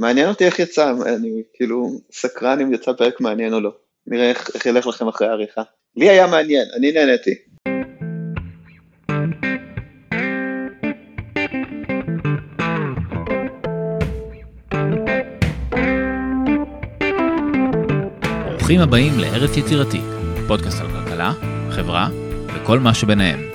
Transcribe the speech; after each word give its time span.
מעניין 0.00 0.28
אותי 0.28 0.44
איך 0.44 0.58
יצא, 0.58 0.92
אני 1.06 1.42
כאילו 1.54 1.90
סקרן 2.12 2.60
אם 2.60 2.74
יצא 2.74 2.92
פרק 2.92 3.20
מעניין 3.20 3.54
או 3.54 3.60
לא. 3.60 3.70
נראה 4.06 4.30
איך, 4.30 4.50
איך 4.54 4.66
ילך 4.66 4.86
לכם 4.86 5.08
אחרי 5.08 5.28
העריכה. 5.28 5.62
לי 5.96 6.08
היה 6.10 6.26
מעניין, 6.26 6.64
אני 6.76 6.92
נהניתי. 6.92 7.34
ברוכים 18.50 18.80
הבאים 18.80 19.12
לארץ 19.18 19.56
יצירתי, 19.56 20.00
פודקאסט 20.48 20.80
על 20.80 20.86
כלכלה, 20.88 21.32
חברה 21.70 22.08
וכל 22.54 22.78
מה 22.78 22.94
שביניהם. 22.94 23.49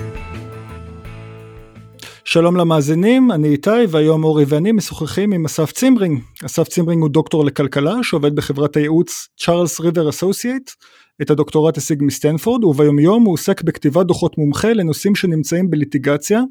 שלום 2.36 2.58
למאזינים, 2.58 3.32
אני 3.32 3.48
איתי 3.48 3.70
והיום 3.90 4.24
אורי 4.24 4.46
ואני 4.48 4.72
משוחחים 4.72 5.32
עם 5.32 5.46
אסף 5.46 5.72
צימרינג. 5.72 6.22
אסף 6.46 6.68
צימרינג 6.68 7.02
הוא 7.02 7.10
דוקטור 7.10 7.46
לכלכלה 7.46 7.94
שעובד 8.04 8.36
בחברת 8.36 8.76
הייעוץ 8.76 9.28
Charles 9.38 9.80
River 9.80 10.10
Associates. 10.10 10.72
את 11.22 11.30
הדוקטורט 11.30 11.78
השיג 11.78 12.04
מסטנפורד 12.04 12.64
וביומיום 12.64 13.26
הוא 13.26 13.34
עוסק 13.34 13.62
בכתיבת 13.62 14.06
דוחות 14.06 14.38
מומחה 14.38 14.74
לנושאים 14.74 15.16
שנמצאים 15.16 15.70
בליטיגציה 15.70 16.42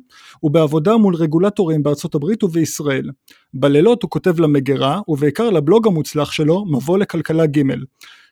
ובעבודה 0.42 0.96
מול 0.96 1.14
רגולטורים 1.14 1.82
בארצות 1.82 2.14
הברית 2.14 2.44
ובישראל. 2.44 3.10
בלילות 3.54 4.02
הוא 4.02 4.10
כותב 4.10 4.40
למגירה 4.40 5.00
ובעיקר 5.08 5.50
לבלוג 5.50 5.86
המוצלח 5.86 6.32
שלו 6.32 6.64
מבוא 6.64 6.98
לכלכלה 6.98 7.46
ג'. 7.46 7.62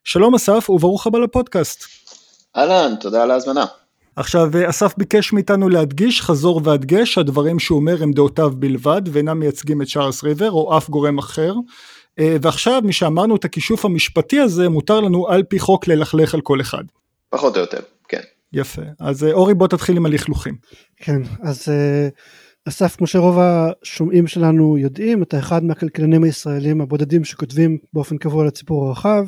שלום 0.05 0.35
אסף 0.35 0.71
וברוך 0.71 1.07
הבא 1.07 1.19
לפודקאסט. 1.19 1.85
אהלן, 2.57 2.95
תודה 3.01 3.23
על 3.23 3.31
ההזמנה. 3.31 3.65
עכשיו 4.17 4.51
אסף 4.69 4.95
ביקש 4.97 5.33
מאיתנו 5.33 5.69
להדגיש 5.69 6.23
חזור 6.23 6.61
והדגש 6.65 7.15
שהדברים 7.15 7.59
שהוא 7.59 7.79
אומר 7.79 8.03
הם 8.03 8.13
דעותיו 8.13 8.51
בלבד 8.51 9.03
ואינם 9.13 9.39
מייצגים 9.39 9.83
את 9.83 9.87
צ'ארלס 9.87 10.25
ריבר 10.25 10.51
או 10.51 10.77
אף 10.79 10.91
גורם 10.91 11.19
אחר 11.19 11.55
אה, 12.19 12.37
ועכשיו 12.43 12.83
משאמרנו 12.85 13.37
את 13.37 13.45
הכישוף 13.45 13.85
המשפטי 13.85 14.41
הזה 14.41 14.69
מותר 14.69 15.01
לנו 15.01 15.29
על 15.29 15.43
פי 15.43 15.59
חוק 15.59 15.89
ללכלך 15.89 16.35
על 16.35 16.41
כל 16.41 16.61
אחד. 16.61 16.85
פחות 17.31 17.57
או 17.57 17.61
יותר, 17.61 17.81
כן. 18.09 18.21
יפה 18.53 18.83
אז 19.01 19.25
אה, 19.25 19.33
אורי 19.33 19.55
בוא 19.55 19.69
תתחיל 19.69 19.97
עם 19.97 20.07
הלכלוכים. 20.07 20.57
כן 20.97 21.23
אז 21.43 21.69
אה, 21.69 22.09
אסף 22.69 22.97
כמו 22.97 23.07
שרוב 23.07 23.39
השומעים 23.39 24.27
שלנו 24.27 24.79
יודעים 24.79 25.23
אתה 25.23 25.39
אחד 25.39 25.65
מהכלכלנים 25.65 26.25
הישראלים 26.25 26.81
הבודדים 26.81 27.25
שכותבים 27.25 27.79
באופן 27.93 28.19
קבוע 28.19 28.45
לציבור 28.45 28.89
הרחב 28.89 29.25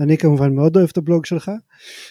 אני 0.00 0.18
כמובן 0.18 0.54
מאוד 0.54 0.76
אוהב 0.76 0.88
את 0.92 0.96
הבלוג 0.96 1.26
שלך. 1.26 1.50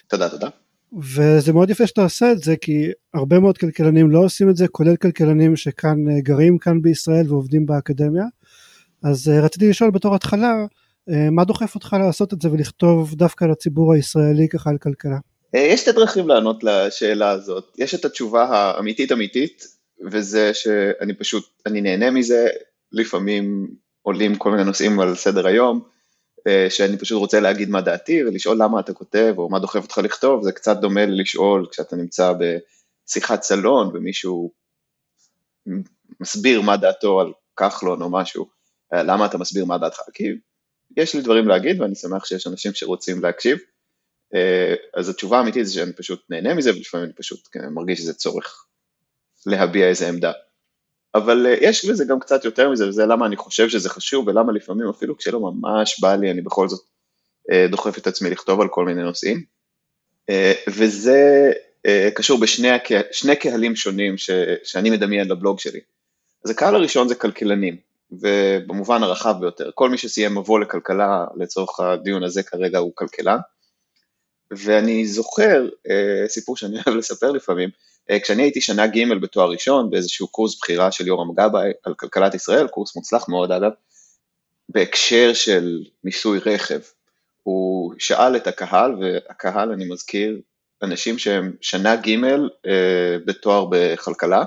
תודה 0.08 0.30
תודה. 0.30 0.48
וזה 0.94 1.54
מאוד 1.54 1.70
יפה 1.70 1.88
שאתה 1.88 2.02
עושה 2.02 2.32
את 2.32 2.44
זה 2.44 2.56
כי 2.56 2.92
הרבה 3.14 3.40
מאוד 3.40 3.58
כלכלנים 3.58 4.12
לא 4.12 4.20
עושים 4.20 4.50
את 4.50 4.56
זה 4.56 4.68
כולל 4.68 4.96
כלכלנים 4.96 5.56
שכאן 5.56 6.10
אה, 6.10 6.22
גרים 6.22 6.58
כאן 6.58 6.82
בישראל 6.82 7.26
ועובדים 7.30 7.66
באקדמיה. 7.66 8.26
אז 9.04 9.30
אה, 9.30 9.42
רציתי 9.42 9.70
לשאול 9.70 9.92
בתור 9.92 10.16
התחלה 10.16 10.54
אה, 11.10 11.30
מה 11.32 11.44
דוחף 11.44 11.76
אותך 11.76 11.96
לעשות 12.00 12.34
את 12.34 12.42
זה 12.42 12.52
ולכתוב 12.52 13.16
דווקא 13.16 13.46
לציבור 13.46 13.94
הישראלי 13.94 14.48
ככה 14.50 14.70
על 14.70 14.78
כלכלה. 14.78 15.18
יש 15.54 15.82
שתי 15.82 15.92
דרכים 15.92 16.28
לענות 16.28 16.64
לשאלה 16.64 17.30
הזאת. 17.30 17.76
יש 17.78 17.96
את 17.96 18.06
התשובה 18.06 18.44
האמיתית 18.44 19.12
אמיתית 19.12 19.64
וזה 20.12 20.52
שאני 20.54 21.14
פשוט 21.14 21.44
אני 21.66 21.82
נהנה 21.82 22.12
מזה. 22.12 22.48
לפעמים 22.92 23.68
עולים 24.02 24.36
כל 24.36 24.52
מיני 24.52 24.64
נושאים 24.64 25.00
על 25.00 25.16
סדר 25.16 25.48
היום 25.48 25.82
שאני 26.70 26.98
פשוט 26.98 27.20
רוצה 27.20 27.40
להגיד 27.40 27.70
מה 27.70 27.82
דעתי 27.82 28.24
ולשאול 28.24 28.58
למה 28.64 28.80
אתה 28.80 28.94
כותב 28.94 29.34
או 29.38 29.50
מה 29.50 29.60
דוחף 29.60 29.84
אותך 29.84 29.98
לכתוב, 29.98 30.44
זה 30.44 30.52
קצת 30.52 30.78
דומה 30.78 31.06
ללשאול 31.06 31.68
כשאתה 31.72 31.96
נמצא 31.96 32.34
בשיחת 32.34 33.44
סלון 33.44 33.92
ומישהו 33.94 34.52
מסביר 36.20 36.62
מה 36.62 36.78
דעתו 36.78 37.20
על 37.20 37.32
כחלון 37.56 38.02
או 38.02 38.10
משהו, 38.10 38.50
אה, 38.94 39.04
למה 39.04 39.26
אתה 39.26 39.38
מסביר 39.38 39.66
מה 39.66 39.78
דעתך, 39.78 40.00
כי 40.14 40.24
יש 40.98 41.16
לי 41.16 41.22
דברים 41.22 41.48
להגיד 41.48 41.82
ואני 41.82 41.96
שמח 41.96 42.26
שיש 42.26 42.48
אנשים 42.48 42.74
שרוצים 42.74 43.24
להקשיב, 43.24 43.58
אה, 44.36 44.76
אז 44.94 45.10
התשובה 45.10 45.38
האמיתית 45.38 45.66
זה 45.66 45.74
שאני 45.74 45.94
פשוט 45.94 46.24
נהנה 46.30 46.54
מזה 46.54 46.76
ולפעמים 46.76 47.06
אני 47.06 47.14
פשוט 47.14 47.48
כן, 47.52 47.70
מרגיש 47.70 48.00
שזה 48.00 48.14
צורך 48.14 48.66
להביע 49.46 49.88
איזה 49.88 50.10
עמדה. 50.10 50.32
אבל 51.16 51.48
אה, 51.48 51.56
יש 51.62 51.86
בזה 51.86 52.06
גם 52.06 52.20
קצת 52.20 52.46
יותר 52.46 52.70
מזה, 52.70 52.90
וזה 52.90 53.06
למה 53.06 53.26
אני 53.26 53.36
חושב 53.36 53.70
שזה 53.70 53.90
חשוב, 53.90 54.28
ולמה 54.28 54.52
לפעמים 54.52 54.90
אפילו 54.90 55.18
כשלא 55.18 55.40
ממש 55.40 56.00
בא 56.00 56.16
לי, 56.16 56.32
אני 56.32 56.42
בכל 56.42 56.70
זאת 56.70 56.86
אה, 57.52 57.68
דוחף 57.68 57.98
את 57.98 58.08
עצמי 58.08 58.30
לכתוב 58.30 58.62
על 58.62 58.68
כל 58.68 58.86
מיני 58.86 59.04
נושאים. 59.04 59.44
אה, 60.30 60.54
וזה 60.68 61.52
קשור 62.16 62.40
בשני 62.40 63.36
קהלים 63.40 63.76
שונים 63.76 64.18
ש, 64.18 64.30
שאני 64.64 64.90
מדמיין 64.90 65.28
לבלוג 65.28 65.60
שלי. 65.60 65.80
אז 66.46 66.52
הקהל 66.52 66.76
הראשון 66.76 67.08
זה 67.08 67.16
כלכלנים, 67.16 67.78
ובמובן 68.12 69.04
הרחב 69.04 69.36
ביותר, 69.40 69.70
כל 69.74 69.90
מי 69.90 69.98
שסיים 69.98 70.38
מבוא 70.38 70.60
לכלכלה 70.60 71.26
לצורך 71.38 71.80
הדיון 71.80 72.24
הזה 72.24 72.44
כרגע 72.44 72.78
הוא 72.78 72.92
כלכלן. 72.96 73.38
ואני 74.52 75.08
זוכר 75.08 75.68
סיפור 76.28 76.58
שאני 76.58 76.76
אוהב 76.88 76.98
לספר 76.98 77.32
לפעמים, 77.32 77.70
אה, 78.10 78.20
כשאני 78.20 78.44
הייתי 78.44 78.62
שנה 78.62 78.88
ג' 78.88 79.14
בתואר 79.22 79.50
ראשון 79.50 79.90
באיזשהו 79.90 80.28
קורס 80.28 80.60
בחירה 80.60 80.92
של 80.92 81.08
יורם 81.08 81.34
גבאי 81.36 81.72
על 81.84 81.94
כלכלת 81.94 82.34
ישראל, 82.34 82.68
קורס 82.68 82.96
מוצלח 82.96 83.30
מאוד 83.30 83.52
אגב, 83.52 83.72
בהקשר 84.70 85.34
של 85.34 85.84
מיסוי 86.04 86.40
רכב. 86.46 86.80
הוא 87.44 87.94
שאל 88.00 88.36
את 88.36 88.48
הקהל, 88.48 88.96
והקהל, 89.02 89.72
אני 89.72 89.86
מזכיר, 89.86 90.42
אנשים 90.84 91.20
שהם 91.20 91.56
שנה 91.62 91.96
ג' 91.96 92.24
אה, 92.66 93.18
בתואר 93.26 93.66
בכלכלה, 93.72 94.44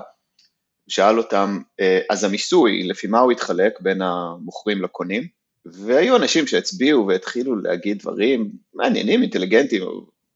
שאל 0.87 1.17
אותם, 1.17 1.59
אה, 1.79 1.99
אז 2.09 2.23
המיסוי, 2.23 2.83
לפי 2.83 3.07
מה 3.07 3.19
הוא 3.19 3.31
התחלק 3.31 3.81
בין 3.81 4.01
המוכרים 4.01 4.81
לקונים? 4.81 5.38
והיו 5.65 6.15
אנשים 6.15 6.47
שהצביעו 6.47 7.07
והתחילו 7.07 7.55
להגיד 7.55 7.99
דברים 7.99 8.51
מעניינים, 8.73 9.21
אינטליגנטיים, 9.21 9.83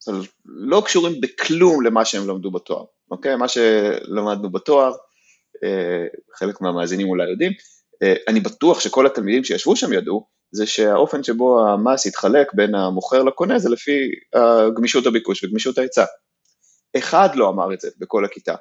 אבל 0.08 0.22
לא 0.46 0.84
קשורים 0.86 1.22
בכלום 1.22 1.86
למה 1.86 2.06
שהם 2.06 2.28
למדו 2.28 2.52
בתואר. 2.52 2.86
אוקיי? 3.12 3.36
מה 3.36 3.48
שלמדנו 3.48 4.52
בתואר, 4.52 4.94
אה, 5.64 6.06
חלק 6.36 6.62
מהמאזינים 6.62 7.10
אולי 7.10 7.30
יודעים, 7.32 7.52
אה, 8.04 8.14
אני 8.28 8.40
בטוח 8.40 8.80
שכל 8.80 9.06
התלמידים 9.06 9.44
שישבו 9.44 9.76
שם 9.76 9.94
ידעו, 9.94 10.28
זה 10.52 10.66
שהאופן 10.66 11.24
שבו 11.24 11.68
המס 11.68 12.06
יתחלק 12.06 12.54
בין 12.54 12.76
המוכר 12.76 13.24
לקונה 13.24 13.60
זה 13.60 13.70
לפי 13.70 14.12
גמישות 14.76 15.06
הביקוש 15.06 15.44
וגמישות 15.44 15.78
ההיצע. 15.78 16.06
אחד 16.98 17.30
לא 17.36 17.50
אמר 17.50 17.74
את 17.74 17.82
זה 17.82 17.90
בכל 17.98 18.26
הכיתה. 18.26 18.56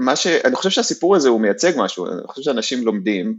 ומה 0.00 0.16
ש... 0.16 0.26
אני 0.26 0.56
חושב 0.56 0.70
שהסיפור 0.70 1.16
הזה 1.16 1.28
הוא 1.28 1.40
מייצג 1.40 1.72
משהו, 1.76 2.06
אני 2.06 2.26
חושב 2.26 2.42
שאנשים 2.42 2.84
לומדים 2.84 3.36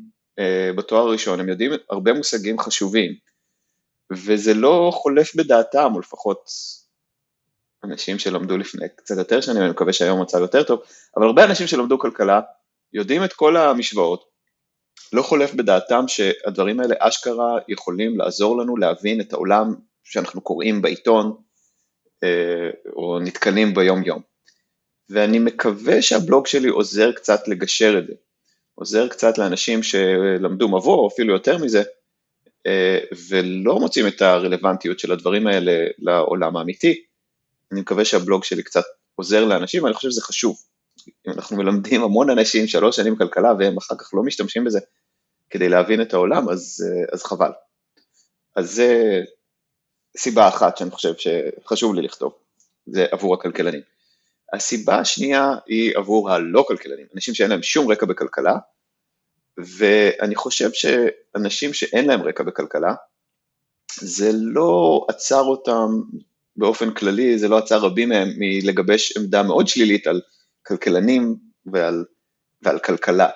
בתואר 0.76 1.08
הראשון, 1.08 1.40
הם 1.40 1.50
יודעים 1.50 1.72
הרבה 1.90 2.14
מושגים 2.14 2.60
חשובים, 2.60 3.14
וזה 4.12 4.54
לא 4.54 4.92
חולף 4.94 5.36
בדעתם, 5.36 5.92
או 5.96 6.00
לפחות 6.00 6.50
אנשים 7.84 8.20
שלמדו 8.20 8.58
לפני 8.58 8.86
קצת 8.96 9.18
יותר 9.18 9.42
שנים, 9.42 9.62
אני 9.62 9.70
מקווה 9.70 9.94
שהיום 9.94 10.22
מצב 10.22 10.38
יותר 10.38 10.64
טוב, 10.64 10.82
אבל 11.18 11.26
הרבה 11.26 11.44
אנשים 11.44 11.68
שלמדו 11.68 12.00
כלכלה 12.00 12.42
יודעים 12.94 13.24
את 13.24 13.34
כל 13.34 13.58
המשוואות, 13.58 14.34
לא 15.14 15.22
חולף 15.22 15.54
בדעתם 15.54 16.08
שהדברים 16.08 16.80
האלה 16.80 16.96
אשכרה 17.00 17.58
יכולים 17.68 18.18
לעזור 18.18 18.58
לנו 18.58 18.78
להבין 18.78 19.22
את 19.22 19.34
העולם 19.34 19.76
שאנחנו 20.04 20.42
קוראים 20.42 20.82
בעיתון 20.82 21.36
אה, 22.24 22.70
או 22.96 23.20
נתקלים 23.20 23.74
ביום 23.74 24.04
יום. 24.04 24.22
ואני 25.10 25.40
מקווה 25.40 26.02
שהבלוג 26.02 26.48
שלי 26.48 26.70
עוזר 26.70 27.12
קצת 27.12 27.48
לגשר 27.48 27.96
את 28.00 28.08
זה, 28.08 28.14
עוזר 28.76 29.08
קצת 29.08 29.38
לאנשים 29.38 29.84
שלמדו 29.84 30.68
מבוא, 30.68 30.96
או 30.96 31.08
אפילו 31.08 31.34
יותר 31.34 31.58
מזה, 31.58 31.84
אה, 32.68 33.00
ולא 33.30 33.80
מוצאים 33.80 34.08
את 34.08 34.22
הרלוונטיות 34.22 35.00
של 35.00 35.12
הדברים 35.12 35.48
האלה 35.48 35.88
לעולם 36.00 36.58
האמיתי, 36.58 37.04
אני 37.72 37.82
מקווה 37.82 38.06
שהבלוג 38.06 38.44
שלי 38.44 38.64
קצת 38.64 38.84
עוזר 39.16 39.46
לאנשים, 39.46 39.84
ואני 39.84 39.94
חושב 39.94 40.10
שזה 40.10 40.22
חשוב. 40.22 40.58
אנחנו 41.28 41.58
מלמדים 41.58 42.04
המון 42.04 42.30
אנשים 42.30 42.68
שלוש 42.68 42.96
שנים 42.96 43.16
כלכלה 43.16 43.54
והם 43.60 43.78
אחר 43.78 43.96
כך 43.96 44.14
לא 44.14 44.24
משתמשים 44.24 44.64
בזה 44.64 44.80
כדי 45.50 45.70
להבין 45.70 46.02
את 46.02 46.14
העולם, 46.14 46.50
אז, 46.50 46.86
אז 47.14 47.24
חבל. 47.24 47.52
אז 48.56 48.72
זה 48.72 49.22
סיבה 50.18 50.48
אחת 50.48 50.78
שאני 50.78 50.92
חושב 50.92 51.14
שחשוב 51.18 51.96
לי 51.96 52.02
לכתוב, 52.02 52.34
זה 52.86 53.06
עבור 53.12 53.34
הכלכלנים. 53.34 53.82
הסיבה 54.54 55.00
השנייה 55.00 55.56
היא 55.68 55.98
עבור 55.98 56.32
הלא 56.32 56.66
כלכלנים, 56.68 57.06
אנשים 57.16 57.34
שאין 57.34 57.50
להם 57.50 57.64
שום 57.64 57.92
רקע 57.92 58.06
בכלכלה, 58.06 58.56
ואני 59.58 60.36
חושב 60.36 60.70
שאנשים 60.74 61.74
שאין 61.74 62.06
להם 62.06 62.22
רקע 62.22 62.44
בכלכלה, 62.44 62.94
זה 63.96 64.30
לא 64.34 65.06
עצר 65.10 65.42
אותם 65.42 66.02
באופן 66.56 66.94
כללי 66.94 67.40
זה 67.40 67.48
לא 67.48 67.58
עצר 67.58 67.78
רבים 67.78 68.10
מהם 68.10 68.30
מלגבש 68.38 69.18
עמדה 69.18 69.44
מאוד 69.44 69.68
שלילית 69.68 70.08
על 70.08 70.22
כלכלנים 70.66 71.36
ועל, 71.66 72.06
ועל 72.62 72.80
כלכלה. 72.80 73.30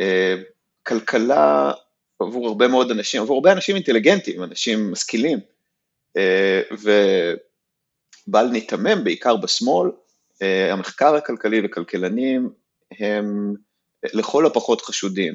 אה, 0.00 0.34
כלכלה 0.82 1.72
עבור 2.18 2.48
הרבה 2.48 2.68
מאוד 2.68 2.90
אנשים, 2.90 3.22
עבור 3.22 3.36
הרבה 3.36 3.52
אנשים 3.52 3.76
אינטליגנטים, 3.76 4.42
אנשים 4.42 4.92
משכילים, 4.92 5.38
אה, 6.16 6.62
ובל 6.72 8.46
ניתמם, 8.46 9.04
בעיקר 9.04 9.36
בשמאל, 9.36 9.90
המחקר 10.72 11.14
הכלכלי 11.14 11.60
וכלכלנים 11.64 12.50
הם 13.00 13.54
לכל 14.14 14.46
הפחות 14.46 14.80
חשודים. 14.80 15.34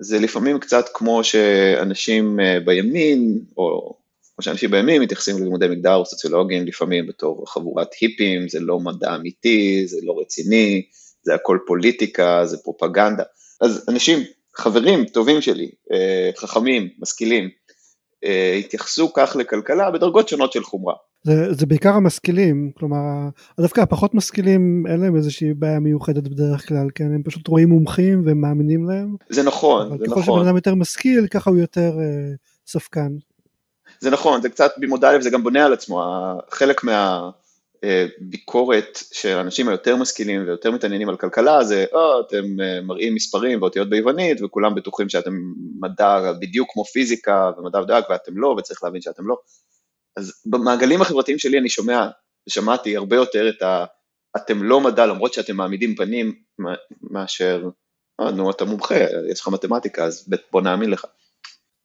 זה 0.00 0.18
לפעמים 0.18 0.58
קצת 0.58 0.84
כמו 0.94 1.24
שאנשים 1.24 2.40
אה, 2.40 2.60
בימין, 2.64 3.40
או 3.56 3.96
כמו 4.34 4.42
שאנשים 4.42 4.70
בימין 4.70 5.02
מתייחסים 5.02 5.38
ללימודי 5.38 5.68
מגדר 5.68 5.94
או 5.94 6.06
סוציולוגים 6.06 6.66
לפעמים 6.66 7.06
בתור 7.06 7.44
חבורת 7.48 7.88
היפים, 8.00 8.48
זה 8.48 8.60
לא 8.60 8.80
מדע 8.80 9.14
אמיתי, 9.14 9.86
זה 9.86 9.96
לא 10.02 10.20
רציני, 10.20 10.86
זה 11.22 11.34
הכל 11.34 11.58
פוליטיקה, 11.66 12.46
זה 12.46 12.56
פרופגנדה. 12.58 13.22
אז 13.60 13.84
אנשים, 13.88 14.18
חברים 14.56 15.04
טובים 15.04 15.40
שלי, 15.40 15.70
אה, 15.92 16.30
חכמים, 16.36 16.88
משכילים, 16.98 17.50
אה, 18.24 18.54
התייחסו 18.54 19.12
כך 19.12 19.36
לכלכלה 19.36 19.90
בדרגות 19.90 20.28
שונות 20.28 20.52
של 20.52 20.64
חומרה. 20.64 20.94
זה, 21.26 21.54
זה 21.54 21.66
בעיקר 21.66 21.92
המשכילים, 21.92 22.70
כלומר, 22.78 23.28
דווקא 23.60 23.80
הפחות 23.80 24.14
משכילים 24.14 24.84
אין 24.88 25.00
להם 25.00 25.16
איזושהי 25.16 25.54
בעיה 25.54 25.80
מיוחדת 25.80 26.28
בדרך 26.28 26.68
כלל, 26.68 26.86
כן, 26.94 27.04
הם 27.04 27.22
פשוט 27.22 27.48
רואים 27.48 27.68
מומחים 27.68 28.22
ומאמינים 28.26 28.84
להם. 28.84 29.16
זה 29.28 29.42
נכון, 29.42 29.88
זה 29.88 29.94
נכון. 29.94 30.22
ככל 30.22 30.22
שבן 30.22 30.46
אדם 30.46 30.56
יותר 30.56 30.74
משכיל, 30.74 31.26
ככה 31.26 31.50
הוא 31.50 31.58
יותר 31.58 31.90
אה, 32.00 32.34
ספקן. 32.66 33.08
זה 34.00 34.10
נכון, 34.10 34.42
זה 34.42 34.48
קצת 34.48 34.70
במודע 34.78 35.12
לב, 35.12 35.20
זה 35.20 35.30
גם 35.30 35.42
בונה 35.42 35.64
על 35.64 35.72
עצמו, 35.72 36.02
חלק 36.50 36.80
מהביקורת 37.82 38.98
של 39.12 39.38
האנשים 39.38 39.68
היותר 39.68 39.96
משכילים 39.96 40.42
ויותר 40.46 40.70
מתעניינים 40.70 41.08
על 41.08 41.16
כלכלה 41.16 41.64
זה, 41.64 41.84
או, 41.92 42.20
אתם 42.20 42.60
אה, 42.60 42.80
מראים 42.80 43.14
מספרים 43.14 43.62
ואותיות 43.62 43.90
ביוונית 43.90 44.42
וכולם 44.42 44.74
בטוחים 44.74 45.08
שאתם 45.08 45.32
מדע 45.80 46.32
בדיוק 46.40 46.68
כמו 46.72 46.84
פיזיקה 46.84 47.50
ומדע 47.58 47.80
ודק 47.80 48.04
ואתם 48.10 48.38
לא 48.38 48.54
וצריך 48.58 48.84
להבין 48.84 49.00
שאתם 49.00 49.26
לא. 49.26 49.36
אז 50.16 50.32
במעגלים 50.46 51.02
החברתיים 51.02 51.38
שלי 51.38 51.58
אני 51.58 51.68
שומע, 51.68 52.08
שמעתי 52.48 52.96
הרבה 52.96 53.16
יותר 53.16 53.48
את 53.48 53.62
ה... 53.62 53.84
אתם 54.36 54.62
לא 54.62 54.80
מדע 54.80 55.06
למרות 55.06 55.32
שאתם 55.34 55.56
מעמידים 55.56 55.96
פנים 55.96 56.34
מאשר, 57.02 57.68
אה, 58.20 58.30
נו 58.30 58.50
אתה 58.50 58.64
מומחה, 58.64 58.94
יש 59.30 59.40
לך 59.40 59.48
מתמטיקה 59.48 60.04
אז 60.04 60.28
בוא 60.52 60.62
נאמין 60.62 60.90
לך. 60.90 61.04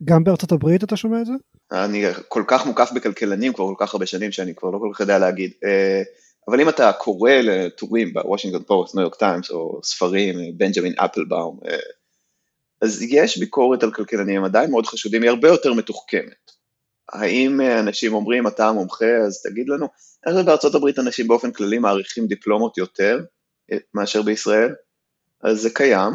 גם 0.03 0.23
בארצות 0.23 0.51
הברית 0.51 0.83
אתה 0.83 0.95
שומע 0.95 1.21
את 1.21 1.25
זה? 1.25 1.33
אני 1.71 2.05
כל 2.27 2.43
כך 2.47 2.65
מוקף 2.65 2.91
בכלכלנים 2.95 3.53
כבר 3.53 3.65
כל 3.65 3.85
כך 3.85 3.93
הרבה 3.93 4.05
שנים 4.05 4.31
שאני 4.31 4.55
כבר 4.55 4.69
לא 4.69 4.79
כל 4.79 4.89
כך 4.93 4.99
יודע 4.99 5.19
להגיד. 5.19 5.51
אה, 5.63 6.01
אבל 6.47 6.61
אם 6.61 6.69
אתה 6.69 6.91
קורא 6.93 7.31
לטורים 7.31 8.13
ב 8.13 8.18
Washington 8.18 8.63
Post, 8.63 8.95
New 8.95 9.03
York 9.03 9.15
Times, 9.15 9.51
או 9.51 9.79
ספרים, 9.83 10.57
בנג'מין 10.57 10.93
אפלבאום, 10.97 11.59
אה, 11.67 11.77
אז 12.81 13.01
יש 13.01 13.37
ביקורת 13.37 13.83
על 13.83 13.91
כלכלנים, 13.91 14.37
הם 14.37 14.43
עדיין 14.43 14.71
מאוד 14.71 14.85
חשודים, 14.85 15.21
היא 15.21 15.29
הרבה 15.29 15.47
יותר 15.47 15.73
מתוחכמת. 15.73 16.51
האם 17.11 17.61
אה, 17.61 17.79
אנשים 17.79 18.13
אומרים, 18.13 18.47
אתה 18.47 18.67
המומחה, 18.67 19.17
אז 19.27 19.41
תגיד 19.41 19.69
לנו, 19.69 19.87
איך 20.25 20.35
זה 20.35 20.43
בארצות 20.43 20.75
הברית 20.75 20.99
אנשים 20.99 21.27
באופן 21.27 21.51
כללי 21.51 21.79
מעריכים 21.79 22.27
דיפלומות 22.27 22.77
יותר 22.77 23.19
מאשר 23.93 24.21
בישראל? 24.21 24.75
אז 25.41 25.61
זה 25.61 25.69
קיים, 25.69 26.13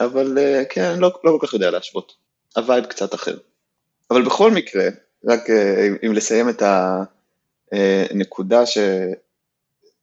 אבל 0.00 0.38
כן, 0.70 0.98
לא, 0.98 1.20
לא 1.24 1.36
כל 1.38 1.46
כך 1.46 1.52
יודע 1.52 1.70
להשוות. 1.70 2.12
ה 2.56 2.62
vibe 2.62 2.84
קצת 2.84 3.14
אחר. 3.14 3.36
אבל 4.10 4.24
בכל 4.24 4.50
מקרה, 4.50 4.88
רק 5.24 5.50
אה, 5.50 5.88
אם 6.06 6.12
לסיים 6.12 6.48
את 6.48 6.62
הנקודה 7.72 8.66
ש... 8.66 8.78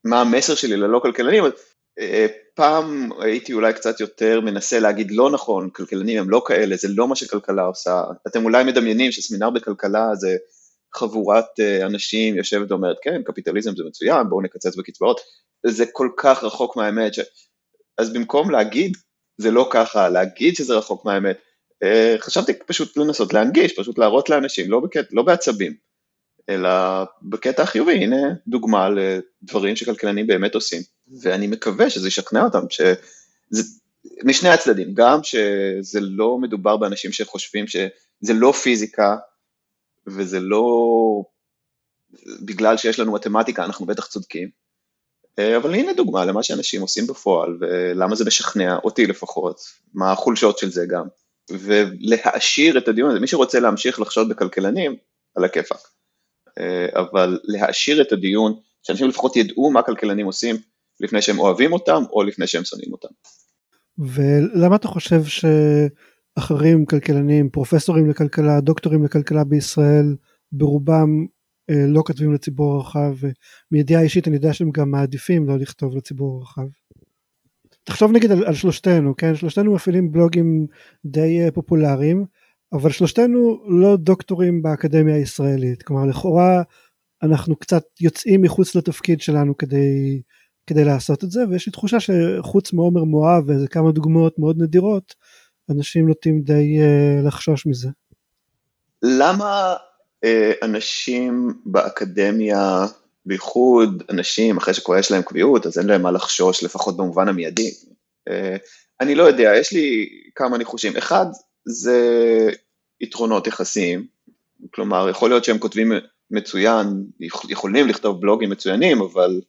מה 0.03 0.21
המסר 0.21 0.55
שלי 0.55 0.77
ללא 0.77 0.99
כלכלנים, 0.99 1.43
אה, 1.45 1.49
פעם 2.55 3.09
הייתי 3.19 3.53
אולי 3.53 3.73
קצת 3.73 3.99
יותר 3.99 4.41
מנסה 4.41 4.79
להגיד 4.79 5.11
לא 5.11 5.31
נכון, 5.31 5.69
כלכלנים 5.69 6.19
הם 6.19 6.29
לא 6.29 6.43
כאלה, 6.45 6.75
זה 6.75 6.87
לא 6.91 7.07
מה 7.07 7.15
שכלכלה 7.15 7.63
עושה. 7.63 8.03
אתם 8.27 8.43
אולי 8.43 8.63
מדמיינים 8.63 9.11
שסמינר 9.11 9.49
בכלכלה 9.49 10.15
זה 10.15 10.37
חבורת 10.95 11.59
אה, 11.59 11.85
אנשים 11.85 12.35
יושבת 12.35 12.71
ואומרת, 12.71 12.97
כן, 13.01 13.23
קפיטליזם 13.23 13.75
זה 13.75 13.83
מצוין, 13.87 14.29
בואו 14.29 14.41
נקצץ 14.41 14.75
בקצבאות. 14.75 15.21
זה 15.65 15.85
כל 15.91 16.09
כך 16.17 16.43
רחוק 16.43 16.75
מהאמת, 16.75 17.13
ש... 17.13 17.19
אז 17.97 18.13
במקום 18.13 18.51
להגיד, 18.51 18.97
זה 19.37 19.51
לא 19.51 19.69
ככה, 19.71 20.09
להגיד 20.09 20.55
שזה 20.55 20.77
רחוק 20.77 21.05
מהאמת, 21.05 21.37
אה, 21.83 22.15
חשבתי 22.19 22.53
פשוט 22.65 22.97
לנסות 22.97 23.33
להנגיש, 23.33 23.79
פשוט 23.79 23.97
להראות 23.97 24.29
לאנשים, 24.29 24.71
לא, 24.71 24.79
בקט, 24.79 25.07
לא 25.11 25.23
בעצבים, 25.23 25.73
אלא 26.49 26.69
בקטע 27.21 27.63
החיובי, 27.63 27.93
הנה 27.93 28.17
דוגמה 28.47 28.89
לדברים 28.89 29.75
שכלכלנים 29.75 30.27
באמת 30.27 30.55
עושים, 30.55 30.81
ואני 31.21 31.47
מקווה 31.47 31.89
שזה 31.89 32.07
ישכנע 32.07 32.43
אותם, 32.43 32.69
שזה, 32.69 33.63
משני 34.23 34.49
הצדדים, 34.49 34.93
גם 34.93 35.19
שזה 35.23 35.99
לא 36.01 36.37
מדובר 36.37 36.77
באנשים 36.77 37.11
שחושבים 37.11 37.67
שזה 37.67 38.33
לא 38.33 38.51
פיזיקה, 38.51 39.17
וזה 40.07 40.39
לא 40.39 40.63
בגלל 42.45 42.77
שיש 42.77 42.99
לנו 42.99 43.11
מתמטיקה 43.11 43.65
אנחנו 43.65 43.85
בטח 43.85 44.07
צודקים, 44.07 44.49
אה, 45.39 45.57
אבל 45.57 45.73
הנה 45.73 45.93
דוגמה 45.93 46.25
למה 46.25 46.43
שאנשים 46.43 46.81
עושים 46.81 47.07
בפועל, 47.07 47.57
ולמה 47.59 48.15
זה 48.15 48.25
משכנע 48.25 48.77
אותי 48.83 49.07
לפחות, 49.07 49.61
מה 49.93 50.11
החולשות 50.11 50.57
של 50.57 50.71
זה 50.71 50.85
גם. 50.89 51.07
ולהעשיר 51.49 52.77
את 52.77 52.87
הדיון 52.87 53.09
הזה, 53.09 53.19
מי 53.19 53.27
שרוצה 53.27 53.59
להמשיך 53.59 53.99
לחשוד 53.99 54.29
בכלכלנים, 54.29 54.95
על 55.35 55.43
הכיפאק, 55.43 55.87
אה, 56.59 56.87
אבל 57.01 57.39
להעשיר 57.43 58.01
את 58.01 58.11
הדיון, 58.11 58.59
שאנשים 58.83 59.07
לפחות 59.07 59.35
ידעו 59.35 59.71
מה 59.71 59.81
כלכלנים 59.81 60.25
עושים 60.25 60.55
לפני 60.99 61.21
שהם 61.21 61.39
אוהבים 61.39 61.73
אותם 61.73 62.03
או 62.11 62.23
לפני 62.23 62.47
שהם 62.47 62.63
שונאים 62.63 62.91
אותם. 62.91 63.07
ולמה 63.97 64.75
אתה 64.75 64.87
חושב 64.87 65.21
שאחרים 65.23 66.85
כלכלנים, 66.85 67.49
פרופסורים 67.49 68.09
לכלכלה, 68.09 68.61
דוקטורים 68.61 69.05
לכלכלה 69.05 69.43
בישראל, 69.43 70.15
ברובם 70.51 71.25
אה, 71.69 71.85
לא 71.87 72.03
כותבים 72.05 72.33
לציבור 72.33 72.75
הרחב, 72.75 73.15
ומידיעה 73.71 74.01
אישית 74.01 74.27
אני 74.27 74.35
יודע 74.35 74.53
שהם 74.53 74.71
גם 74.71 74.91
מעדיפים 74.91 75.47
לא 75.47 75.57
לכתוב 75.57 75.95
לציבור 75.95 76.37
הרחב. 76.37 76.67
תחשוב 77.83 78.11
נגיד 78.11 78.31
על, 78.31 78.45
על 78.45 78.53
שלושתנו, 78.53 79.15
כן? 79.15 79.35
שלושתנו 79.35 79.73
מפעילים 79.73 80.11
בלוגים 80.11 80.67
די 81.05 81.47
uh, 81.47 81.51
פופולריים, 81.51 82.25
אבל 82.73 82.91
שלושתנו 82.91 83.63
לא 83.67 83.97
דוקטורים 83.97 84.61
באקדמיה 84.61 85.15
הישראלית. 85.15 85.83
כלומר, 85.83 86.05
לכאורה 86.05 86.63
אנחנו 87.23 87.55
קצת 87.55 87.83
יוצאים 88.01 88.41
מחוץ 88.41 88.75
לתפקיד 88.75 89.21
שלנו 89.21 89.57
כדי, 89.57 90.21
כדי 90.67 90.83
לעשות 90.83 91.23
את 91.23 91.31
זה, 91.31 91.41
ויש 91.49 91.65
לי 91.65 91.71
תחושה 91.71 91.97
שחוץ 91.99 92.73
מעומר 92.73 93.03
מואב 93.03 93.43
ואיזה 93.47 93.67
כמה 93.67 93.91
דוגמאות 93.91 94.39
מאוד 94.39 94.61
נדירות, 94.61 95.13
אנשים 95.71 96.07
נוטים 96.07 96.41
די 96.41 96.79
uh, 96.79 97.27
לחשוש 97.27 97.65
מזה. 97.65 97.89
למה 99.03 99.75
uh, 100.25 100.27
אנשים 100.65 101.53
באקדמיה 101.65 102.85
בייחוד 103.25 104.03
אנשים 104.09 104.57
אחרי 104.57 104.73
שכבר 104.73 104.97
יש 104.97 105.11
להם 105.11 105.21
קביעות, 105.21 105.65
אז 105.65 105.79
אין 105.79 105.87
להם 105.87 106.01
מה 106.01 106.11
לחשוש, 106.11 106.63
לפחות 106.63 106.97
במובן 106.97 107.27
המיידי. 107.27 107.71
אה, 108.29 108.55
אני 109.01 109.15
לא 109.15 109.23
יודע, 109.23 109.51
יש 109.55 109.73
לי 109.73 110.09
כמה 110.35 110.57
ניחושים. 110.57 110.97
אחד, 110.97 111.25
זה 111.65 111.99
יתרונות 113.01 113.47
יחסיים, 113.47 114.05
כלומר, 114.73 115.09
יכול 115.09 115.29
להיות 115.29 115.43
שהם 115.43 115.57
כותבים 115.57 115.91
מצוין, 116.31 117.05
יכולים 117.49 117.87
לכתוב 117.87 118.21
בלוגים 118.21 118.49
מצוינים, 118.49 119.01
אבל 119.01 119.41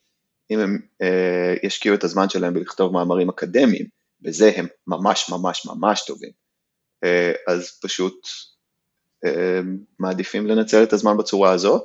אם 0.51 0.59
הם 0.59 0.79
אה, 1.03 1.55
ישקיעו 1.63 1.95
את 1.95 2.05
הזמן 2.05 2.29
שלהם 2.29 2.55
בלכתוב 2.55 2.93
מאמרים 2.93 3.29
אקדמיים, 3.29 3.87
בזה 4.21 4.53
הם 4.57 4.67
ממש 4.87 5.31
ממש 5.31 5.67
ממש 5.67 6.05
טובים, 6.07 6.31
אה, 7.05 7.33
אז 7.47 7.79
פשוט 7.83 8.29
אה, 9.25 9.61
מעדיפים 9.99 10.47
לנצל 10.47 10.83
את 10.83 10.93
הזמן 10.93 11.17
בצורה 11.17 11.53
הזאת. 11.53 11.83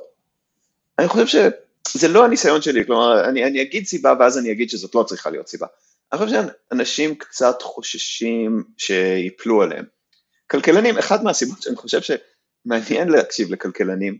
אני 0.98 1.08
חושב 1.08 1.50
זה 1.94 2.08
לא 2.08 2.24
הניסיון 2.24 2.62
שלי, 2.62 2.86
כלומר, 2.86 3.28
אני, 3.28 3.44
אני 3.44 3.62
אגיד 3.62 3.86
סיבה 3.86 4.14
ואז 4.20 4.38
אני 4.38 4.52
אגיד 4.52 4.70
שזאת 4.70 4.94
לא 4.94 5.02
צריכה 5.02 5.30
להיות 5.30 5.48
סיבה. 5.48 5.66
אני 6.12 6.20
חושב 6.20 6.42
שאנשים 6.70 7.14
קצת 7.14 7.62
חוששים 7.62 8.64
שיפלו 8.78 9.62
עליהם. 9.62 9.84
כלכלנים, 10.46 10.98
אחת 10.98 11.22
מהסיבות 11.22 11.62
שאני 11.62 11.76
חושב 11.76 12.00
שמעניין 12.02 13.08
להקשיב 13.08 13.52
לכלכלנים, 13.52 14.18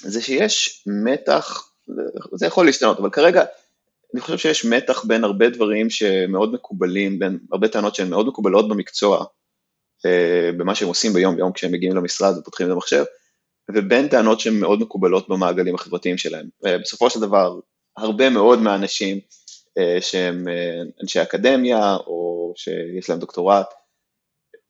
זה 0.00 0.22
שיש 0.22 0.84
מתח, 0.86 1.70
זה 2.32 2.46
יכול 2.46 2.66
להשתנות, 2.66 2.98
אבל 2.98 3.10
כרגע 3.10 3.44
אני 4.14 4.20
חושב 4.20 4.38
שיש 4.38 4.64
מתח 4.64 5.04
בין 5.04 5.24
הרבה 5.24 5.48
דברים 5.50 5.90
שמאוד 5.90 6.52
מקובלים, 6.52 7.18
בין 7.18 7.38
הרבה 7.52 7.68
טענות 7.68 7.94
שהן 7.94 8.10
מאוד 8.10 8.26
מקובלות 8.26 8.68
במקצוע, 8.68 9.24
אה, 10.06 10.50
במה 10.56 10.74
שהם 10.74 10.88
עושים 10.88 11.12
ביום 11.12 11.38
יום 11.38 11.52
כשהם 11.52 11.72
מגיעים 11.72 11.96
למשרד 11.96 12.38
ופותחים 12.38 12.66
את 12.66 12.72
המחשב, 12.72 13.04
ובין 13.74 14.08
טענות 14.08 14.40
שהן 14.40 14.60
מאוד 14.60 14.80
מקובלות 14.80 15.28
במעגלים 15.28 15.74
החברתיים 15.74 16.18
שלהם. 16.18 16.46
בסופו 16.62 17.10
של 17.10 17.20
דבר, 17.20 17.58
הרבה 17.96 18.30
מאוד 18.30 18.58
מהאנשים 18.58 19.20
אה, 19.78 19.98
שהם 20.00 20.48
אה, 20.48 20.82
אנשי 21.02 21.22
אקדמיה 21.22 21.96
או 21.96 22.52
שיש 22.56 23.10
להם 23.10 23.18
דוקטורט, 23.18 23.66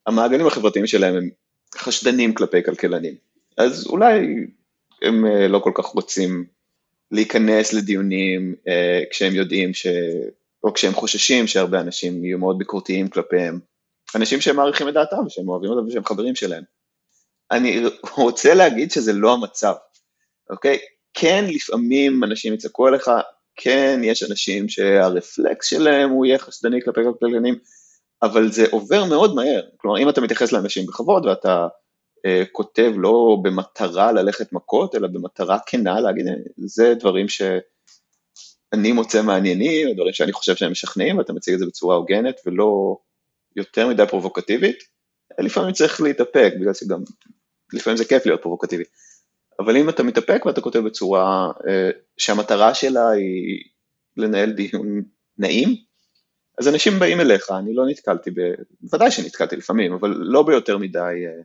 המעגלים 0.07 0.47
החברתיים 0.47 0.87
שלהם 0.87 1.17
הם 1.17 1.31
חשדנים 1.77 2.35
כלפי 2.35 2.63
כלכלנים. 2.65 3.15
אז 3.57 3.87
אולי 3.87 4.47
הם 5.03 5.27
אה, 5.27 5.49
לא 5.49 5.59
כל 5.59 5.73
כך 5.75 5.85
רוצים 5.85 6.45
להיכנס 7.11 7.73
לדיונים 7.73 8.55
כשהם 9.11 9.35
יודעים 9.35 9.75
ש... 9.75 9.87
או 10.65 10.73
כשהם 10.73 10.95
חוששים 10.95 11.47
שהרבה 11.47 11.81
אנשים 11.81 12.25
יהיו 12.25 12.39
מאוד 12.39 12.59
ביקורתיים 12.59 13.09
כלפיהם. 13.09 13.61
אנשים 14.15 14.41
שהם 14.41 14.57
מעריכים 14.57 14.89
את 14.89 14.95
דעתם, 14.95 15.29
שהם 15.29 15.49
אוהבים 15.49 15.71
אותם 15.71 15.87
ושהם 15.87 16.05
חברים 16.05 16.35
שלהם. 16.35 16.63
אני 17.51 17.83
רוצה 18.17 18.55
להגיד 18.55 18.91
שזה 18.91 19.13
לא 19.13 19.33
המצב, 19.33 19.75
אוקיי? 20.51 20.79
כן, 21.15 21.45
לפעמים 21.49 22.25
אנשים 22.25 22.55
יצעקו 22.55 22.87
עליך, 22.87 23.11
כן, 23.57 24.01
יש 24.05 24.23
אנשים 24.23 24.69
שהרפלקס 24.69 25.67
שלהם 25.67 26.11
הוא 26.11 26.27
יהיה 26.27 26.39
חשדני 26.39 26.83
כלפי 26.85 27.01
כלכלנים, 27.21 27.55
אבל 28.23 28.53
זה 28.53 28.67
עובר 28.71 29.05
מאוד 29.05 29.35
מהר, 29.35 29.63
כלומר 29.77 29.99
אם 29.99 30.09
אתה 30.09 30.21
מתייחס 30.21 30.53
לאנשים 30.53 30.87
בכבוד 30.87 31.27
ואתה 31.27 31.67
כותב 32.53 32.93
לא 32.97 33.37
במטרה 33.43 34.13
ללכת 34.13 34.53
מכות, 34.53 34.95
אלא 34.95 35.09
במטרה 35.09 35.59
כנה 35.67 36.01
להגיד, 36.01 36.27
זה 36.57 36.95
דברים 36.95 37.29
שאני 37.29 38.93
מוצא 38.93 39.23
מעניינים, 39.23 39.95
דברים 39.95 40.13
שאני 40.13 40.33
חושב 40.33 40.57
שהם 40.57 40.71
משכנעים, 40.71 41.19
ואתה 41.19 41.33
מציג 41.33 41.55
את 41.55 41.61
זה 41.61 41.67
בצורה 41.67 41.97
הוגנת 41.97 42.41
ולא 42.47 42.97
יותר 43.57 43.89
מדי 43.89 44.05
פרובוקטיבית, 44.09 44.79
לפעמים 45.39 45.73
צריך 45.73 46.01
להתאפק, 46.01 46.53
בגלל 46.61 46.75
שגם, 46.75 47.01
לפעמים 47.73 47.97
זה 47.97 48.05
כיף 48.05 48.27
להיות 48.27 48.43
פרובוקטיבי, 48.43 48.85
אבל 49.61 49.77
אם 49.77 49.89
אתה 49.89 50.03
מתאפק 50.03 50.47
ואתה 50.47 50.61
כותב 50.61 50.79
בצורה 50.79 51.51
אה, 51.69 51.91
שהמטרה 52.17 52.75
שלה 52.75 53.11
היא 53.11 53.65
לנהל 54.17 54.53
דיון 54.53 55.03
נעים, 55.39 55.69
אז 56.59 56.69
אנשים 56.69 56.99
באים 56.99 57.21
אליך, 57.21 57.51
אני 57.51 57.75
לא 57.75 57.87
נתקלתי, 57.87 58.31
ב... 58.31 58.41
בוודאי 58.81 59.11
שנתקלתי 59.11 59.57
לפעמים, 59.57 59.93
אבל 59.93 60.11
לא 60.17 60.43
ביותר 60.43 60.79
מדי 60.79 60.99
אה, 60.99 61.43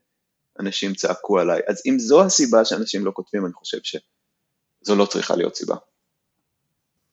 אנשים 0.60 0.94
צעקו 0.94 1.40
עליי. 1.40 1.62
אז 1.68 1.82
אם 1.86 2.00
זו 2.00 2.24
הסיבה 2.24 2.66
שאנשים 2.66 3.06
לא 3.06 3.12
כותבים, 3.14 3.46
אני 3.46 3.54
חושב 3.54 3.78
שזו 3.84 4.96
לא 4.96 5.06
צריכה 5.06 5.36
להיות 5.36 5.56
סיבה. 5.56 5.76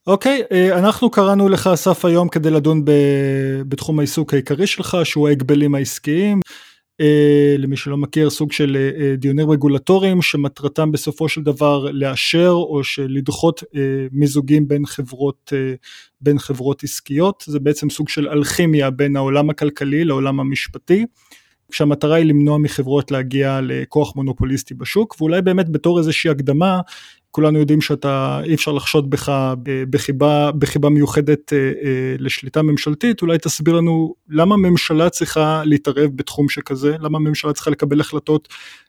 אוקיי, 0.08 0.42
okay, 0.42 0.54
אה, 0.54 0.78
אנחנו 0.78 1.10
קראנו 1.10 1.48
לך 1.48 1.66
אסף 1.66 2.04
היום 2.04 2.28
כדי 2.28 2.50
לדון 2.50 2.84
ב... 2.84 2.90
בתחום 3.68 3.98
העיסוק 3.98 4.34
העיקרי 4.34 4.66
שלך, 4.66 4.96
שהוא 5.04 5.28
ההגבלים 5.28 5.74
העסקיים. 5.74 6.40
אה, 7.00 7.54
למי 7.58 7.76
שלא 7.76 7.96
מכיר, 7.96 8.30
סוג 8.30 8.52
של 8.52 8.76
אה, 8.76 9.16
דיונים 9.16 9.50
רגולטוריים 9.50 10.22
שמטרתם 10.22 10.92
בסופו 10.92 11.28
של 11.28 11.42
דבר 11.42 11.90
לאשר 11.92 12.50
או 12.50 12.80
לדחות 12.98 13.62
מיזוגים 14.12 14.68
בין 14.68 14.86
חברות, 14.86 15.52
בין 16.20 16.38
חברות 16.38 16.84
עסקיות. 16.84 17.44
זה 17.46 17.58
בעצם 17.60 17.90
סוג 17.90 18.08
של 18.08 18.28
אלכימיה 18.28 18.90
בין 18.90 19.16
העולם 19.16 19.50
הכלכלי 19.50 20.04
לעולם 20.04 20.40
המשפטי. 20.40 21.06
כשהמטרה 21.70 22.16
היא 22.16 22.24
למנוע 22.24 22.58
מחברות 22.58 23.10
להגיע 23.10 23.60
לכוח 23.62 24.16
מונופוליסטי 24.16 24.74
בשוק 24.74 25.16
ואולי 25.20 25.42
באמת 25.42 25.68
בתור 25.68 25.98
איזושהי 25.98 26.30
הקדמה 26.30 26.80
כולנו 27.30 27.58
יודעים 27.58 27.80
שאתה 27.80 28.40
אי 28.44 28.54
אפשר 28.54 28.72
לחשוד 28.72 29.10
בך 29.10 29.54
בחיבה, 29.90 30.50
בחיבה 30.58 30.88
מיוחדת 30.88 31.52
אה, 31.52 31.58
אה, 31.58 32.14
לשליטה 32.18 32.62
ממשלתית 32.62 33.22
אולי 33.22 33.38
תסביר 33.38 33.74
לנו 33.74 34.14
למה 34.28 34.56
ממשלה 34.56 35.10
צריכה 35.10 35.62
להתערב 35.64 36.10
בתחום 36.16 36.48
שכזה 36.48 36.96
למה 37.00 37.18
ממשלה 37.18 37.52
צריכה 37.52 37.70
לקבל 37.70 38.00
החלטות 38.00 38.48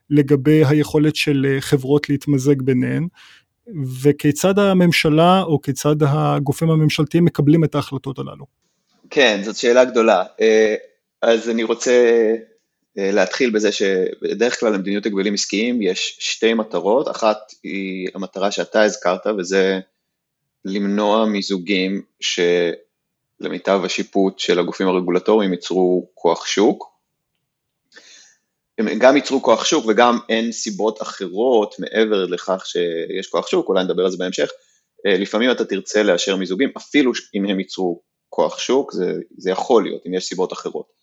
לגבי 0.10 0.66
היכולת 0.66 1.16
של 1.16 1.48
אה, 1.50 1.62
חברות 1.62 2.10
להתמזג 2.10 2.62
ביניהן 2.62 3.08
וכיצד 4.02 4.60
הממשלה 4.60 5.42
או 5.42 5.62
כיצד 5.62 5.96
הגופים 6.02 6.70
הממשלתיים 6.70 7.26
מקבלים 7.26 7.64
את 7.64 7.76
ההחלטות 7.76 8.20
הללו. 8.20 8.46
כן 9.10 9.42
זאת 9.44 9.56
שאלה 9.56 9.86
גדולה 9.86 10.24
אז 11.22 11.50
אני 11.50 11.64
רוצה 11.64 11.92
להתחיל 12.96 13.50
בזה 13.50 13.72
שבדרך 13.72 14.60
כלל 14.60 14.74
למדיניות 14.74 15.06
הגבלים 15.06 15.34
עסקיים 15.34 15.82
יש 15.82 16.18
שתי 16.20 16.54
מטרות, 16.54 17.12
אחת 17.12 17.38
היא 17.64 18.10
המטרה 18.16 18.52
שאתה 18.52 18.84
הזכרת 18.84 19.28
וזה 19.38 19.80
למנוע 20.66 21.26
מיזוגים 21.26 22.02
שלמיטב 22.20 23.82
השיפוט 23.86 24.40
של 24.40 24.60
הגופים 24.60 24.88
הרגולטוריים 24.88 25.52
ייצרו 25.52 26.10
כוח 26.14 26.46
שוק. 26.46 26.90
הם 28.78 29.00
גם 29.00 29.16
ייצרו 29.16 29.42
כוח 29.44 29.66
שוק 29.66 29.86
וגם 29.86 30.18
אין 30.30 30.52
סיבות 30.52 31.02
אחרות 31.02 31.76
מעבר 31.80 32.26
לכך 32.26 32.66
שיש 32.66 33.28
כוח 33.28 33.48
שוק, 33.48 33.70
אולי 33.70 33.84
נדבר 33.84 34.06
על 34.06 34.12
זה 34.12 34.18
בהמשך, 34.18 34.50
אה, 35.06 35.18
לפעמים 35.18 35.52
אתה 35.52 35.66
תרצה 35.66 36.04
לאשר 36.04 36.36
מיזוגים 36.36 36.70
אפילו 36.78 37.12
אם 37.36 37.46
הם 37.46 37.60
ייצרו 37.60 38.02
כוח 38.30 38.60
שוק, 38.60 38.94
זה, 38.94 39.14
זה 39.38 39.52
יכול 39.52 39.84
להיות 39.84 40.02
אם 40.08 40.14
יש 40.14 40.26
סיבות 40.26 40.54
אחרות. 40.54 40.99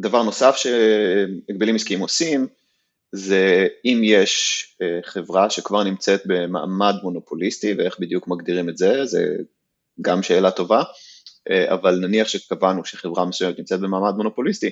דבר 0.00 0.22
נוסף 0.22 0.56
שהגבלים 0.56 1.74
עסקיים 1.74 2.00
עושים, 2.00 2.46
זה 3.12 3.66
אם 3.84 4.00
יש 4.04 4.64
אה, 4.82 4.98
חברה 5.04 5.50
שכבר 5.50 5.82
נמצאת 5.82 6.22
במעמד 6.26 6.94
מונופוליסטי, 7.02 7.74
ואיך 7.78 7.98
בדיוק 8.00 8.28
מגדירים 8.28 8.68
את 8.68 8.76
זה, 8.76 9.04
זה 9.06 9.36
גם 10.00 10.22
שאלה 10.22 10.50
טובה, 10.50 10.82
אה, 11.50 11.74
אבל 11.74 11.98
נניח 11.98 12.28
שקבענו 12.28 12.84
שחברה 12.84 13.24
מסוימת 13.24 13.58
נמצאת 13.58 13.80
במעמד 13.80 14.14
מונופוליסטי, 14.14 14.70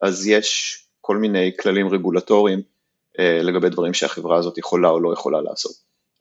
אז 0.00 0.26
יש 0.26 0.78
כל 1.00 1.16
מיני 1.16 1.52
כללים 1.60 1.88
רגולטוריים 1.88 2.62
אה, 3.18 3.42
לגבי 3.42 3.68
דברים 3.68 3.94
שהחברה 3.94 4.38
הזאת 4.38 4.58
יכולה 4.58 4.88
או 4.88 5.00
לא 5.00 5.12
יכולה 5.12 5.40
לעשות. 5.40 5.72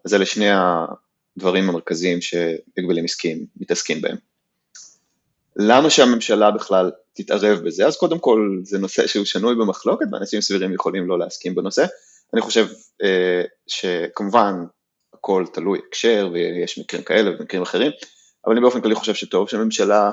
אז 0.05 0.13
אלה 0.13 0.25
שני 0.25 0.49
הדברים 0.51 1.69
המרכזיים 1.69 2.21
שהגבלים 2.21 3.05
עסקיים 3.05 3.45
מתעסקים 3.57 4.01
בהם. 4.01 4.17
למה 5.55 5.89
שהממשלה 5.89 6.51
בכלל 6.51 6.91
תתערב 7.13 7.59
בזה? 7.59 7.87
אז 7.87 7.97
קודם 7.97 8.19
כל 8.19 8.59
זה 8.63 8.79
נושא 8.79 9.07
שהוא 9.07 9.25
שנוי 9.25 9.55
במחלוקת 9.55 10.05
ואנשים 10.11 10.41
סבירים 10.41 10.73
יכולים 10.73 11.07
לא 11.07 11.19
להסכים 11.19 11.55
בנושא. 11.55 11.85
אני 12.33 12.41
חושב 12.41 12.67
אה, 13.03 13.43
שכמובן 13.67 14.53
הכל 15.13 15.45
תלוי 15.53 15.79
הקשר 15.87 16.29
ויש 16.33 16.79
מקרים 16.79 17.03
כאלה 17.03 17.31
ומקרים 17.31 17.61
אחרים, 17.61 17.91
אבל 18.45 18.53
אני 18.53 18.61
באופן 18.61 18.81
כללי 18.81 18.95
חושב 18.95 19.13
שטוב 19.13 19.49
שהממשלה 19.49 20.11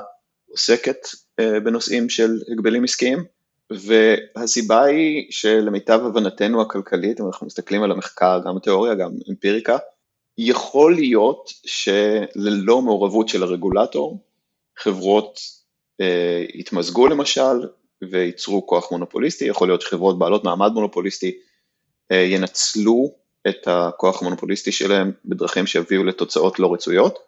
עוסקת 0.49 0.97
אה, 1.39 1.59
בנושאים 1.59 2.09
של 2.09 2.39
הגבלים 2.51 2.83
עסקיים, 2.83 3.23
והסיבה 3.71 4.83
היא 4.83 5.27
שלמיטב 5.29 5.99
הבנתנו 6.05 6.61
הכלכלית, 6.61 7.21
אם 7.21 7.27
אנחנו 7.27 7.47
מסתכלים 7.47 7.83
על 7.83 7.91
המחקר, 7.91 8.39
גם 8.45 8.57
התיאוריה, 8.57 8.95
גם 8.95 9.11
אמפיריקה, 9.29 9.77
יכול 10.37 10.95
להיות 10.95 11.49
שללא 11.65 12.81
מעורבות 12.81 13.29
של 13.29 13.43
הרגולטור, 13.43 14.19
חברות 14.77 15.39
אה, 16.01 16.43
יתמזגו 16.53 17.07
למשל 17.07 17.67
וייצרו 18.01 18.67
כוח 18.67 18.91
מונופוליסטי, 18.91 19.45
יכול 19.45 19.67
להיות 19.67 19.81
שחברות 19.81 20.19
בעלות 20.19 20.43
מעמד 20.43 20.71
מונופוליסטי 20.71 21.37
אה, 22.11 22.17
ינצלו 22.17 23.15
את 23.49 23.67
הכוח 23.67 24.21
המונופוליסטי 24.21 24.71
שלהם 24.71 25.11
בדרכים 25.25 25.67
שיביאו 25.67 26.03
לתוצאות 26.03 26.59
לא 26.59 26.73
רצויות, 26.73 27.19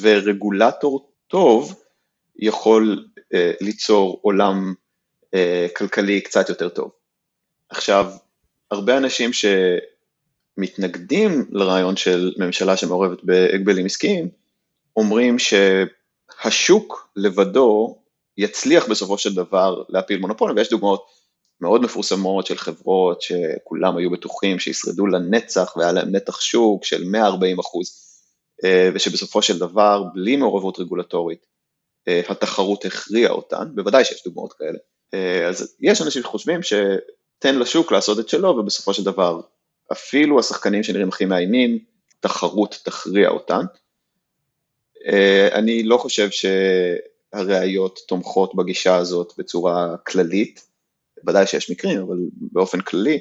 ורגולטור 0.00 1.08
טוב 1.26 1.82
יכול 2.36 3.08
אה, 3.34 3.52
ליצור 3.60 4.18
עולם 4.22 4.74
אה, 5.34 5.66
כלכלי 5.76 6.20
קצת 6.20 6.48
יותר 6.48 6.68
טוב. 6.68 6.90
עכשיו, 7.68 8.12
הרבה 8.70 8.96
אנשים 8.96 9.30
שמתנגדים 10.58 11.44
לרעיון 11.50 11.96
של 11.96 12.32
ממשלה 12.38 12.76
שמעורבת 12.76 13.18
בהגבלים 13.22 13.86
עסקיים, 13.86 14.28
אומרים 14.96 15.38
ש... 15.38 15.54
השוק 16.44 17.08
לבדו 17.16 17.98
יצליח 18.36 18.88
בסופו 18.88 19.18
של 19.18 19.34
דבר 19.34 19.82
להפיל 19.88 20.20
מונופול, 20.20 20.52
ויש 20.56 20.70
דוגמאות 20.70 21.06
מאוד 21.60 21.82
מפורסמות 21.82 22.46
של 22.46 22.58
חברות 22.58 23.22
שכולם 23.22 23.96
היו 23.96 24.10
בטוחים 24.10 24.58
שישרדו 24.58 25.06
לנצח 25.06 25.74
והיה 25.76 25.92
להם 25.92 26.16
נתח 26.16 26.40
שוק 26.40 26.84
של 26.84 27.04
140 27.04 27.58
אחוז, 27.58 27.90
אה, 28.64 28.90
ושבסופו 28.94 29.42
של 29.42 29.58
דבר, 29.58 30.04
בלי 30.14 30.36
מעורבות 30.36 30.78
רגולטורית, 30.78 31.46
אה, 32.08 32.20
התחרות 32.28 32.84
הכריעה 32.84 33.32
אותן, 33.32 33.74
בוודאי 33.74 34.04
שיש 34.04 34.24
דוגמאות 34.24 34.52
כאלה. 34.52 34.78
אה, 35.14 35.48
אז 35.48 35.76
יש 35.80 36.02
אנשים 36.02 36.22
שחושבים 36.22 36.60
שתן 36.62 37.58
לשוק 37.58 37.92
לעשות 37.92 38.18
את 38.18 38.28
שלו, 38.28 38.48
ובסופו 38.48 38.94
של 38.94 39.04
דבר, 39.04 39.40
אפילו 39.92 40.38
השחקנים 40.38 40.82
שנראים 40.82 41.08
הכי 41.08 41.24
מאיימים, 41.24 41.78
תחרות 42.20 42.80
תכריע 42.84 43.28
אותן. 43.28 43.64
אה, 45.06 45.48
אני 45.52 45.82
לא 45.82 45.96
חושב 45.96 46.28
שהראיות 46.30 48.00
תומכות 48.08 48.54
בגישה 48.54 48.96
הזאת 48.96 49.32
בצורה 49.38 49.96
כללית, 50.06 50.66
ודאי 51.26 51.46
שיש 51.46 51.70
מקרים, 51.70 52.00
אבל 52.00 52.16
באופן 52.32 52.80
כללי 52.80 53.20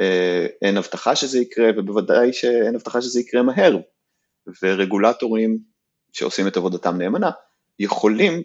אה, 0.00 0.46
אין 0.62 0.76
הבטחה 0.76 1.16
שזה 1.16 1.38
יקרה, 1.38 1.70
ובוודאי 1.76 2.32
שאין 2.32 2.74
הבטחה 2.74 3.02
שזה 3.02 3.20
יקרה 3.20 3.42
מהר, 3.42 3.76
ורגולטורים 4.62 5.58
שעושים 6.12 6.46
את 6.46 6.56
עבודתם 6.56 6.98
נאמנה, 6.98 7.30
יכולים, 7.78 8.42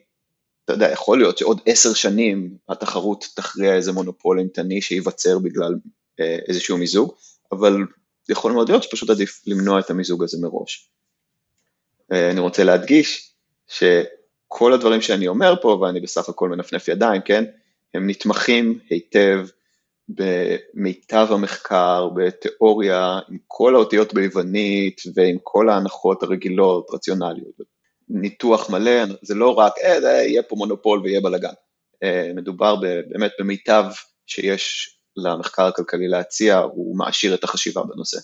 אתה 0.65 0.73
יודע, 0.73 0.91
יכול 0.91 1.17
להיות 1.17 1.37
שעוד 1.37 1.61
עשר 1.65 1.93
שנים 1.93 2.57
התחרות 2.69 3.25
תכריע 3.35 3.75
איזה 3.75 3.91
מונופול 3.91 4.39
אימתני 4.39 4.81
שייווצר 4.81 5.39
בגלל 5.39 5.75
אה, 6.19 6.37
איזשהו 6.47 6.77
מיזוג, 6.77 7.13
אבל 7.51 7.77
יכול 8.29 8.51
מאוד 8.51 8.69
להיות 8.69 8.83
שפשוט 8.83 9.09
עדיף 9.09 9.41
למנוע 9.47 9.79
את 9.79 9.89
המיזוג 9.89 10.23
הזה 10.23 10.37
מראש. 10.41 10.89
אה, 12.11 12.31
אני 12.31 12.39
רוצה 12.39 12.63
להדגיש 12.63 13.33
שכל 13.67 14.73
הדברים 14.73 15.01
שאני 15.01 15.27
אומר 15.27 15.53
פה, 15.61 15.67
ואני 15.67 15.99
בסך 15.99 16.29
הכל 16.29 16.49
מנפנף 16.49 16.87
ידיים, 16.87 17.21
כן, 17.21 17.43
הם 17.93 18.09
נתמכים 18.09 18.79
היטב 18.89 19.47
במיטב 20.09 21.27
המחקר, 21.29 22.09
בתיאוריה, 22.15 23.19
עם 23.29 23.37
כל 23.47 23.75
האותיות 23.75 24.13
ביוונית 24.13 25.01
ועם 25.15 25.37
כל 25.43 25.69
ההנחות 25.69 26.23
הרגילות, 26.23 26.87
רציונליות. 26.93 27.55
ניתוח 28.09 28.69
מלא, 28.69 29.05
זה 29.21 29.35
לא 29.35 29.53
רק, 29.53 29.73
אה, 29.83 30.01
זה 30.01 30.07
יהיה 30.07 30.43
פה 30.43 30.55
מונופול 30.55 30.99
ויהיה 30.99 31.21
בלאגן. 31.21 31.53
אה, 32.03 32.31
מדובר 32.35 32.75
באמת 33.09 33.31
במיטב 33.39 33.85
שיש 34.27 34.95
למחקר 35.17 35.63
הכלכלי 35.63 36.07
להציע, 36.07 36.57
הוא 36.57 36.97
מעשיר 36.97 37.33
את 37.33 37.43
החשיבה 37.43 37.83
בנושא. 37.83 38.17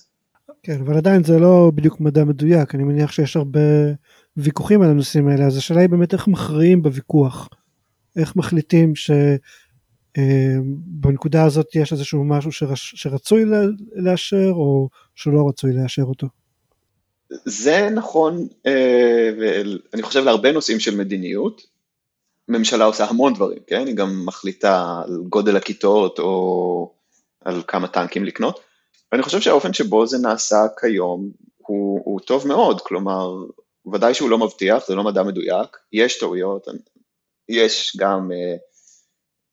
כן, 0.63 0.81
אבל 0.85 0.97
עדיין 0.97 1.23
זה 1.23 1.39
לא 1.39 1.71
בדיוק 1.75 1.99
מדע 1.99 2.23
מדויק, 2.23 2.75
אני 2.75 2.83
מניח 2.83 3.11
שיש 3.11 3.37
הרבה 3.37 3.59
ויכוחים 4.37 4.81
על 4.81 4.89
הנושאים 4.89 5.27
האלה, 5.27 5.45
אז 5.45 5.57
השאלה 5.57 5.81
היא 5.81 5.89
באמת 5.89 6.13
איך 6.13 6.27
מכריעים 6.27 6.83
בוויכוח. 6.83 7.49
איך 8.15 8.35
מחליטים 8.35 8.93
שבנקודה 10.15 11.43
הזאת 11.43 11.75
יש 11.75 11.91
איזשהו 11.91 12.23
משהו 12.23 12.51
שרש, 12.51 12.93
שרצוי 12.97 13.43
לאשר 13.95 14.51
או 14.51 14.89
שלא 15.15 15.49
רצוי 15.49 15.73
לאשר 15.73 16.03
אותו? 16.03 16.27
זה 17.45 17.89
נכון, 17.95 18.47
ואני 19.39 20.01
חושב 20.03 20.23
להרבה 20.23 20.51
נושאים 20.51 20.79
של 20.79 20.97
מדיניות. 20.97 21.61
ממשלה 22.47 22.85
עושה 22.85 23.05
המון 23.05 23.33
דברים, 23.33 23.59
כן? 23.67 23.87
היא 23.87 23.95
גם 23.95 24.25
מחליטה 24.25 25.01
על 25.05 25.23
גודל 25.29 25.55
הכיתות 25.55 26.19
או 26.19 26.93
על 27.45 27.61
כמה 27.67 27.87
טנקים 27.87 28.25
לקנות. 28.25 28.59
ואני 29.11 29.23
חושב 29.23 29.41
שהאופן 29.41 29.73
שבו 29.73 30.07
זה 30.07 30.17
נעשה 30.17 30.65
כיום 30.79 31.31
הוא, 31.57 32.01
הוא 32.05 32.19
טוב 32.19 32.47
מאוד, 32.47 32.81
כלומר, 32.81 33.29
ודאי 33.93 34.13
שהוא 34.13 34.29
לא 34.29 34.37
מבטיח, 34.37 34.87
זה 34.87 34.95
לא 34.95 35.03
מדע 35.03 35.23
מדויק, 35.23 35.77
יש 35.93 36.19
טעויות, 36.19 36.67
יש 37.49 37.97
גם 37.99 38.29
uh, 38.31 38.59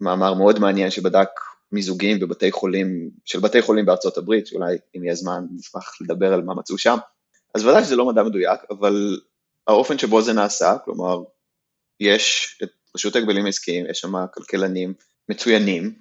מאמר 0.01 0.35
מאוד 0.35 0.59
מעניין 0.59 0.91
שבדק 0.91 1.29
מיזוגים 1.73 2.19
בבתי 2.19 2.53
חולים, 2.53 3.11
של 3.25 3.41
בתי 3.41 3.63
חולים 3.63 3.87
בארצות 3.87 4.19
הברית, 4.19 4.47
שאולי 4.47 4.77
אם 4.97 5.05
יהיה 5.05 5.15
זמן 5.15 5.45
נשמח 5.55 6.01
לדבר 6.01 6.33
על 6.33 6.43
מה 6.43 6.55
מצאו 6.55 6.79
שם, 6.79 6.97
אז 7.55 7.65
ודאי 7.65 7.85
שזה 7.85 7.97
לא 7.97 8.07
מדע 8.07 8.23
מדויק, 8.23 8.61
אבל 8.71 9.21
האופן 9.67 9.99
שבו 9.99 10.23
זה 10.23 10.33
נעשה, 10.33 10.77
כלומר, 10.85 11.19
יש 12.01 12.59
את 12.63 12.71
רשות 12.95 13.17
ההגבלים 13.17 13.47
העסקיים, 13.47 13.87
יש 13.91 13.99
שם 13.99 14.13
כלכלנים 14.35 14.95
מצוינים, 15.29 15.99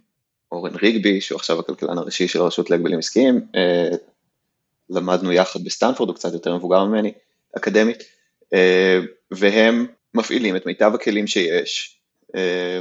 אורן 0.51 0.75
ריגבי, 0.75 1.21
שהוא 1.21 1.35
עכשיו 1.35 1.59
הכלכלן 1.59 1.97
הראשי 1.97 2.27
של 2.27 2.41
הרשות 2.41 2.69
להגבלים 2.69 2.99
עסקיים, 2.99 3.41
אה, 3.55 3.89
למדנו 4.89 5.31
יחד 5.31 5.63
בסטנפורד, 5.63 6.09
הוא 6.09 6.15
קצת 6.15 6.33
יותר 6.33 6.55
מבוגר 6.55 6.83
ממני, 6.83 7.13
אקדמית, 7.57 8.03
אה, 8.53 8.99
והם 9.31 9.87
מפעילים 10.13 10.55
את 10.55 10.65
מיטב 10.65 10.91
הכלים 10.95 11.27
שיש. 11.27 11.99
אה, 12.35 12.79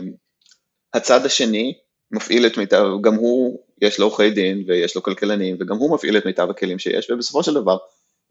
הצד 0.95 1.27
השני 1.27 1.75
מפעיל 2.11 2.47
את 2.47 2.59
מיטב, 2.59 2.85
גם 3.01 3.15
הוא, 3.15 3.61
יש 3.83 3.99
לו 3.99 4.07
עורכי 4.07 4.31
דין 4.31 4.65
ויש 4.67 4.97
לו 4.97 5.03
כלכלנים, 5.03 5.57
וגם 5.61 5.77
הוא 5.77 5.95
מפעיל 5.95 6.17
את 6.17 6.27
מיטב 6.27 6.51
הכלים 6.51 6.79
שיש, 6.79 7.11
ובסופו 7.11 7.43
של 7.43 7.55
דבר, 7.55 7.77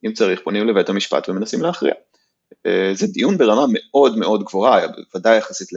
אם 0.05 0.13
צריך, 0.13 0.41
פונים 0.43 0.67
לבית 0.67 0.89
המשפט 0.89 1.29
ומנסים 1.29 1.61
להכריע. 1.61 1.93
זה 2.93 3.07
דיון 3.07 3.37
ברמה 3.37 3.65
מאוד 3.69 4.17
מאוד 4.17 4.43
גבוהה, 4.43 4.87
ודאי 5.15 5.37
יחסית 5.37 5.67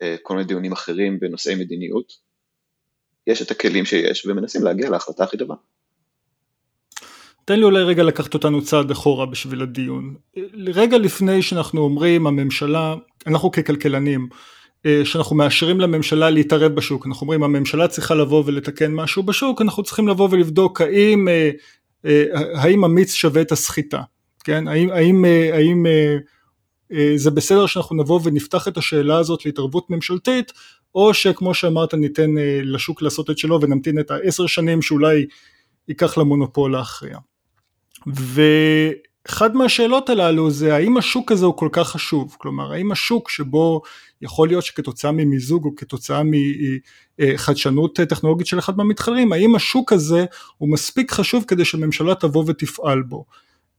לכל 0.00 0.34
מיני 0.34 0.46
דיונים 0.46 0.72
אחרים 0.72 1.20
בנושאי 1.20 1.54
מדיניות, 1.54 2.12
יש 3.26 3.42
את 3.42 3.50
הכלים 3.50 3.84
שיש 3.84 4.26
ומנסים 4.26 4.62
להגיע 4.62 4.90
להחלטה 4.90 5.24
הכי 5.24 5.36
טובה. 5.36 5.54
תן 7.44 7.58
לי 7.58 7.64
אולי 7.64 7.82
רגע 7.82 8.02
לקחת 8.02 8.34
אותנו 8.34 8.62
צעד 8.62 8.90
אחורה 8.90 9.26
בשביל 9.26 9.62
הדיון. 9.62 10.14
רגע 10.66 10.98
לפני 10.98 11.42
שאנחנו 11.42 11.80
אומרים 11.80 12.26
הממשלה, 12.26 12.94
אנחנו 13.26 13.50
ככלכלנים, 13.50 14.28
אה, 14.86 15.00
שאנחנו 15.04 15.36
מאשרים 15.36 15.80
לממשלה 15.80 16.30
להתערב 16.30 16.74
בשוק, 16.74 17.06
אנחנו 17.06 17.24
אומרים 17.24 17.42
הממשלה 17.42 17.88
צריכה 17.88 18.14
לבוא 18.14 18.42
ולתקן 18.46 18.92
משהו 18.92 19.22
בשוק, 19.22 19.62
אנחנו 19.62 19.82
צריכים 19.82 20.08
לבוא 20.08 20.28
ולבדוק 20.30 20.80
האם, 20.80 21.28
אה, 21.28 21.50
אה, 22.06 22.24
האם 22.54 22.84
המיץ 22.84 23.12
שווה 23.12 23.42
את 23.42 23.52
הסחיטה, 23.52 24.02
כן? 24.44 24.68
האם, 24.68 24.90
האם, 24.90 25.24
האם 25.52 25.86
זה 27.16 27.30
בסדר 27.30 27.66
שאנחנו 27.66 27.96
נבוא 27.96 28.20
ונפתח 28.24 28.68
את 28.68 28.76
השאלה 28.76 29.18
הזאת 29.18 29.46
להתערבות 29.46 29.90
ממשלתית, 29.90 30.52
או 30.94 31.14
שכמו 31.14 31.54
שאמרת 31.54 31.94
ניתן 31.94 32.38
אה, 32.38 32.60
לשוק 32.62 33.02
לעשות 33.02 33.30
את 33.30 33.38
שלו 33.38 33.60
ונמתין 33.60 33.98
את 33.98 34.10
העשר 34.10 34.46
שנים 34.46 34.82
שאולי 34.82 35.26
ייקח 35.88 36.18
למונופול 36.18 36.72
להכריע. 36.72 37.18
ואחד 38.06 39.56
מהשאלות 39.56 40.10
הללו 40.10 40.50
זה 40.50 40.74
האם 40.74 40.96
השוק 40.96 41.32
הזה 41.32 41.46
הוא 41.46 41.56
כל 41.56 41.68
כך 41.72 41.88
חשוב, 41.88 42.36
כלומר 42.38 42.72
האם 42.72 42.92
השוק 42.92 43.30
שבו 43.30 43.82
יכול 44.22 44.48
להיות 44.48 44.64
שכתוצאה 44.64 45.12
ממיזוג 45.12 45.64
או 45.64 45.76
כתוצאה 45.76 46.22
מחדשנות 47.18 48.00
טכנולוגית 48.00 48.46
של 48.46 48.58
אחד 48.58 48.76
מהמתחרים, 48.76 49.32
האם 49.32 49.54
השוק 49.54 49.92
הזה 49.92 50.24
הוא 50.58 50.72
מספיק 50.72 51.12
חשוב 51.12 51.44
כדי 51.48 51.64
שממשלה 51.64 52.14
תבוא 52.14 52.44
ותפעל 52.46 53.02
בו. 53.02 53.24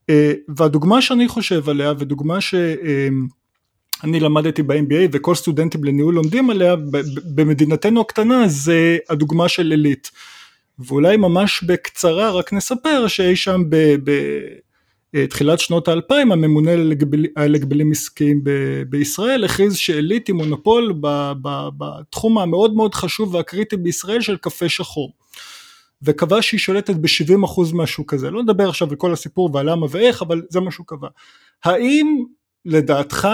אה, 0.09 0.33
והדוגמה 0.57 1.01
שאני 1.01 1.27
חושב 1.27 1.69
עליה 1.69 1.93
ודוגמה 1.99 2.41
ש... 2.41 2.55
אה, 4.03 4.09
אני 4.09 4.19
למדתי 4.19 4.63
ב-MBA 4.63 5.09
וכל 5.11 5.35
סטודנטים 5.35 5.83
לניהול 5.83 6.15
לומדים 6.15 6.49
עליה 6.49 6.75
במדינתנו 7.35 8.01
הקטנה 8.01 8.47
זה 8.47 8.97
הדוגמה 9.09 9.49
של 9.49 9.71
עילית. 9.71 10.11
ואולי 10.79 11.17
ממש 11.17 11.63
בקצרה 11.63 12.31
רק 12.31 12.53
נספר 12.53 13.07
שאי 13.07 13.35
שם 13.35 13.61
בתחילת 15.13 15.59
שנות 15.59 15.87
האלפיים 15.87 16.31
הממונה 16.31 16.71
על 17.35 17.55
הגבלים 17.55 17.91
עסקיים 17.91 18.41
בישראל 18.89 19.43
הכריז 19.43 19.75
שעילית 19.75 20.27
היא 20.27 20.35
מונופול 20.35 20.93
בתחום 21.77 22.37
המאוד 22.37 22.73
מאוד 22.73 22.95
חשוב 22.95 23.35
והקריטי 23.35 23.77
בישראל 23.77 24.21
של 24.21 24.37
קפה 24.37 24.69
שחור. 24.69 25.13
וקבע 26.01 26.41
שהיא 26.41 26.59
שולטת 26.59 26.95
ב-70% 26.95 27.73
מהשוק 27.73 28.13
הזה. 28.13 28.31
לא 28.31 28.43
נדבר 28.43 28.69
עכשיו 28.69 28.89
על 28.89 28.95
כל 28.95 29.13
הסיפור 29.13 29.49
והלמה 29.53 29.85
ואיך 29.89 30.21
אבל 30.21 30.41
זה 30.49 30.59
מה 30.59 30.71
שהוא 30.71 30.85
קבע. 30.87 31.07
האם 31.63 32.23
לדעתך 32.65 33.27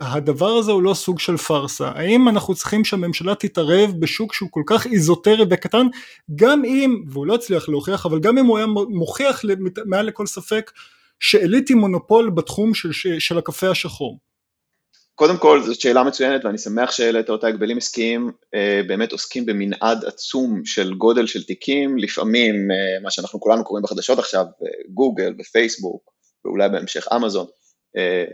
הדבר 0.00 0.48
הזה 0.48 0.72
הוא 0.72 0.82
לא 0.82 0.94
סוג 0.94 1.18
של 1.18 1.36
פארסה, 1.36 1.88
האם 1.94 2.28
אנחנו 2.28 2.54
צריכים 2.54 2.84
שהממשלה 2.84 3.34
תתערב 3.34 3.90
בשוק 3.98 4.34
שהוא 4.34 4.48
כל 4.52 4.62
כך 4.66 4.86
איזוטרי 4.86 5.44
וקטן, 5.50 5.86
גם 6.36 6.64
אם, 6.64 7.04
והוא 7.08 7.26
לא 7.26 7.34
הצליח 7.34 7.68
להוכיח, 7.68 8.06
אבל 8.06 8.20
גם 8.20 8.38
אם 8.38 8.46
הוא 8.46 8.58
היה 8.58 8.66
מוכיח 8.88 9.42
מעל 9.86 10.06
לכל 10.06 10.26
ספק 10.26 10.70
שעילית 11.20 11.68
היא 11.68 11.76
מונופול 11.76 12.30
בתחום 12.30 12.74
של, 12.74 12.92
של 13.18 13.38
הקפה 13.38 13.70
השחור. 13.70 14.18
קודם 15.14 15.36
כל 15.36 15.62
זאת 15.62 15.80
שאלה 15.80 16.04
מצוינת 16.04 16.44
ואני 16.44 16.58
שמח 16.58 16.90
שהעלית 16.90 17.30
אותה, 17.30 17.46
הגבלים 17.46 17.76
עסקיים 17.76 18.30
אה, 18.54 18.80
באמת 18.88 19.12
עוסקים 19.12 19.46
במנעד 19.46 20.04
עצום 20.04 20.64
של 20.64 20.94
גודל 20.94 21.26
של 21.26 21.42
תיקים, 21.42 21.98
לפעמים 21.98 22.54
אה, 22.70 23.00
מה 23.02 23.10
שאנחנו 23.10 23.40
כולנו 23.40 23.64
קוראים 23.64 23.82
בחדשות 23.82 24.18
עכשיו, 24.18 24.44
אה, 24.44 24.68
גוגל 24.94 25.34
ופייסבוק 25.38 26.10
ואולי 26.44 26.68
בהמשך 26.68 27.06
אמזון, 27.16 27.46
אה, 27.96 28.24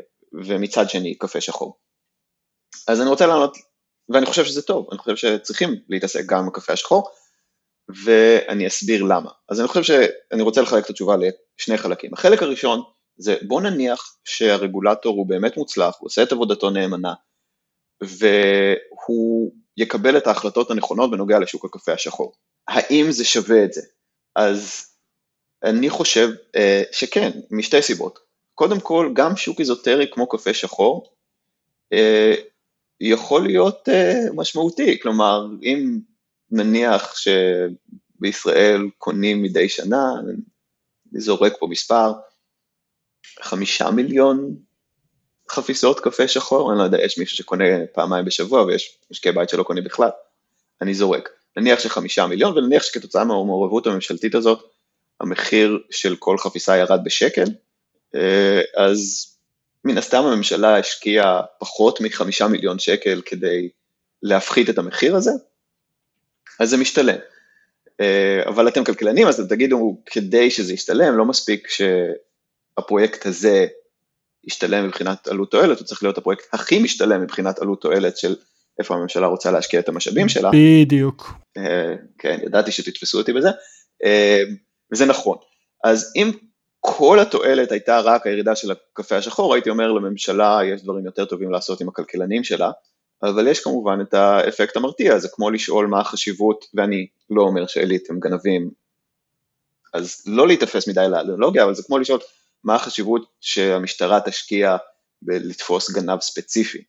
ומצד 0.45 0.91
שני 0.91 1.15
קפה 1.15 1.41
שחור. 1.41 1.79
אז 2.89 3.01
אני 3.01 3.09
רוצה 3.09 3.27
לענות, 3.27 3.57
ואני 4.09 4.27
חושב 4.27 4.45
שזה 4.45 4.63
טוב, 4.63 4.89
אני 4.91 4.99
חושב 4.99 5.17
שצריכים 5.17 5.75
להתעסק 5.89 6.27
גם 6.27 6.39
עם 6.39 6.49
הקפה 6.49 6.73
השחור, 6.73 7.11
ואני 8.05 8.67
אסביר 8.67 9.03
למה. 9.03 9.31
אז 9.49 9.61
אני 9.61 9.69
חושב 9.69 9.83
שאני 9.83 10.43
רוצה 10.43 10.63
לחלק 10.63 10.85
את 10.85 10.91
התשובה 10.91 11.17
לשני 11.17 11.79
חלקים. 11.79 12.15
החלק 12.15 12.43
הראשון 12.43 12.83
זה 13.19 13.37
בוא 13.43 13.61
נניח 13.61 14.17
שהרגולטור 14.25 15.17
הוא 15.17 15.29
באמת 15.29 15.57
מוצלח, 15.57 15.97
הוא 15.99 16.07
עושה 16.07 16.23
את 16.23 16.33
עבודתו 16.33 16.71
נאמנה, 16.71 17.15
והוא 18.03 19.53
יקבל 19.77 20.17
את 20.17 20.27
ההחלטות 20.27 20.71
הנכונות 20.71 21.11
בנוגע 21.11 21.39
לשוק 21.39 21.65
הקפה 21.65 21.93
השחור. 21.93 22.33
האם 22.69 23.07
זה 23.11 23.25
שווה 23.25 23.65
את 23.65 23.73
זה? 23.73 23.81
אז 24.37 24.87
אני 25.65 25.91
חושב 25.91 26.29
אה, 26.57 26.83
שכן, 26.93 27.31
משתי 27.51 27.83
סיבות. 27.83 28.26
קודם 28.57 28.81
כל, 28.81 29.11
גם 29.13 29.37
שוק 29.37 29.61
איזוטרי 29.61 30.11
כמו 30.13 30.29
קפה 30.29 30.55
שחור, 30.55 31.13
אה, 31.93 32.35
יכול 33.01 33.43
להיות 33.47 33.89
אה, 33.89 34.21
משמעותי, 34.35 35.01
כלומר, 35.01 35.47
אם 35.63 35.99
נניח 36.51 37.15
שבישראל 37.17 38.91
קונים 38.99 39.43
מדי 39.43 39.69
שנה, 39.69 40.13
אני 41.13 41.21
זורק 41.21 41.53
פה 41.59 41.67
מספר, 41.67 42.13
חמישה 43.43 43.91
מיליון 43.91 44.57
חפיסות 45.51 46.01
קפה 46.01 46.29
שחור, 46.29 46.71
אני 46.71 46.79
לא 46.79 46.85
יודע, 46.85 47.05
יש 47.05 47.19
מישהו 47.19 47.37
שקונה 47.37 47.65
פעמיים 47.95 48.25
בשבוע 48.25 48.63
ויש 48.63 48.99
משקי 49.11 49.33
בית 49.33 49.49
שלא 49.49 49.63
קונים 49.63 49.85
בכלל, 49.85 50.11
אני 50.83 50.95
זורק. 50.95 51.29
נניח 51.57 51.81
שחמישה 51.81 52.27
מיליון 52.27 52.59
ונניח 52.59 52.83
שכתוצאה 52.83 53.25
מהמעורבות 53.25 53.87
הממשלתית 53.87 54.35
הזאת, 54.35 54.71
המחיר 55.21 55.79
של 55.91 56.17
כל 56.17 56.39
חפיסה 56.39 56.77
ירד 56.77 57.01
בשקל, 57.05 57.45
אז 58.77 59.33
מן 59.85 59.99
הסתם 59.99 60.23
הממשלה 60.25 60.79
השקיעה 60.79 61.43
פחות 61.59 62.01
מחמישה 62.01 62.49
מיליון 62.49 62.79
שקל 62.79 63.23
כדי 63.27 63.69
להפחית 64.23 64.71
את 64.71 64.79
המחיר 64.79 65.17
הזה, 65.17 65.31
אז 66.61 66.71
זה 66.71 66.77
משתלם. 66.77 67.19
אה, 68.01 68.43
אבל 68.47 68.69
אתם 68.69 68.85
כלכלנים, 68.85 69.27
אז 69.27 69.47
תגידו, 69.49 70.03
כדי 70.07 70.51
שזה 70.51 70.75
ישתלם, 70.75 71.19
לא 71.19 71.25
מספיק 71.25 71.69
שהפרויקט 71.69 73.27
הזה 73.27 73.67
ישתלם 74.45 74.87
מבחינת 74.87 75.29
עלות 75.29 75.51
תועלת, 75.51 75.79
הוא 75.79 75.87
צריך 75.87 76.03
להיות 76.03 76.19
הפרויקט 76.19 76.45
הכי 76.53 76.79
משתלם 76.79 77.23
מבחינת 77.23 77.59
עלות 77.59 77.81
תועלת 77.81 78.17
של 78.17 78.37
איפה 78.79 78.95
הממשלה 78.95 79.27
רוצה 79.27 79.51
להשקיע 79.51 79.81
את 79.81 79.89
המשאבים 79.89 80.29
שלה. 80.29 80.51
בדיוק. 80.55 81.33
אה, 81.57 81.95
כן, 82.19 82.39
ידעתי 82.47 82.73
שתתפסו 82.73 83.19
אותי 83.19 83.33
בזה, 83.33 83.49
וזה 84.93 85.07
נכון. 85.07 85.37
אז 85.85 86.13
אם 86.17 86.31
כל 86.89 87.21
התועלת 87.21 87.73
הייתה 87.73 88.01
רק 88.01 88.27
הירידה 88.27 88.57
של 88.57 88.71
הקפה 88.71 89.17
השחור, 89.17 89.55
הייתי 89.55 89.71
אומר 89.71 89.93
לממשלה 89.93 90.61
יש 90.65 90.83
דברים 90.83 91.07
יותר 91.07 91.25
טובים 91.25 91.51
לעשות 91.51 91.81
עם 91.81 91.89
הכלכלנים 91.89 92.45
שלה, 92.45 92.71
אבל 93.23 93.49
יש 93.49 93.61
כמובן 93.61 93.99
את 94.01 94.15
האפקט 94.15 94.77
המרתיע, 94.77 95.19
זה 95.19 95.29
כמו 95.33 95.51
לשאול 95.51 95.87
מה 95.87 96.01
החשיבות, 96.01 96.65
ואני 96.75 97.07
לא 97.31 97.43
אומר 97.43 97.67
שעילית 97.67 98.11
הם 98.11 98.21
גנבים, 98.21 98.71
אז 99.95 100.23
לא 100.27 100.47
להיתפס 100.47 100.89
מדי 100.89 101.07
לאנלוגיה, 101.11 101.65
אבל 101.65 101.75
זה 101.75 101.83
כמו 101.83 101.99
לשאול 101.99 102.21
מה 102.65 102.75
החשיבות 102.75 103.27
שהמשטרה 103.41 104.21
תשקיע 104.21 104.77
בלתפוס 105.23 105.91
גנב 105.91 106.21
ספציפי. 106.21 106.83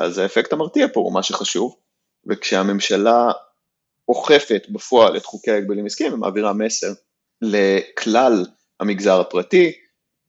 אז 0.00 0.18
האפקט 0.18 0.52
המרתיע 0.52 0.86
פה 0.92 1.00
הוא 1.00 1.14
מה 1.14 1.22
שחשוב, 1.22 1.76
וכשהממשלה 2.26 3.32
אוכפת 4.08 4.62
בפועל 4.68 5.16
את 5.16 5.24
חוקי 5.24 5.50
ההגבלים 5.50 5.86
עסקיים 5.86 6.14
ומעבירה 6.14 6.52
מסר 6.52 6.92
לכלל 7.42 8.44
המגזר 8.80 9.20
הפרטי, 9.20 9.72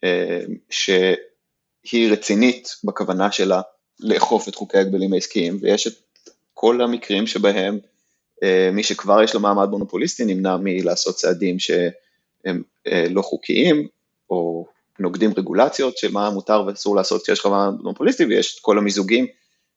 אה, 0.04 0.40
שהיא 0.70 2.12
רצינית 2.12 2.70
בכוונה 2.84 3.32
שלה 3.32 3.62
לאכוף 4.00 4.48
את 4.48 4.56
חוקי 4.56 4.78
ההגבלים 4.78 5.14
העסקיים, 5.14 5.58
ויש 5.62 5.88
את 5.88 5.94
כל 6.54 6.82
המקרים 6.82 7.28
שבהם 7.28 7.80
אה, 8.44 8.70
מי 8.74 8.84
שכבר 8.84 9.24
יש 9.24 9.34
לו 9.34 9.40
מעמד 9.40 9.70
מונופוליסטי 9.70 10.26
נמנע 10.26 10.58
מלעשות 10.60 11.16
צעדים 11.16 11.60
שהם 11.60 12.64
אה, 12.88 13.06
לא 13.10 13.22
חוקיים, 13.22 13.88
או 14.30 14.68
נוגדים 15.00 15.34
רגולציות 15.38 15.98
של 15.98 16.12
מה 16.12 16.30
מותר 16.30 16.64
ואסור 16.68 16.96
לעשות 16.96 17.24
כשיש 17.24 17.40
לך 17.40 17.46
מעמד 17.46 17.82
מונופוליסטי, 17.82 18.26
ויש 18.26 18.56
את 18.56 18.60
כל 18.62 18.78
המיזוגים 18.78 19.28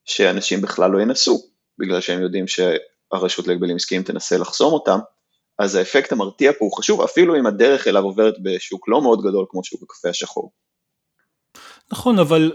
שאנשים 0.05 0.61
בכלל 0.61 0.90
לא 0.90 1.00
ינסו, 1.00 1.42
בגלל 1.79 2.00
שהם 2.00 2.22
יודעים 2.22 2.44
שהרשות 2.48 3.46
להגבלים 3.46 3.76
עסקיים 3.76 4.02
תנסה 4.02 4.38
לחסום 4.38 4.72
אותם, 4.72 4.98
אז 5.58 5.74
האפקט 5.74 6.12
המרתיע 6.12 6.52
פה 6.52 6.64
הוא 6.64 6.72
חשוב, 6.78 7.00
אפילו 7.00 7.36
אם 7.36 7.46
הדרך 7.46 7.88
אליו 7.88 8.02
עוברת 8.02 8.34
בשוק 8.42 8.88
לא 8.88 9.02
מאוד 9.02 9.20
גדול 9.20 9.46
כמו 9.48 9.64
שוק 9.64 9.82
הקפה 9.82 10.08
השחור. 10.08 10.52
נכון, 11.92 12.18
אבל, 12.18 12.52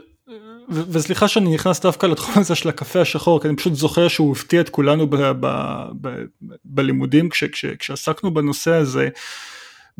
וסליחה 0.70 1.28
שאני 1.28 1.54
נכנס 1.54 1.80
דווקא 1.80 2.06
לתחום 2.06 2.34
הזה 2.38 2.56
של 2.56 2.70
הקפה 2.70 3.02
השחור, 3.02 3.42
כי 3.42 3.48
אני 3.48 3.58
פשוט 3.58 3.74
זוכר 3.74 4.08
שהוא 4.08 4.32
הפתיע 4.32 4.62
את 4.62 4.70
כולנו 4.70 5.08
ב, 5.10 5.16
ב, 5.16 5.48
ב, 6.02 6.10
בלימודים 6.66 7.30
כש, 7.30 7.44
כש, 7.44 7.66
כשעסקנו 7.66 8.34
בנושא 8.34 8.72
הזה. 8.72 9.10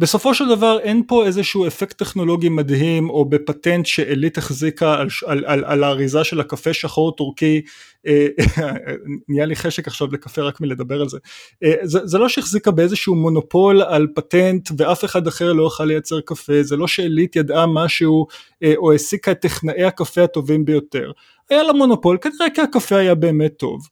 בסופו 0.02 0.34
של 0.34 0.50
דבר 0.50 0.80
אין 0.80 1.04
פה 1.08 1.26
איזשהו 1.26 1.68
אפקט 1.68 1.98
טכנולוגי 1.98 2.50
מדהים 2.50 3.10
או 3.10 3.26
בפטנט 3.26 3.86
שעילית 3.86 4.38
החזיקה 4.38 4.94
על, 4.94 5.08
על, 5.26 5.44
על, 5.46 5.64
על 5.66 5.84
האריזה 5.84 6.24
של 6.24 6.40
הקפה 6.40 6.74
שחור 6.74 7.16
טורקי, 7.16 7.62
אה, 8.08 8.28
נהיה 9.30 9.46
לי 9.46 9.56
חשק 9.56 9.88
עכשיו 9.88 10.08
לקפה 10.12 10.42
רק 10.42 10.62
מלדבר 10.62 11.02
על 11.02 11.10
זה. 11.10 11.18
אה, 11.64 11.74
זה, 11.84 12.00
זה 12.04 12.18
לא 12.18 12.30
שהחזיקה 12.30 12.72
באיזשהו 12.72 13.16
מונופול 13.16 13.82
על 13.82 14.08
פטנט 14.16 14.70
ואף 14.78 15.06
אחד 15.06 15.28
אחר 15.28 15.54
לא 15.54 15.64
יוכל 15.64 15.86
לייצר 15.86 16.22
קפה, 16.22 16.64
זה 16.64 16.78
לא 16.78 16.88
שעילית 16.88 17.36
ידעה 17.36 17.66
משהו 17.68 18.28
אה, 18.64 18.74
או 18.78 18.92
העסיקה 18.92 19.32
את 19.32 19.40
טכנאי 19.40 19.84
הקפה 19.84 20.24
הטובים 20.24 20.66
ביותר. 20.66 21.12
היה 21.50 21.64
לה 21.64 21.74
מונופול 21.74 22.18
כנראה 22.22 22.50
כי 22.56 22.62
הקפה 22.62 22.96
היה 22.96 23.16
באמת 23.16 23.54
טוב. 23.58 23.88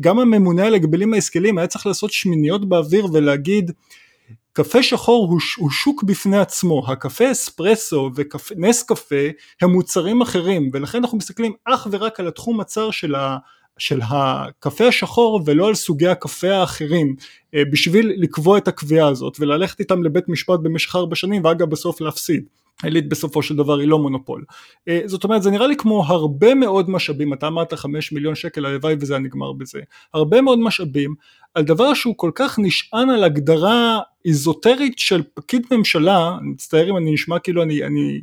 גם 0.00 0.18
הממונה 0.18 0.66
על 0.66 0.74
הגבלים 0.74 1.14
העסקיים 1.14 1.58
היה 1.58 1.66
צריך 1.66 1.86
לעשות 1.86 2.12
שמיניות 2.12 2.68
באוויר 2.68 3.06
ולהגיד 3.12 3.70
קפה 4.52 4.82
שחור 4.82 5.26
הוא, 5.30 5.40
הוא 5.56 5.70
שוק 5.70 6.02
בפני 6.02 6.38
עצמו, 6.38 6.92
הקפה 6.92 7.32
אספרסו 7.32 8.10
ונס 8.14 8.82
קפה 8.82 9.28
הם 9.60 9.70
מוצרים 9.70 10.22
אחרים 10.22 10.70
ולכן 10.72 10.98
אנחנו 10.98 11.18
מסתכלים 11.18 11.52
אך 11.64 11.86
ורק 11.90 12.20
על 12.20 12.28
התחום 12.28 12.60
הצר 12.60 12.90
של, 12.90 13.14
ה, 13.14 13.36
של 13.78 14.00
הקפה 14.08 14.86
השחור 14.86 15.40
ולא 15.46 15.68
על 15.68 15.74
סוגי 15.74 16.08
הקפה 16.08 16.50
האחרים 16.54 17.14
אה, 17.54 17.62
בשביל 17.72 18.12
לקבוע 18.16 18.58
את 18.58 18.68
הקביעה 18.68 19.08
הזאת 19.08 19.36
וללכת 19.40 19.80
איתם 19.80 20.02
לבית 20.02 20.28
משפט 20.28 20.60
במשך 20.62 20.96
ארבע 20.96 21.16
שנים 21.16 21.44
ואגב 21.44 21.70
בסוף 21.70 22.00
להפסיד. 22.00 22.44
עילית 22.82 23.08
בסופו 23.08 23.42
של 23.42 23.56
דבר 23.56 23.78
היא 23.78 23.88
לא 23.88 23.98
מונופול. 23.98 24.44
אה, 24.88 25.00
זאת 25.06 25.24
אומרת 25.24 25.42
זה 25.42 25.50
נראה 25.50 25.66
לי 25.66 25.76
כמו 25.76 26.04
הרבה 26.06 26.54
מאוד 26.54 26.90
משאבים, 26.90 27.32
אתה 27.32 27.46
אמרת 27.46 27.74
חמש 27.74 28.12
מיליון 28.12 28.34
שקל 28.34 28.66
הלוואי 28.66 28.94
וזה 29.00 29.14
היה 29.14 29.22
נגמר 29.22 29.52
בזה, 29.52 29.80
הרבה 30.14 30.40
מאוד 30.40 30.58
משאבים 30.58 31.14
על 31.54 31.64
דבר 31.64 31.94
שהוא 31.94 32.14
כל 32.16 32.30
כך 32.34 32.58
נשען 32.58 33.10
על 33.10 33.24
הגדרה 33.24 34.00
איזוטרית 34.24 34.98
של 34.98 35.22
פקיד 35.34 35.66
ממשלה, 35.70 36.36
אני 36.40 36.48
מצטער 36.48 36.90
אם 36.90 36.96
אני 36.96 37.12
נשמע 37.12 37.38
כאילו 37.38 37.62
אני, 37.62 37.84
אני 37.84 38.20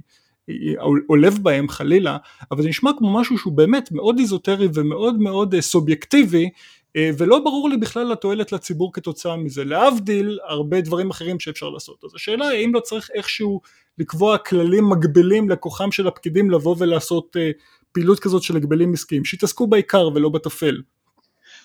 עולב 1.07 1.38
בהם 1.41 1.69
חלילה, 1.69 2.17
אבל 2.51 2.62
זה 2.63 2.69
נשמע 2.69 2.91
כמו 2.97 3.19
משהו 3.19 3.38
שהוא 3.38 3.53
באמת 3.53 3.91
מאוד 3.91 4.19
איזוטרי 4.19 4.67
ומאוד 4.73 5.19
מאוד 5.19 5.53
אה, 5.53 5.62
סובייקטיבי 5.62 6.49
אה, 6.95 7.10
ולא 7.17 7.39
ברור 7.39 7.69
לי 7.69 7.77
בכלל 7.77 8.12
התועלת 8.12 8.51
לציבור 8.51 8.93
כתוצאה 8.93 9.36
מזה, 9.38 9.63
להבדיל 9.63 10.39
הרבה 10.47 10.81
דברים 10.81 11.10
אחרים 11.10 11.39
שאפשר 11.39 11.69
לעשות. 11.69 12.03
אז 12.03 12.15
השאלה 12.15 12.47
היא 12.47 12.60
האם 12.60 12.73
לא 12.73 12.79
צריך 12.79 13.10
איכשהו 13.13 13.62
לקבוע 13.97 14.38
כללים 14.38 14.89
מגבילים 14.89 15.49
לכוחם 15.49 15.91
של 15.91 16.07
הפקידים 16.07 16.51
לבוא 16.51 16.75
ולעשות 16.79 17.38
אה, 17.39 17.51
פעילות 17.91 18.19
כזאת 18.19 18.43
של 18.43 18.55
הגבלים 18.55 18.93
עסקיים, 18.93 19.25
שיתעסקו 19.25 19.67
בעיקר 19.67 20.10
ולא 20.15 20.29
בטפל. 20.29 20.81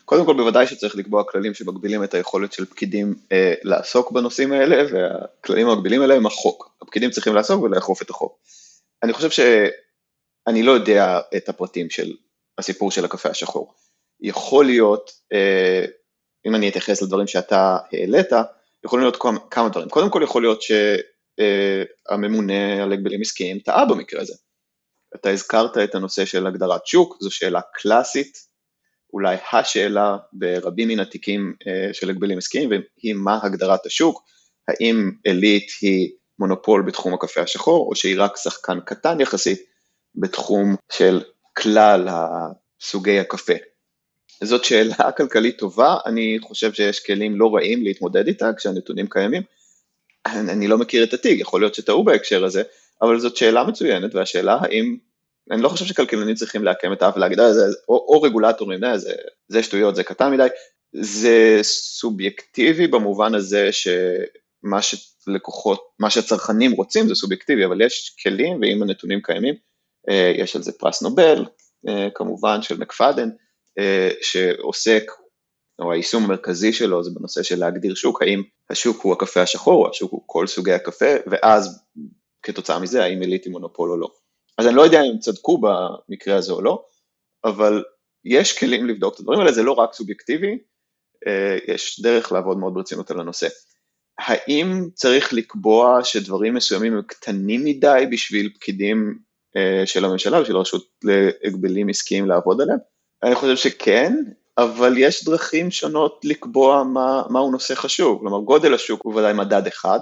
קודם 0.04 0.26
כל 0.26 0.36
בוודאי 0.36 0.66
שצריך 0.66 0.96
לקבוע 0.96 1.24
כללים 1.24 1.54
שמגבילים 1.54 2.04
את 2.04 2.14
היכולת 2.14 2.52
של 2.52 2.64
פקידים 2.64 3.14
אה, 3.32 3.54
לעסוק 3.62 4.12
בנושאים 4.12 4.52
האלה, 4.52 4.84
והכללים 4.92 5.68
המגבילים 5.68 6.02
האלה 6.02 6.14
הם 6.14 6.26
החוק. 6.26 6.76
הפקידים 6.82 7.10
צריכים 7.10 7.34
לעסוק 7.34 7.62
ולאכוף 7.62 8.02
את 8.02 8.10
החוק. 8.10 8.38
אני 9.02 9.12
חושב 9.12 9.30
שאני 9.30 10.62
לא 10.62 10.72
יודע 10.72 11.20
את 11.36 11.48
הפרטים 11.48 11.90
של 11.90 12.12
הסיפור 12.58 12.90
של 12.90 13.04
הקפה 13.04 13.28
השחור. 13.28 13.74
יכול 14.20 14.64
להיות, 14.64 15.10
אה, 15.32 15.84
אם 16.46 16.54
אני 16.54 16.68
אתייחס 16.68 17.02
לדברים 17.02 17.26
שאתה 17.26 17.78
העלית, 17.92 18.28
יכולים 18.84 19.04
להיות 19.04 19.22
כמה 19.50 19.68
דברים. 19.68 19.88
קודם 19.88 20.10
כל 20.10 20.20
יכול 20.24 20.42
להיות 20.42 20.60
שהממונה 22.08 22.82
על 22.82 22.92
הגבלים 22.92 23.20
עסקיים 23.20 23.58
טעה 23.58 23.84
במקרה 23.84 24.20
הזה. 24.20 24.34
אתה 25.14 25.30
הזכרת 25.30 25.78
את 25.78 25.94
הנושא 25.94 26.24
של 26.24 26.46
הגדרת 26.46 26.86
שוק, 26.86 27.16
זו 27.20 27.30
שאלה 27.30 27.60
קלאסית, 27.74 28.51
אולי 29.12 29.36
השאלה 29.52 30.16
ברבים 30.32 30.88
מן 30.88 31.00
התיקים 31.00 31.54
אה, 31.66 31.94
של 31.94 32.10
הגבלים 32.10 32.38
עסקיים, 32.38 32.70
והיא 32.70 33.14
מה 33.14 33.38
הגדרת 33.42 33.86
השוק, 33.86 34.22
האם 34.68 35.10
עילית 35.24 35.66
היא 35.82 36.10
מונופול 36.38 36.82
בתחום 36.82 37.14
הקפה 37.14 37.40
השחור, 37.40 37.88
או 37.88 37.94
שהיא 37.94 38.16
רק 38.18 38.36
שחקן 38.36 38.78
קטן 38.80 39.20
יחסית 39.20 39.62
בתחום 40.14 40.76
של 40.92 41.22
כלל 41.58 42.08
סוגי 42.80 43.18
הקפה. 43.18 43.52
זאת 44.44 44.64
שאלה 44.64 45.12
כלכלית 45.16 45.58
טובה, 45.58 45.96
אני 46.06 46.38
חושב 46.42 46.72
שיש 46.72 47.06
כלים 47.06 47.36
לא 47.36 47.54
רעים 47.54 47.82
להתמודד 47.82 48.26
איתה 48.26 48.50
כשהנתונים 48.56 49.06
קיימים. 49.10 49.42
אני, 50.26 50.52
אני 50.52 50.68
לא 50.68 50.78
מכיר 50.78 51.04
את 51.04 51.12
התיק, 51.12 51.40
יכול 51.40 51.60
להיות 51.60 51.74
שטעו 51.74 52.04
בהקשר 52.04 52.44
הזה, 52.44 52.62
אבל 53.02 53.18
זאת 53.18 53.36
שאלה 53.36 53.64
מצוינת, 53.64 54.14
והשאלה 54.14 54.58
האם, 54.60 54.96
אני 55.50 55.62
לא 55.62 55.68
חושב 55.68 55.84
שכלכלנים 55.84 56.34
צריכים 56.34 56.64
לעקם 56.64 56.92
את 56.92 57.02
האף 57.02 57.16
ולהגיד, 57.16 57.40
אה, 57.40 57.46
או, 57.88 57.94
או 58.08 58.22
רגולטורים, 58.22 58.84
אה, 58.84 58.98
זה, 58.98 59.12
זה 59.48 59.62
שטויות, 59.62 59.96
זה 59.96 60.04
קטן 60.04 60.32
מדי, 60.32 60.46
זה 60.92 61.58
סובייקטיבי 61.62 62.86
במובן 62.86 63.34
הזה 63.34 63.70
שמה 63.72 64.82
שלקוחות, 64.82 65.82
מה 65.98 66.10
שהצרכנים 66.10 66.72
רוצים 66.72 67.08
זה 67.08 67.14
סובייקטיבי, 67.14 67.64
אבל 67.64 67.80
יש 67.80 68.16
כלים, 68.22 68.60
ואם 68.60 68.82
הנתונים 68.82 69.20
קיימים, 69.22 69.54
אה, 70.10 70.32
יש 70.36 70.56
על 70.56 70.62
זה 70.62 70.72
פרס 70.72 71.02
נובל, 71.02 71.44
כמובן, 72.14 72.62
של 72.62 72.78
מקפדן, 72.78 73.28
שעוסק, 74.20 75.10
או 75.78 75.92
היישום 75.92 76.24
המרכזי 76.24 76.72
שלו 76.72 77.02
זה 77.02 77.10
בנושא 77.14 77.42
של 77.42 77.58
להגדיר 77.58 77.94
שוק, 77.94 78.22
האם 78.22 78.42
השוק 78.70 79.02
הוא 79.02 79.12
הקפה 79.12 79.42
השחור, 79.42 79.84
או 79.84 79.90
השוק 79.90 80.12
הוא 80.12 80.22
כל 80.26 80.46
סוגי 80.46 80.72
הקפה, 80.72 81.14
ואז 81.26 81.82
כתוצאה 82.42 82.78
מזה 82.78 83.04
האם 83.04 83.20
עילית 83.20 83.44
היא 83.44 83.52
מונופול 83.52 83.90
או 83.90 83.96
לא. 83.96 84.08
אז 84.58 84.66
אני 84.66 84.76
לא 84.76 84.82
יודע 84.82 85.00
אם 85.02 85.10
הם 85.10 85.18
צדקו 85.18 85.60
במקרה 85.60 86.36
הזה 86.36 86.52
או 86.52 86.62
לא, 86.62 86.84
אבל 87.44 87.84
יש 88.24 88.58
כלים 88.58 88.86
לבדוק 88.86 89.14
את 89.14 89.20
הדברים 89.20 89.40
האלה, 89.40 89.52
זה 89.52 89.62
לא 89.62 89.72
רק 89.72 89.92
סובייקטיבי, 89.92 90.58
אה, 91.26 91.58
יש 91.68 92.00
דרך 92.00 92.32
לעבוד 92.32 92.58
מאוד 92.58 92.74
ברצינות 92.74 93.10
על 93.10 93.20
הנושא. 93.20 93.48
האם 94.18 94.88
צריך 94.94 95.32
לקבוע 95.32 96.04
שדברים 96.04 96.54
מסוימים 96.54 96.96
הם 96.96 97.02
קטנים 97.02 97.64
מדי 97.64 98.04
בשביל 98.10 98.50
פקידים 98.54 99.18
אה, 99.56 99.86
של 99.86 100.04
הממשלה 100.04 100.42
ושל 100.42 100.56
הרשות 100.56 100.88
להגבלים 101.04 101.88
עסקיים 101.88 102.26
לעבוד 102.26 102.60
עליהם? 102.60 102.78
אני 103.22 103.34
חושב 103.34 103.56
שכן, 103.56 104.16
אבל 104.58 104.94
יש 104.98 105.24
דרכים 105.24 105.70
שונות 105.70 106.20
לקבוע 106.24 106.84
מה, 106.84 107.22
מהו 107.30 107.50
נושא 107.50 107.74
חשוב, 107.74 108.20
כלומר 108.20 108.38
גודל 108.38 108.74
השוק 108.74 109.02
הוא 109.02 109.14
ודאי 109.14 109.32
מדד 109.32 109.66
אחד, 109.66 110.00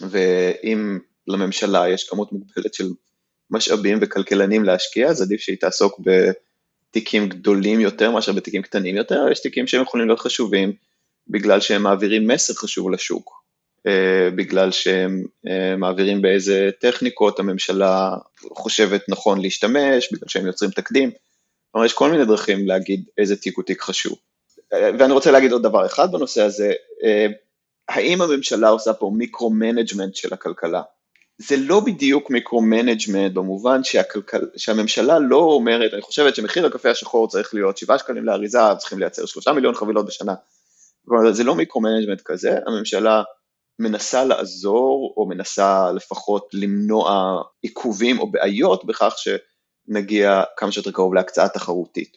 ואם 0.00 0.98
לממשלה 1.26 1.88
יש 1.88 2.08
כמות 2.08 2.32
מוגבלת 2.32 2.74
של 2.74 2.90
משאבים 3.52 3.98
וכלכלנים 4.00 4.64
להשקיע, 4.64 5.08
אז 5.08 5.22
עדיף 5.22 5.40
שהיא 5.40 5.56
תעסוק 5.60 6.00
בתיקים 6.00 7.28
גדולים 7.28 7.80
יותר 7.80 8.10
מאשר 8.10 8.32
בתיקים 8.32 8.62
קטנים 8.62 8.96
יותר, 8.96 9.26
יש 9.32 9.40
תיקים 9.40 9.66
שהם 9.66 9.82
יכולים 9.82 10.06
להיות 10.06 10.20
חשובים 10.20 10.72
בגלל 11.28 11.60
שהם 11.60 11.82
מעבירים 11.82 12.26
מסר 12.26 12.54
חשוב 12.54 12.90
לשוק, 12.90 13.42
אה, 13.86 14.30
בגלל 14.36 14.70
שהם 14.70 15.24
אה, 15.48 15.76
מעבירים 15.76 16.22
באיזה 16.22 16.70
טכניקות 16.80 17.38
הממשלה 17.38 18.16
חושבת 18.52 19.02
נכון 19.08 19.40
להשתמש, 19.40 20.12
בגלל 20.12 20.28
שהם 20.28 20.46
יוצרים 20.46 20.70
תקדים. 20.70 21.10
כלומר, 21.70 21.86
יש 21.86 21.92
כל 21.92 22.10
מיני 22.10 22.24
דרכים 22.24 22.66
להגיד 22.66 23.04
איזה 23.18 23.36
תיק 23.36 23.56
הוא 23.56 23.64
תיק 23.64 23.80
חשוב. 23.82 24.18
ואני 24.72 25.12
רוצה 25.12 25.30
להגיד 25.30 25.52
עוד 25.52 25.62
דבר 25.62 25.86
אחד 25.86 26.12
בנושא 26.12 26.42
הזה, 26.42 26.72
אה, 27.04 27.26
האם 27.88 28.22
הממשלה 28.22 28.68
עושה 28.68 28.92
פה 28.92 29.10
micro-management 29.16 30.14
של 30.14 30.34
הכלכלה? 30.34 30.82
זה 31.38 31.56
לא 31.56 31.80
בדיוק 31.80 32.30
micro-management 32.30 33.32
במובן 33.34 33.84
שהכלכל, 33.84 34.38
שהממשלה 34.56 35.18
לא 35.18 35.36
אומרת, 35.36 35.94
אני 35.94 36.02
חושבת 36.02 36.34
שמחיר 36.34 36.66
הקפה 36.66 36.90
השחור 36.90 37.28
צריך 37.28 37.54
להיות 37.54 37.78
7 37.78 37.98
שקלים 37.98 38.24
לאריזה, 38.24 38.58
צריכים 38.78 38.98
לייצר 38.98 39.26
3 39.26 39.48
מיליון 39.48 39.74
חבילות 39.74 40.06
בשנה. 40.06 40.34
כלומר, 41.06 41.32
זה 41.32 41.44
לא 41.44 41.54
micro-management 41.54 42.20
כזה, 42.24 42.58
הממשלה 42.66 43.22
מנסה 43.78 44.24
לעזור, 44.24 45.14
או 45.16 45.26
מנסה 45.28 45.92
לפחות 45.92 46.48
למנוע 46.52 47.42
עיכובים 47.62 48.18
או 48.18 48.30
בעיות 48.30 48.86
בכך 48.86 49.14
ש... 49.16 49.28
נגיע 49.88 50.42
כמה 50.56 50.72
שיותר 50.72 50.90
קרוב 50.90 51.14
להקצאה 51.14 51.48
תחרותית. 51.48 52.16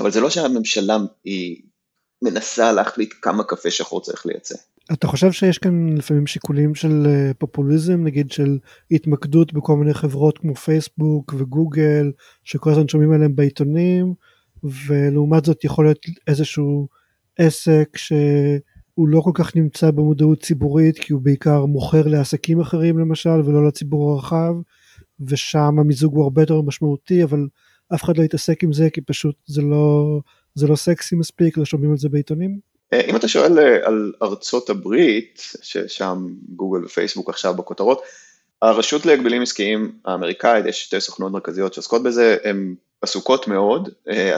אבל 0.00 0.10
זה 0.10 0.20
לא 0.20 0.30
שהממשלה 0.30 0.96
היא 1.24 1.62
מנסה 2.22 2.72
להחליט 2.72 3.14
כמה 3.22 3.44
קפה 3.44 3.70
שחור 3.70 4.00
צריך 4.00 4.26
לייצא. 4.26 4.54
אתה 4.92 5.06
חושב 5.06 5.32
שיש 5.32 5.58
כאן 5.58 5.96
לפעמים 5.96 6.26
שיקולים 6.26 6.74
של 6.74 7.06
אה, 7.06 7.30
פופוליזם 7.38 8.04
נגיד 8.04 8.30
של 8.30 8.58
התמקדות 8.90 9.52
בכל 9.52 9.76
מיני 9.76 9.94
חברות 9.94 10.38
כמו 10.38 10.54
פייסבוק 10.54 11.34
וגוגל 11.38 12.12
שכל 12.44 12.70
הזמן 12.70 12.88
שומעים 12.88 13.12
עליהם 13.12 13.36
בעיתונים 13.36 14.14
ולעומת 14.86 15.44
זאת 15.44 15.64
יכול 15.64 15.84
להיות 15.84 15.98
איזשהו 16.26 16.88
עסק 17.38 17.96
שהוא 17.96 19.08
לא 19.08 19.20
כל 19.20 19.30
כך 19.34 19.56
נמצא 19.56 19.90
במודעות 19.90 20.42
ציבורית 20.42 20.98
כי 20.98 21.12
הוא 21.12 21.22
בעיקר 21.22 21.66
מוכר 21.66 22.06
לעסקים 22.06 22.60
אחרים 22.60 22.98
למשל 22.98 23.40
ולא 23.44 23.66
לציבור 23.66 24.12
הרחב 24.12 24.54
ושם 25.20 25.78
המיזוג 25.78 26.14
הוא 26.14 26.24
הרבה 26.24 26.42
יותר 26.42 26.62
משמעותי 26.62 27.24
אבל 27.24 27.48
אף 27.94 28.04
אחד 28.04 28.18
לא 28.18 28.22
יתעסק 28.22 28.64
עם 28.64 28.72
זה 28.72 28.90
כי 28.90 29.00
פשוט 29.00 29.36
זה 29.46 29.62
לא 29.62 30.20
זה 30.54 30.66
לא 30.66 30.76
סקסי 30.76 31.16
מספיק 31.16 31.58
לא 31.58 31.64
שומעים 31.64 31.90
על 31.90 31.96
זה 31.96 32.08
בעיתונים. 32.08 32.67
אה, 32.92 33.00
אם 33.00 33.16
אתה 33.16 33.28
שואל 33.28 33.58
אה, 33.58 33.86
על 33.86 34.12
ארצות 34.22 34.70
הברית 34.70 35.42
ששם 35.62 36.26
גוגל 36.48 36.84
ופייסבוק 36.84 37.28
עכשיו 37.30 37.54
בכותרות 37.54 38.02
הרשות 38.62 39.06
להגבלים 39.06 39.42
עסקיים 39.42 39.92
האמריקאית 40.04 40.66
יש 40.66 40.84
שתי 40.84 41.00
סוכנות 41.00 41.32
מרכזיות 41.32 41.74
שעוסקות 41.74 42.02
בזה 42.02 42.36
הן 42.44 42.74
עסוקות 43.02 43.48
מאוד 43.48 43.88
אה, 44.08 44.36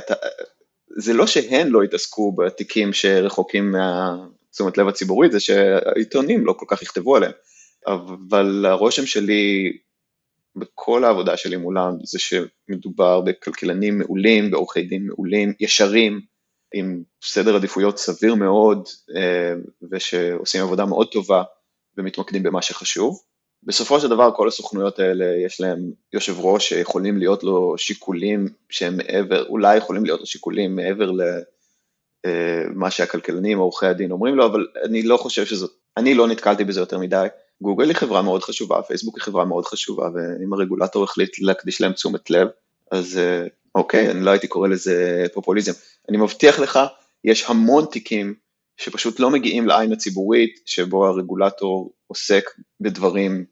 זה 0.97 1.13
לא 1.13 1.27
שהן 1.27 1.69
לא 1.69 1.83
התעסקו 1.83 2.33
בתיקים 2.33 2.93
שרחוקים 2.93 3.73
מהתשומת 3.73 4.79
לב 4.79 4.89
הציבורית 4.89 5.33
זה 5.33 5.41
שהעיתונים 5.41 6.47
לא 6.47 6.53
כל 6.53 6.67
כך 6.69 6.83
יכתבו 6.83 7.17
עליהם. 7.17 7.33
אבל 7.87 8.67
הרושם 8.69 9.07
שלי 9.07 9.73
בכל 10.57 11.05
העבודה 11.05 11.37
שלי 11.37 11.57
מולם 11.57 11.93
זה 12.05 12.19
שמדובר 12.19 13.21
בכלכלנים 13.21 13.99
מעולים, 13.99 14.51
בעורכי 14.51 14.83
דין 14.83 15.07
מעולים, 15.07 15.53
ישרים, 15.61 16.21
עם 16.74 17.02
סדר 17.22 17.56
עדיפויות 17.56 17.98
סביר 17.98 18.35
מאוד 18.35 18.88
אה, 19.16 19.54
ושעושים 19.90 20.62
עבודה 20.62 20.85
מאוד 20.85 21.09
טובה 21.12 21.42
ומתמקדים 21.96 22.42
במה 22.42 22.62
שחשוב. 22.62 23.20
בסופו 23.62 24.00
של 24.00 24.09
דבר 24.09 24.30
כל 24.37 24.48
הסוכנויות 24.48 24.98
האלה 24.98 25.24
יש 25.46 25.61
להם 25.61 25.90
יושב 26.12 26.40
ראש 26.40 26.68
שיכולים 26.68 27.18
להיות 27.18 27.44
לו 27.44 27.74
שיקולים 27.78 28.48
שהם 28.68 28.96
מעבר, 28.96 29.46
אולי 29.46 29.76
יכולים 29.76 30.04
להיות 30.04 30.20
לו 30.20 30.26
שיקולים 30.26 30.76
מעבר 30.76 31.11
למה 31.11 32.87
אה, 32.87 32.90
שהכלכלנים 32.90 33.59
או 33.59 33.62
עורכי 33.62 33.87
הדין 33.87 34.11
אומרים 34.11 34.35
לו, 34.35 34.46
אבל 34.46 34.66
אני 34.85 35.02
לא 35.02 35.16
חושב 35.16 35.44
שזאת, 35.44 35.70
אני 35.96 36.14
לא 36.14 36.28
נתקלתי 36.28 36.64
בזה 36.64 36.80
יותר 36.80 36.98
מדי. 36.98 37.26
גוגל 37.62 37.88
היא 37.88 37.96
חברה 37.96 38.22
מאוד 38.22 38.42
חשובה, 38.42 38.83
פייסבוק 38.83 39.16
היא 39.16 39.22
חברה 39.22 39.44
מאוד 39.44 39.64
חשובה, 39.64 40.09
ואם 40.14 40.52
הרגולטור 40.52 41.04
החליט 41.04 41.38
להקדיש 41.38 41.80
להם 41.80 41.92
תשומת 41.92 42.30
לב, 42.30 42.48
אז 42.90 43.18
אה, 43.18 43.46
אוקיי, 43.74 44.11
אני 44.11 44.20
לא 44.20 44.30
הייתי 44.30 44.48
קורא 44.48 44.68
לזה 44.68 45.24
פופוליזם. 45.35 45.72
אני 46.09 46.16
מבטיח 46.16 46.59
לך, 46.59 46.78
יש 47.24 47.50
המון 47.50 47.85
תיקים 47.90 48.35
שפשוט 48.76 49.20
לא 49.20 49.30
מגיעים 49.30 49.66
לעין 49.66 49.92
הציבורית, 49.92 50.61
שבו 50.66 51.06
הרגולטור 51.06 51.92
עוסק 52.06 52.44
בדברים 52.80 53.44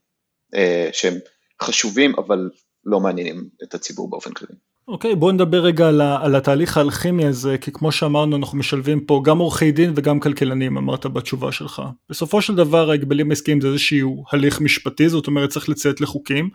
אה, 0.54 0.88
שהם 0.92 1.14
חשובים, 1.62 2.14
אבל 2.18 2.50
לא 2.84 3.00
מעניינים 3.00 3.48
את 3.62 3.74
הציבור 3.74 4.10
באופן 4.10 4.32
כללי. 4.32 4.52
אוקיי, 4.88 5.12
okay, 5.12 5.14
בוא 5.14 5.32
נדבר 5.32 5.60
רגע 5.60 5.88
על, 5.88 6.00
על 6.00 6.36
התהליך 6.36 6.76
האלכימי 6.76 7.26
הזה, 7.26 7.58
כי 7.58 7.72
כמו 7.72 7.92
שאמרנו, 7.92 8.36
אנחנו 8.36 8.58
משלבים 8.58 9.00
פה 9.00 9.22
גם 9.24 9.38
עורכי 9.38 9.72
דין 9.72 9.92
וגם 9.96 10.20
כלכלנים, 10.20 10.76
אמרת 10.76 11.06
בתשובה 11.06 11.52
שלך. 11.52 11.82
בסופו 12.10 12.42
של 12.42 12.54
דבר 12.54 12.90
ההגבלים 12.90 13.30
העסקיים 13.30 13.60
זה 13.60 13.68
איזשהו 13.68 14.24
הליך 14.32 14.60
משפטי, 14.60 15.08
זאת 15.08 15.26
אומרת 15.26 15.50
צריך 15.50 15.68
לציית 15.68 16.00
לחוקים. 16.00 16.50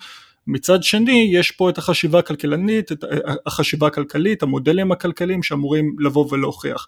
מצד 0.47 0.83
שני, 0.83 1.31
יש 1.33 1.51
פה 1.51 1.69
את 1.69 1.77
החשיבה 1.77 2.19
הכלכלנית, 2.19 2.91
את 2.91 3.03
החשיבה 3.45 3.87
הכלכלית, 3.87 4.43
המודלים 4.43 4.91
הכלכליים 4.91 5.43
שאמורים 5.43 5.95
לבוא 5.99 6.27
ולהוכיח. 6.31 6.87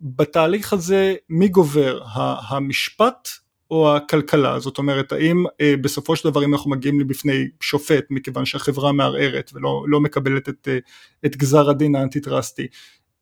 בתהליך 0.00 0.72
הזה, 0.72 1.14
מי 1.28 1.48
גובר, 1.48 2.00
המשפט 2.48 3.28
או 3.70 3.96
הכלכלה, 3.96 4.58
זאת 4.58 4.78
אומרת 4.78 5.12
האם 5.12 5.44
אה, 5.60 5.74
בסופו 5.80 6.16
של 6.16 6.30
דבר 6.30 6.44
אם 6.44 6.54
אנחנו 6.54 6.70
מגיעים 6.70 7.00
לבפני 7.00 7.44
שופט 7.60 8.04
מכיוון 8.10 8.44
שהחברה 8.44 8.92
מערערת 8.92 9.50
ולא 9.54 9.84
לא 9.88 10.00
מקבלת 10.00 10.48
את, 10.48 10.68
אה, 10.68 10.78
את 11.26 11.36
גזר 11.36 11.70
הדין 11.70 11.94
האנטי-טרסטי, 11.94 12.66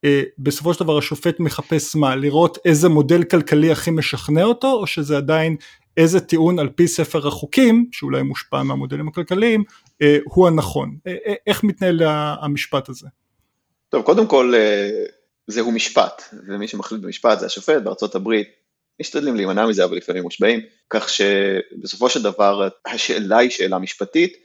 אה, 0.05 0.23
בסופו 0.39 0.75
של 0.75 0.85
דבר 0.85 0.99
השופט 0.99 1.41
מחפש 1.41 1.97
מה, 1.97 2.17
לראות 2.17 2.59
איזה 2.65 2.89
מודל 2.89 3.23
כלכלי 3.25 3.73
הכי 3.73 3.91
משכנע 3.91 4.45
אותו 4.45 4.73
או 4.73 4.87
שזה 4.87 5.17
עדיין 5.17 5.57
איזה 5.97 6.21
טיעון 6.21 6.59
על 6.59 6.69
פי 6.69 6.89
ספר 6.89 7.29
החוקים, 7.29 7.89
שאולי 7.93 8.23
מושפע 8.23 8.63
מהמודלים 8.63 9.09
הכלכליים, 9.09 9.65
אה, 10.03 10.19
הוא 10.25 10.47
הנכון, 10.49 10.97
אה, 11.07 11.15
אה, 11.27 11.35
איך 11.47 11.65
מתנהל 11.65 12.03
המשפט 12.43 12.89
הזה? 12.89 13.09
טוב 13.89 14.03
קודם 14.03 14.27
כל 14.27 14.53
זהו 15.47 15.73
משפט 15.73 16.23
ומי 16.49 16.69
שמחליט 16.69 17.03
במשפט 17.03 17.39
זה 17.39 17.47
השופט 17.47 17.83
בארצות 17.83 18.15
הברית 18.15 18.49
משתדלים 19.01 19.37
להימנע 19.37 19.67
מזה, 19.67 19.85
אבל 19.85 19.97
לפעמים 19.97 20.23
מושבעים, 20.23 20.61
כך 20.91 21.09
שבסופו 21.09 22.09
של 22.11 22.23
דבר 22.23 22.69
השאלה 22.87 23.39
היא 23.39 23.51
שאלה 23.51 23.79
משפטית, 23.79 24.37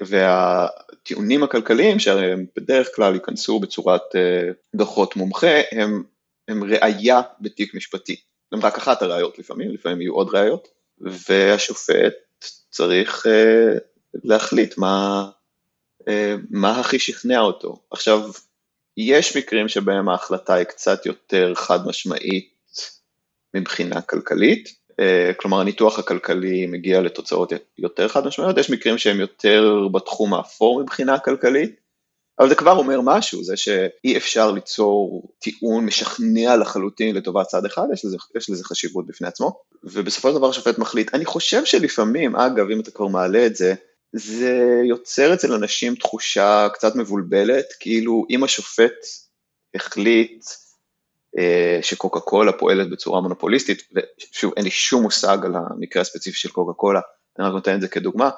והטיעונים 0.00 1.42
הכלכליים 1.42 1.98
שהם 1.98 2.46
בדרך 2.56 2.88
כלל 2.94 3.14
ייכנסו 3.14 3.60
בצורת 3.60 4.02
דוחות 4.74 5.16
מומחה, 5.16 5.60
הם, 5.72 6.02
הם 6.48 6.64
ראייה 6.64 7.20
בתיק 7.40 7.74
משפטי. 7.74 8.16
הם 8.52 8.60
רק 8.62 8.76
אחת 8.76 9.02
הראיות 9.02 9.38
לפעמים, 9.38 9.70
לפעמים 9.70 10.00
יהיו 10.00 10.14
עוד 10.14 10.34
ראיות, 10.34 10.68
והשופט 11.00 12.14
צריך 12.70 13.26
אה, 13.26 13.78
להחליט 14.24 14.78
מה, 14.78 15.28
מה 16.50 16.80
הכי 16.80 16.98
שכנע 16.98 17.40
אותו. 17.40 17.82
עכשיו, 17.90 18.30
יש 18.96 19.36
מקרים 19.36 19.68
שבהם 19.68 20.08
ההחלטה 20.08 20.54
היא 20.54 20.64
קצת 20.64 21.06
יותר 21.06 21.54
חד 21.54 21.86
משמעית 21.86 22.58
מבחינה 23.54 24.00
כלכלית, 24.00 24.78
אה, 25.00 25.32
כלומר 25.36 25.60
הניתוח 25.60 25.98
הכלכלי 25.98 26.66
מגיע 26.66 27.00
לתוצאות 27.00 27.52
יותר 27.78 28.08
חד 28.08 28.26
משמעיות, 28.26 28.58
יש 28.58 28.70
מקרים 28.70 28.98
שהם 28.98 29.20
יותר 29.20 29.88
בתחום 29.92 30.34
האפור 30.34 30.82
מבחינה 30.82 31.18
כלכלית, 31.18 31.80
אבל 32.38 32.48
זה 32.48 32.54
כבר 32.54 32.76
אומר 32.76 33.00
משהו, 33.00 33.44
זה 33.44 33.56
שאי 33.56 34.16
אפשר 34.16 34.50
ליצור 34.50 35.28
טיעון 35.38 35.86
משכנע 35.86 36.56
לחלוטין 36.56 37.14
לטובת 37.14 37.46
צד 37.46 37.64
אחד, 37.64 37.86
יש 37.92 38.04
לזה, 38.04 38.16
יש 38.36 38.50
לזה 38.50 38.64
חשיבות 38.64 39.06
בפני 39.06 39.28
עצמו, 39.28 39.60
ובסופו 39.84 40.28
של 40.30 40.34
דבר 40.36 40.48
השופט 40.48 40.78
מחליט. 40.78 41.14
אני 41.14 41.24
חושב 41.24 41.64
שלפעמים, 41.64 42.36
אגב, 42.36 42.70
אם 42.70 42.80
אתה 42.80 42.90
כבר 42.90 43.06
מעלה 43.06 43.46
את 43.46 43.56
זה, 43.56 43.74
זה 44.12 44.82
יוצר 44.88 45.34
אצל 45.34 45.52
אנשים 45.52 45.94
תחושה 45.94 46.68
קצת 46.72 46.96
מבולבלת, 46.96 47.66
כאילו 47.80 48.26
אם 48.30 48.44
השופט 48.44 49.06
החליט 49.74 50.44
אה, 51.38 51.78
שקוקה 51.82 52.20
קולה 52.20 52.52
פועלת 52.52 52.90
בצורה 52.90 53.20
מונופוליסטית, 53.20 53.82
ושוב 53.92 54.52
אין 54.56 54.64
לי 54.64 54.70
שום 54.70 55.02
מושג 55.02 55.38
על 55.44 55.54
המקרה 55.54 56.02
הספציפי 56.02 56.38
של 56.38 56.50
קוקה 56.50 56.72
קולה, 56.72 57.00
אני 57.38 57.46
רק 57.46 57.52
נותן 57.52 57.74
את 57.74 57.80
זה 57.80 57.88
כדוגמה, 57.88 58.30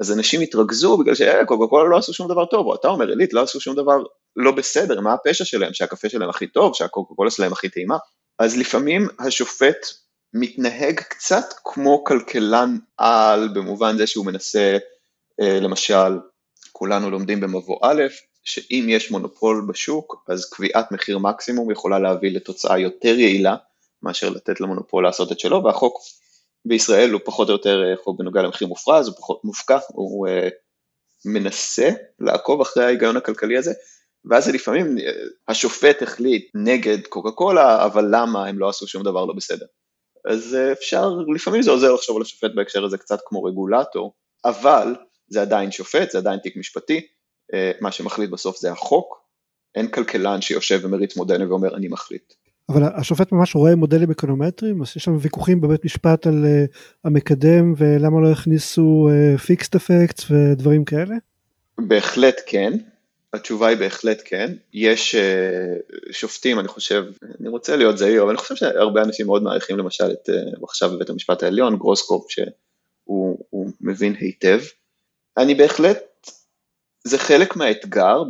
אז 0.00 0.12
אנשים 0.12 0.40
התרכזו 0.40 0.96
בגלל 0.96 1.14
שקוקה 1.14 1.66
קולה 1.70 1.88
לא 1.90 1.96
עשו 1.96 2.12
שום 2.12 2.28
דבר 2.28 2.44
טוב, 2.44 2.66
או 2.66 2.74
אתה 2.74 2.88
אומר 2.88 3.08
עילית 3.08 3.32
לא 3.32 3.42
עשו 3.42 3.60
שום 3.60 3.76
דבר 3.76 4.02
לא 4.36 4.52
בסדר, 4.52 5.00
מה 5.00 5.12
הפשע 5.12 5.44
שלהם, 5.44 5.74
שהקפה 5.74 6.08
שלהם 6.08 6.30
הכי 6.30 6.46
טוב, 6.46 6.74
שהקוקה 6.74 7.14
קולה 7.14 7.30
שלהם 7.30 7.52
הכי 7.52 7.68
טעימה, 7.68 7.96
אז 8.38 8.58
לפעמים 8.58 9.08
השופט 9.18 9.86
מתנהג 10.34 11.00
קצת 11.00 11.44
כמו 11.64 12.04
כלכלן 12.04 12.78
על, 12.96 13.48
במובן 13.54 13.96
זה 13.96 14.06
שהוא 14.06 14.26
מנסה, 14.26 14.78
אה, 15.40 15.60
למשל, 15.60 16.18
כולנו 16.72 17.10
לומדים 17.10 17.40
במבוא 17.40 17.78
א', 17.82 18.02
שאם 18.44 18.86
יש 18.88 19.10
מונופול 19.10 19.66
בשוק, 19.68 20.24
אז 20.28 20.50
קביעת 20.50 20.92
מחיר 20.92 21.18
מקסימום 21.18 21.70
יכולה 21.70 21.98
להביא 21.98 22.30
לתוצאה 22.30 22.78
יותר 22.78 23.18
יעילה 23.18 23.56
מאשר 24.02 24.30
לתת 24.30 24.60
למונופול 24.60 25.04
לעשות 25.04 25.32
את 25.32 25.40
שלו, 25.40 25.64
והחוק 25.64 25.98
בישראל 26.66 27.10
הוא 27.10 27.20
פחות 27.24 27.48
או 27.48 27.52
יותר 27.52 27.82
אה, 27.84 27.96
חוק 28.04 28.18
בנוגע 28.18 28.42
למחיר 28.42 28.68
מופרז, 28.68 29.08
הוא 29.08 29.16
פחות 29.16 29.44
מופקע, 29.44 29.78
הוא 29.88 30.28
uh, 30.28 30.30
מנסה 31.24 31.90
לעקוב 32.18 32.60
אחרי 32.60 32.84
ההיגיון 32.84 33.16
הכלכלי 33.16 33.56
הזה, 33.56 33.72
ואז 34.24 34.48
לפעמים 34.48 34.98
uh, 34.98 35.00
השופט 35.48 36.02
החליט 36.02 36.50
נגד 36.54 37.06
קוקה 37.06 37.30
קולה, 37.30 37.84
אבל 37.84 38.04
למה 38.10 38.46
הם 38.46 38.58
לא 38.58 38.68
עשו 38.68 38.86
שום 38.86 39.02
דבר 39.02 39.24
לא 39.24 39.34
בסדר. 39.34 39.66
אז 40.24 40.56
אפשר, 40.72 41.10
לפעמים 41.34 41.62
זה 41.62 41.70
עוזר 41.70 41.92
לחשוב 41.92 42.16
על 42.16 42.22
השופט 42.22 42.50
בהקשר 42.54 42.84
הזה 42.84 42.98
קצת 42.98 43.18
כמו 43.26 43.44
רגולטור, 43.44 44.14
אבל 44.44 44.94
זה 45.28 45.42
עדיין 45.42 45.70
שופט, 45.70 46.10
זה 46.10 46.18
עדיין 46.18 46.40
תיק 46.40 46.56
משפטי, 46.56 47.06
אה, 47.54 47.72
מה 47.80 47.92
שמחליט 47.92 48.30
בסוף 48.30 48.56
זה 48.58 48.72
החוק, 48.72 49.20
אין 49.74 49.90
כלכלן 49.90 50.42
שיושב 50.42 50.80
ומריץ 50.82 51.16
מודלים 51.16 51.50
ואומר 51.50 51.76
אני 51.76 51.88
מחליט. 51.88 52.32
אבל 52.70 52.82
השופט 52.94 53.32
ממש 53.32 53.54
רואה 53.54 53.76
מודלים 53.76 54.10
אקונומטריים, 54.10 54.82
אז 54.82 54.92
יש 54.96 55.04
שם 55.04 55.16
ויכוחים 55.20 55.60
בבית 55.60 55.84
משפט 55.84 56.26
על 56.26 56.44
אה, 56.44 56.76
המקדם 57.04 57.74
ולמה 57.76 58.20
לא 58.20 58.32
הכניסו 58.32 59.08
fixed 59.46 59.74
אה, 59.74 59.78
effects 59.78 60.30
ודברים 60.30 60.84
כאלה? 60.84 61.14
בהחלט 61.78 62.40
כן, 62.46 62.72
התשובה 63.32 63.68
היא 63.68 63.76
בהחלט 63.76 64.22
כן, 64.24 64.52
יש 64.72 65.14
אה, 65.14 66.12
שופטים, 66.12 66.58
אני 66.58 66.68
חושב, 66.68 67.04
אני 67.40 67.48
רוצה 67.48 67.76
להיות 67.76 67.98
זהיר, 67.98 68.22
אבל 68.22 68.30
אני 68.30 68.38
חושב 68.38 68.54
שהרבה 68.54 69.02
אנשים 69.02 69.26
מאוד 69.26 69.42
מעריכים 69.42 69.78
למשל 69.78 70.10
את 70.10 70.28
אה, 70.28 70.64
עכשיו 70.64 70.90
בבית 70.90 71.10
המשפט 71.10 71.42
העליון, 71.42 71.76
גרוסקופ, 71.76 72.30
שהוא 72.30 73.70
מבין 73.80 74.14
היטב. 74.18 74.60
אני 75.38 75.54
בהחלט 75.54 75.98
זה 77.04 77.18
חלק 77.18 77.56
מהאתגר 77.56 78.24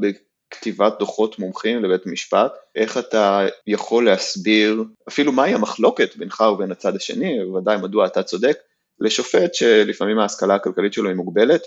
בכתיבת 0.60 0.98
דוחות 0.98 1.38
מומחים 1.38 1.84
לבית 1.84 2.06
המשפט, 2.06 2.52
איך 2.76 2.98
אתה 2.98 3.46
יכול 3.66 4.04
להסביר 4.04 4.84
אפילו 5.08 5.32
מהי 5.32 5.54
המחלוקת 5.54 6.16
בינך 6.16 6.40
ובין 6.40 6.72
הצד 6.72 6.96
השני, 6.96 7.44
בוודאי 7.44 7.76
מדוע 7.76 8.06
אתה 8.06 8.22
צודק, 8.22 8.58
לשופט 9.00 9.54
שלפעמים 9.54 10.18
ההשכלה 10.18 10.54
הכלכלית 10.54 10.92
שלו 10.92 11.08
היא 11.08 11.16
מוגבלת, 11.16 11.62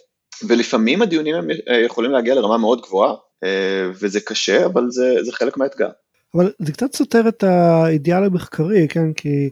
ולפעמים 0.47 1.01
הדיונים 1.01 1.35
הם 1.35 1.47
יכולים 1.85 2.11
להגיע 2.11 2.35
לרמה 2.35 2.57
מאוד 2.57 2.81
גבוהה, 2.81 3.13
אה, 3.43 3.89
וזה 3.93 4.19
קשה, 4.21 4.65
אבל 4.65 4.83
זה, 4.89 5.23
זה 5.23 5.31
חלק 5.31 5.57
מהאתגר. 5.57 5.89
אבל 6.35 6.51
זה 6.59 6.71
קצת 6.71 6.95
סותר 6.95 7.27
את 7.27 7.43
האידיאל 7.43 8.23
המחקרי, 8.23 8.87
כן? 8.87 9.13
כי 9.13 9.49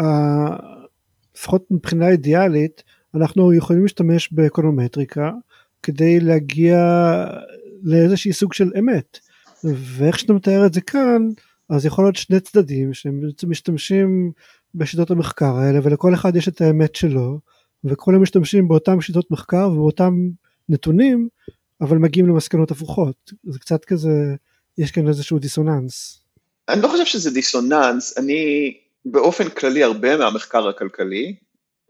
uh, 0.00 0.04
לפחות 1.36 1.64
מבחינה 1.70 2.08
אידיאלית, 2.08 2.82
אנחנו 3.14 3.52
יכולים 3.52 3.82
להשתמש 3.82 4.32
באקונומטריקה 4.32 5.30
כדי 5.82 6.20
להגיע 6.20 6.76
לאיזשהי 7.84 8.32
סוג 8.32 8.52
של 8.52 8.70
אמת. 8.78 9.18
ואיך 9.64 10.18
שאתה 10.18 10.32
מתאר 10.32 10.66
את 10.66 10.74
זה 10.74 10.80
כאן, 10.80 11.28
אז 11.68 11.86
יכול 11.86 12.04
להיות 12.04 12.16
שני 12.16 12.40
צדדים 12.40 12.94
שהם 12.94 13.20
בעצם 13.20 13.50
משתמשים 13.50 14.32
בשיטות 14.74 15.10
המחקר 15.10 15.56
האלה, 15.56 15.80
ולכל 15.82 16.14
אחד 16.14 16.36
יש 16.36 16.48
את 16.48 16.60
האמת 16.60 16.94
שלו, 16.94 17.38
וכולם 17.84 18.22
משתמשים 18.22 18.68
באותם 18.68 19.00
שיטות 19.00 19.30
מחקר 19.30 19.70
ובאותם 19.70 20.14
נתונים, 20.68 21.28
אבל 21.80 21.98
מגיעים 21.98 22.28
למסקנות 22.28 22.70
הפוכות. 22.70 23.32
זה 23.44 23.58
קצת 23.58 23.84
כזה, 23.84 24.34
יש 24.78 24.90
כאן 24.90 25.08
איזשהו 25.08 25.38
דיסוננס. 25.38 26.20
אני 26.68 26.82
לא 26.82 26.88
חושב 26.88 27.04
שזה 27.04 27.30
דיסוננס, 27.30 28.18
אני 28.18 28.74
באופן 29.04 29.50
כללי 29.50 29.82
הרבה 29.82 30.16
מהמחקר 30.16 30.68
הכלכלי, 30.68 31.36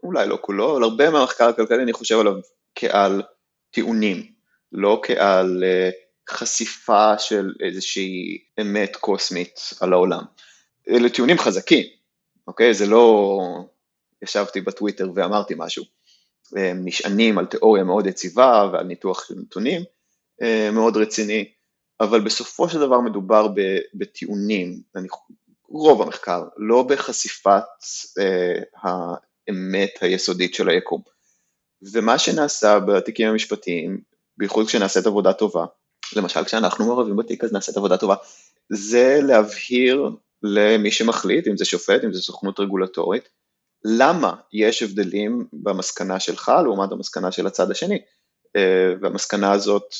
אולי 0.03 0.27
לא 0.27 0.37
כולו, 0.41 0.73
אבל 0.73 0.83
הרבה 0.83 1.09
מהמחקר 1.09 1.45
הכלכלי 1.45 1.83
אני 1.83 1.93
חושב 1.93 2.19
עליו 2.19 2.33
כעל 2.75 3.21
טיעונים, 3.71 4.34
לא 4.75 5.01
כעל 5.03 5.63
uh, 5.63 5.93
חשיפה 6.29 7.17
של 7.17 7.53
איזושהי 7.59 8.43
אמת 8.61 8.95
קוסמית 8.95 9.59
על 9.79 9.93
העולם. 9.93 10.23
אלה 10.89 11.09
טיעונים 11.09 11.37
חזקים, 11.37 11.85
אוקיי? 12.47 12.73
זה 12.73 12.85
לא 12.85 13.39
ישבתי 14.23 14.61
בטוויטר 14.61 15.09
ואמרתי 15.15 15.53
משהו. 15.57 15.83
הם 16.55 16.81
נשענים 16.85 17.37
על 17.37 17.45
תיאוריה 17.45 17.83
מאוד 17.83 18.07
יציבה 18.07 18.69
ועל 18.73 18.85
ניתוח 18.85 19.27
של 19.27 19.33
נתונים 19.37 19.81
אה, 20.41 20.69
מאוד 20.71 20.97
רציני, 20.97 21.51
אבל 22.01 22.21
בסופו 22.21 22.69
של 22.69 22.79
דבר 22.79 22.99
מדובר 22.99 23.47
בטיעונים, 23.93 24.81
אני, 24.95 25.07
רוב 25.69 26.01
המחקר, 26.01 26.43
לא 26.57 26.83
בחשיפת 26.83 27.63
אה, 28.19 28.61
האמת 28.83 29.89
היסודית 30.01 30.53
של 30.53 30.69
היקום. 30.69 31.01
ומה 31.93 32.19
שנעשה 32.19 32.79
בתיקים 32.79 33.29
המשפטיים, 33.29 34.01
בייחוד 34.37 34.67
כשנעשית 34.67 35.05
עבודה 35.05 35.33
טובה, 35.33 35.65
למשל 36.15 36.43
כשאנחנו 36.43 36.85
מעורבים 36.85 37.15
בתיק 37.15 37.43
אז 37.43 37.53
נעשית 37.53 37.77
עבודה 37.77 37.97
טובה, 37.97 38.15
זה 38.69 39.19
להבהיר 39.23 40.09
למי 40.43 40.91
שמחליט, 40.91 41.47
אם 41.47 41.57
זה 41.57 41.65
שופט, 41.65 42.03
אם 42.03 42.13
זה 42.13 42.21
סוכנות 42.21 42.59
רגולטורית, 42.59 43.29
למה 43.85 44.35
יש 44.53 44.83
הבדלים 44.83 45.47
במסקנה 45.53 46.19
שלך 46.19 46.51
לעומת 46.63 46.91
המסקנה 46.91 47.31
של 47.31 47.47
הצד 47.47 47.71
השני. 47.71 47.99
אה, 48.55 48.93
והמסקנה 49.01 49.51
הזאת, 49.51 49.95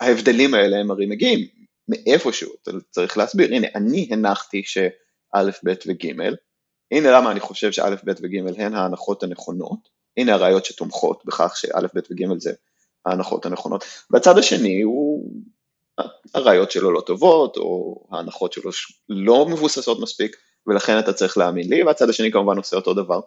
ההבדלים 0.00 0.54
האלה 0.54 0.76
הם 0.76 0.90
הרי 0.90 1.06
מגיעים 1.06 1.48
מאיפשהו, 1.88 2.52
אתה 2.62 2.70
צריך 2.90 3.18
להסביר, 3.18 3.54
הנה 3.54 3.66
אני 3.74 4.08
הנחתי 4.12 4.62
שא', 4.64 5.38
ב' 5.64 5.72
וג', 5.86 6.06
הנה 6.90 7.10
למה 7.10 7.30
אני 7.30 7.40
חושב 7.40 7.72
שא', 7.72 7.94
ב' 8.04 8.10
וג' 8.22 8.36
הן 8.58 8.74
ההנחות 8.74 9.22
הנכונות, 9.22 9.88
הנה 10.16 10.34
הראיות 10.34 10.64
שתומכות 10.64 11.22
בכך 11.24 11.56
שא', 11.56 11.86
ב' 11.94 11.98
וג' 12.10 12.38
זה 12.38 12.52
ההנחות 13.08 13.46
הנכונות, 13.46 13.84
והצד 14.10 14.38
השני 14.38 14.82
הוא, 14.82 15.32
הראיות 16.34 16.70
שלו 16.70 16.92
לא 16.92 17.00
טובות, 17.00 17.56
או 17.56 18.02
ההנחות 18.12 18.52
שלו 18.52 18.70
לא 19.08 19.46
מבוססות 19.46 20.00
מספיק, 20.00 20.36
ולכן 20.66 20.98
אתה 20.98 21.12
צריך 21.12 21.38
להאמין 21.38 21.68
לי, 21.68 21.82
והצד 21.82 22.08
השני 22.08 22.32
כמובן 22.32 22.56
עושה 22.56 22.76
אותו 22.76 22.94
דבר. 22.94 23.20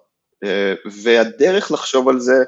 אה, 0.44 0.74
והדרך 1.04 1.72
לחשוב 1.72 2.10
על 2.10 2.20
זה, 2.20 2.44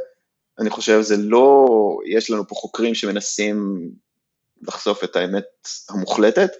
אני 0.59 0.69
חושב, 0.69 1.01
זה 1.01 1.17
לא, 1.17 1.65
יש 2.05 2.31
לנו 2.31 2.47
פה 2.47 2.55
חוקרים 2.55 2.95
שמנסים 2.95 3.89
לחשוף 4.61 5.03
את 5.03 5.15
האמת 5.15 5.45
המוחלטת, 5.89 6.51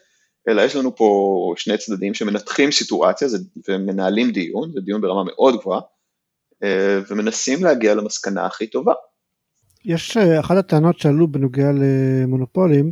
אלא 0.47 0.61
יש 0.61 0.75
לנו 0.75 0.95
פה 0.95 1.53
שני 1.57 1.77
צדדים 1.77 2.13
שמנתחים 2.13 2.71
סיטואציה 2.71 3.27
ומנהלים 3.67 4.31
דיון, 4.31 4.71
זה 4.73 4.81
דיון 4.81 5.01
ברמה 5.01 5.23
מאוד 5.23 5.59
גבוהה, 5.59 5.81
אה, 6.63 6.99
ומנסים 7.07 7.63
להגיע 7.63 7.95
למסקנה 7.95 8.45
הכי 8.45 8.67
טובה. 8.67 8.93
יש 9.85 10.17
אה, 10.17 10.39
אחת 10.39 10.57
הטענות 10.57 10.99
שעלו 10.99 11.27
בנוגע 11.27 11.71
למונופולים 11.73 12.91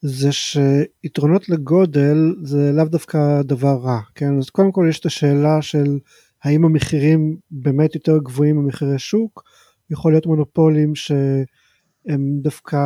זה 0.00 0.32
שיתרונות 0.32 1.48
לגודל 1.48 2.34
זה 2.42 2.72
לאו 2.74 2.84
דווקא 2.84 3.42
דבר 3.42 3.78
רע 3.82 4.00
כן 4.14 4.38
אז 4.38 4.50
קודם 4.50 4.72
כל 4.72 4.86
יש 4.88 5.00
את 5.00 5.06
השאלה 5.06 5.62
של 5.62 5.98
האם 6.44 6.64
המחירים 6.64 7.36
באמת 7.50 7.94
יותר 7.94 8.18
גבוהים 8.18 8.56
ממחירי 8.56 8.98
שוק 8.98 9.42
יכול 9.90 10.12
להיות 10.12 10.26
מונופולים 10.26 10.94
שהם 10.94 12.40
דווקא 12.42 12.78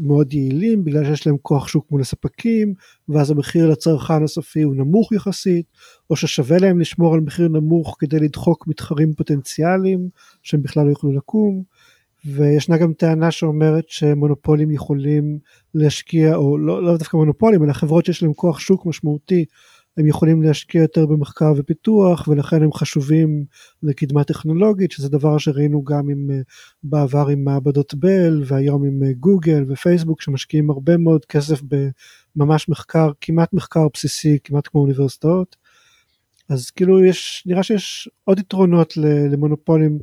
מאוד 0.00 0.32
יעילים 0.32 0.84
בגלל 0.84 1.04
שיש 1.04 1.26
להם 1.26 1.36
כוח 1.42 1.68
שוק 1.68 1.90
מול 1.90 2.00
הספקים 2.00 2.74
ואז 3.08 3.30
המחיר 3.30 3.70
לצרכן 3.70 4.24
הסופי 4.24 4.62
הוא 4.62 4.76
נמוך 4.76 5.12
יחסית 5.12 5.66
או 6.10 6.16
ששווה 6.16 6.58
להם 6.58 6.80
לשמור 6.80 7.14
על 7.14 7.20
מחיר 7.20 7.48
נמוך 7.48 7.96
כדי 7.98 8.18
לדחוק 8.18 8.66
מתחרים 8.66 9.14
פוטנציאליים 9.14 10.08
שהם 10.42 10.62
בכלל 10.62 10.84
לא 10.84 10.90
יוכלו 10.90 11.12
לקום. 11.12 11.62
וישנה 12.24 12.78
גם 12.78 12.92
טענה 12.92 13.30
שאומרת 13.30 13.88
שמונופולים 13.88 14.70
יכולים 14.70 15.38
להשקיע, 15.74 16.36
או 16.36 16.58
לא, 16.58 16.82
לא 16.82 16.96
דווקא 16.96 17.16
מונופולים, 17.16 17.64
אלא 17.64 17.72
חברות 17.72 18.04
שיש 18.04 18.22
להם 18.22 18.32
כוח 18.32 18.58
שוק 18.58 18.86
משמעותי, 18.86 19.44
הם 19.96 20.06
יכולים 20.06 20.42
להשקיע 20.42 20.82
יותר 20.82 21.06
במחקר 21.06 21.52
ופיתוח, 21.56 22.28
ולכן 22.28 22.62
הם 22.62 22.72
חשובים 22.72 23.44
לקדמה 23.82 24.24
טכנולוגית, 24.24 24.90
שזה 24.90 25.08
דבר 25.08 25.38
שראינו 25.38 25.84
גם 25.84 26.08
עם, 26.10 26.30
בעבר 26.82 27.28
עם 27.28 27.44
מעבדות 27.44 27.94
בל, 27.94 28.42
והיום 28.46 28.84
עם 28.84 29.12
גוגל 29.12 29.64
ופייסבוק, 29.68 30.22
שמשקיעים 30.22 30.70
הרבה 30.70 30.96
מאוד 30.96 31.24
כסף 31.24 31.62
בממש 32.36 32.68
מחקר, 32.68 33.10
כמעט 33.20 33.52
מחקר 33.52 33.86
בסיסי, 33.94 34.38
כמעט 34.44 34.68
כמו 34.68 34.80
אוניברסיטאות. 34.80 35.56
אז 36.48 36.70
כאילו 36.70 37.04
יש, 37.04 37.42
נראה 37.46 37.62
שיש 37.62 38.08
עוד 38.24 38.38
יתרונות 38.38 38.96
למונופולים. 39.30 39.98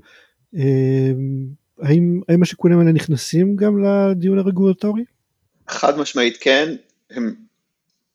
אה, 1.83 1.87
האם, 1.87 2.21
האם 2.29 2.43
השיקולים 2.43 2.79
האלה 2.79 2.91
נכנסים 2.91 3.55
גם 3.55 3.83
לדיון 3.83 4.39
הרגולטורי? 4.39 5.03
חד 5.67 5.97
משמעית 5.97 6.37
כן, 6.39 6.75
הם 7.11 7.35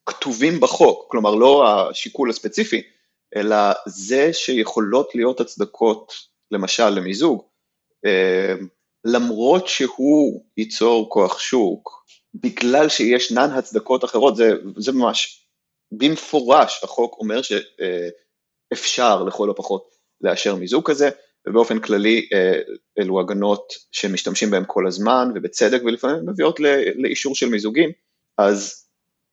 כתובים 0.06 0.60
בחוק, 0.60 1.06
כלומר 1.10 1.34
לא 1.34 1.68
השיקול 1.90 2.30
הספציפי, 2.30 2.82
אלא 3.36 3.56
זה 3.86 4.32
שיכולות 4.32 5.14
להיות 5.14 5.40
הצדקות, 5.40 6.12
למשל 6.50 6.88
למיזוג, 6.88 7.42
אה, 8.04 8.54
למרות 9.04 9.68
שהוא 9.68 10.44
ייצור 10.56 11.10
כוח 11.10 11.38
שוק, 11.38 12.04
בגלל 12.34 12.88
שישנן 12.88 13.50
הצדקות 13.50 14.04
אחרות, 14.04 14.36
זה, 14.36 14.52
זה 14.76 14.92
ממש, 14.92 15.46
במפורש 15.92 16.84
החוק 16.84 17.16
אומר 17.18 17.40
שאפשר 17.42 19.22
לכל 19.22 19.50
הפחות 19.50 19.90
לאשר 20.20 20.54
מיזוג 20.54 20.90
כזה, 20.90 21.10
ובאופן 21.46 21.78
כללי 21.78 22.28
אה, 22.32 22.60
אלו 22.98 23.20
הגנות 23.20 23.72
שמשתמשים 23.92 24.50
בהן 24.50 24.64
כל 24.66 24.86
הזמן 24.86 25.28
ובצדק 25.34 25.82
ולפעמים 25.84 26.28
מביאות 26.28 26.60
לאישור 26.96 27.34
של 27.34 27.48
מיזוגים, 27.48 27.90
אז 28.38 28.82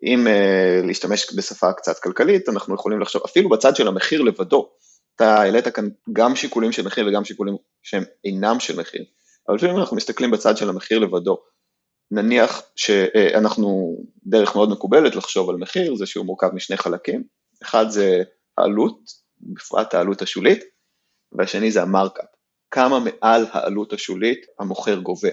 אם 0.04 0.28
uh, 0.28 0.86
להשתמש 0.88 1.34
בשפה 1.36 1.74
קצת 1.74 2.00
כלכלית, 2.00 2.50
אנחנו 2.50 2.76
יכולים 2.76 3.00
לחשוב 3.00 3.22
אפילו 3.26 3.50
בצד 3.50 3.76
של 3.76 3.88
המחיר 3.88 4.22
לבדו, 4.22 4.69
אתה 5.15 5.36
העלית 5.36 5.67
כאן 5.67 5.89
גם 6.13 6.36
שיקולים 6.36 6.72
של 6.72 6.86
מחיר 6.86 7.08
וגם 7.08 7.26
שיקולים 7.26 7.56
שהם 7.84 8.04
אינם 8.26 8.60
של 8.60 8.80
מחיר, 8.80 9.06
אבל 9.48 9.56
לפעמים 9.56 9.78
אנחנו 9.78 9.98
מסתכלים 9.98 10.32
בצד 10.32 10.58
של 10.58 10.69
המחיר 10.69 11.00
לבדו, 11.00 11.38
נניח 12.12 12.62
שאנחנו, 12.76 13.97
דרך 14.26 14.55
מאוד 14.55 14.70
מקובלת 14.70 15.16
לחשוב 15.16 15.49
על 15.49 15.55
מחיר, 15.55 15.95
זה 15.95 16.05
שהוא 16.05 16.26
מורכב 16.26 16.49
משני 16.53 16.78
חלקים, 16.78 17.24
אחד 17.64 17.89
זה 17.89 18.24
העלות, 18.57 18.99
בפרט 19.39 19.93
העלות 19.93 20.22
השולית, 20.22 20.64
והשני 21.32 21.71
זה 21.71 21.82
ה 21.82 21.87
markup, 21.87 22.26
כמה 22.71 22.99
מעל 22.99 23.45
העלות 23.51 23.93
השולית 23.93 24.45
המוכר 24.59 24.99
גובה. 24.99 25.30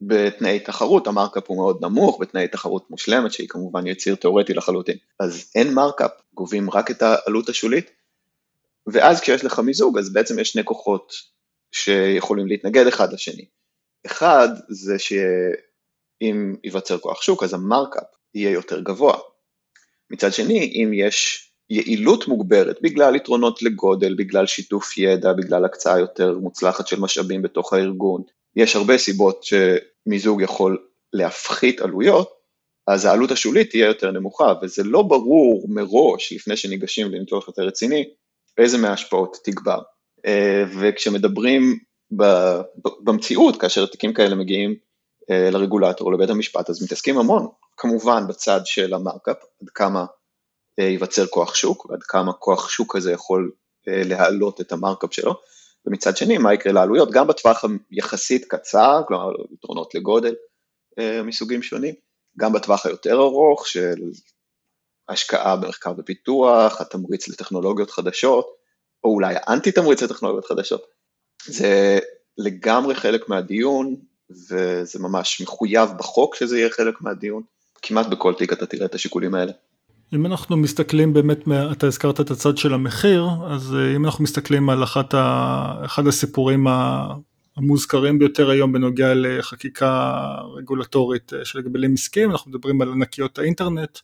בתנאי 0.00 0.60
תחרות 0.60 1.06
ה 1.06 1.11
markup 1.11 1.44
הוא 1.46 1.56
מאוד 1.56 1.84
נמוך, 1.84 2.20
בתנאי 2.20 2.48
תחרות 2.48 2.90
מושלמת 2.90 3.32
שהיא 3.32 3.48
כמובן 3.48 3.86
יציר 3.86 4.14
תאורטי 4.14 4.54
לחלוטין. 4.54 4.96
אז 5.20 5.50
אין 5.54 5.74
markup, 5.74 6.10
גובים 6.34 6.70
רק 6.70 6.90
את 6.90 7.02
העלות 7.02 7.48
השולית, 7.48 7.90
ואז 8.86 9.20
כשיש 9.20 9.44
לך 9.44 9.58
מיזוג 9.58 9.98
אז 9.98 10.12
בעצם 10.12 10.38
יש 10.38 10.48
שני 10.48 10.64
כוחות 10.64 11.12
שיכולים 11.72 12.46
להתנגד 12.46 12.86
אחד 12.86 13.12
לשני. 13.12 13.44
אחד 14.06 14.48
זה 14.68 14.98
שאם 14.98 16.54
ייווצר 16.64 16.98
כוח 16.98 17.22
שוק 17.22 17.42
אז 17.42 17.54
ה 17.54 17.61
markup 17.61 18.06
יהיה 18.34 18.50
יותר 18.50 18.80
גבוה. 18.80 19.18
מצד 20.10 20.32
שני, 20.32 20.72
אם 20.74 20.90
יש 20.94 21.49
יעילות 21.70 22.28
מוגברת 22.28 22.78
בגלל 22.82 23.16
יתרונות 23.16 23.62
לגודל, 23.62 24.14
בגלל 24.14 24.46
שיתוף 24.46 24.98
ידע, 24.98 25.32
בגלל 25.32 25.64
הקצאה 25.64 25.98
יותר 25.98 26.38
מוצלחת 26.38 26.86
של 26.86 27.00
משאבים 27.00 27.42
בתוך 27.42 27.72
הארגון. 27.72 28.22
יש 28.56 28.76
הרבה 28.76 28.98
סיבות 28.98 29.44
שמיזוג 29.44 30.42
יכול 30.42 30.78
להפחית 31.12 31.80
עלויות, 31.80 32.30
אז 32.86 33.04
העלות 33.04 33.30
השולית 33.30 33.70
תהיה 33.70 33.86
יותר 33.86 34.10
נמוכה, 34.10 34.54
וזה 34.62 34.82
לא 34.84 35.02
ברור 35.02 35.66
מראש, 35.68 36.32
לפני 36.32 36.56
שניגשים 36.56 37.10
לניתוח 37.10 37.48
יותר 37.48 37.62
רציני, 37.62 38.04
איזה 38.58 38.78
מההשפעות 38.78 39.36
תגבר. 39.44 39.80
אה, 40.26 40.64
וכשמדברים 40.80 41.78
במציאות, 43.04 43.60
כאשר 43.60 43.86
תיקים 43.86 44.12
כאלה 44.12 44.34
מגיעים 44.34 44.74
אה, 45.30 45.50
לרגולטור 45.50 46.06
או 46.06 46.12
לבית 46.12 46.30
המשפט, 46.30 46.70
אז 46.70 46.82
מתעסקים 46.82 47.18
המון, 47.18 47.48
כמובן 47.76 48.26
בצד 48.28 48.60
של 48.64 48.94
המרקאפ, 48.94 49.36
עד 49.62 49.68
כמה 49.74 50.04
ייווצר 50.82 51.26
כוח 51.26 51.54
שוק, 51.54 51.90
ועד 51.90 52.02
כמה 52.02 52.32
כוח 52.32 52.68
שוק 52.68 52.96
הזה 52.96 53.12
יכול 53.12 53.50
להעלות 53.86 54.60
את 54.60 54.72
המרקאפ 54.72 55.14
שלו, 55.14 55.34
ומצד 55.86 56.16
שני, 56.16 56.38
מה 56.38 56.54
יקרה 56.54 56.72
לעלויות, 56.72 57.10
גם 57.10 57.26
בטווח 57.26 57.64
היחסית 57.90 58.44
קצר, 58.44 59.02
כלומר 59.08 59.32
יתרונות 59.52 59.94
לגודל 59.94 60.34
מסוגים 61.24 61.62
שונים, 61.62 61.94
גם 62.38 62.52
בטווח 62.52 62.86
היותר 62.86 63.14
ארוך 63.14 63.68
של 63.68 63.94
השקעה 65.08 65.56
במחקר 65.56 65.92
ופיתוח, 65.98 66.80
התמריץ 66.80 67.28
לטכנולוגיות 67.28 67.90
חדשות, 67.90 68.48
או 69.04 69.10
אולי 69.10 69.34
האנטי 69.36 69.72
תמריץ 69.72 70.02
לטכנולוגיות 70.02 70.46
חדשות. 70.46 70.86
זה 71.46 71.98
לגמרי 72.38 72.94
חלק 72.94 73.28
מהדיון, 73.28 73.96
וזה 74.30 74.98
ממש 74.98 75.40
מחויב 75.40 75.90
בחוק 75.98 76.34
שזה 76.34 76.58
יהיה 76.58 76.70
חלק 76.70 77.00
מהדיון. 77.00 77.42
כמעט 77.82 78.06
בכל 78.06 78.34
תיק 78.34 78.52
אתה 78.52 78.66
תראה 78.66 78.86
את 78.86 78.94
השיקולים 78.94 79.34
האלה. 79.34 79.52
אם 80.14 80.26
אנחנו 80.26 80.56
מסתכלים 80.56 81.12
באמת, 81.12 81.48
אתה 81.72 81.86
הזכרת 81.86 82.20
את 82.20 82.30
הצד 82.30 82.58
של 82.58 82.74
המחיר, 82.74 83.26
אז 83.46 83.74
אה, 83.74 83.96
אם 83.96 84.04
אנחנו 84.04 84.24
מסתכלים 84.24 84.70
על 84.70 84.82
אחת 84.82 85.14
ה, 85.14 85.82
אחד 85.84 86.06
הסיפורים 86.06 86.66
המוזכרים 87.56 88.18
ביותר 88.18 88.50
היום 88.50 88.72
בנוגע 88.72 89.12
לחקיקה 89.14 90.14
רגולטורית 90.56 91.32
אה, 91.34 91.44
של 91.44 91.58
הגבלים 91.58 91.94
עסקיים, 91.94 92.30
אנחנו 92.30 92.50
מדברים 92.50 92.82
על 92.82 92.92
ענקיות 92.92 93.38
האינטרנט, 93.38 93.98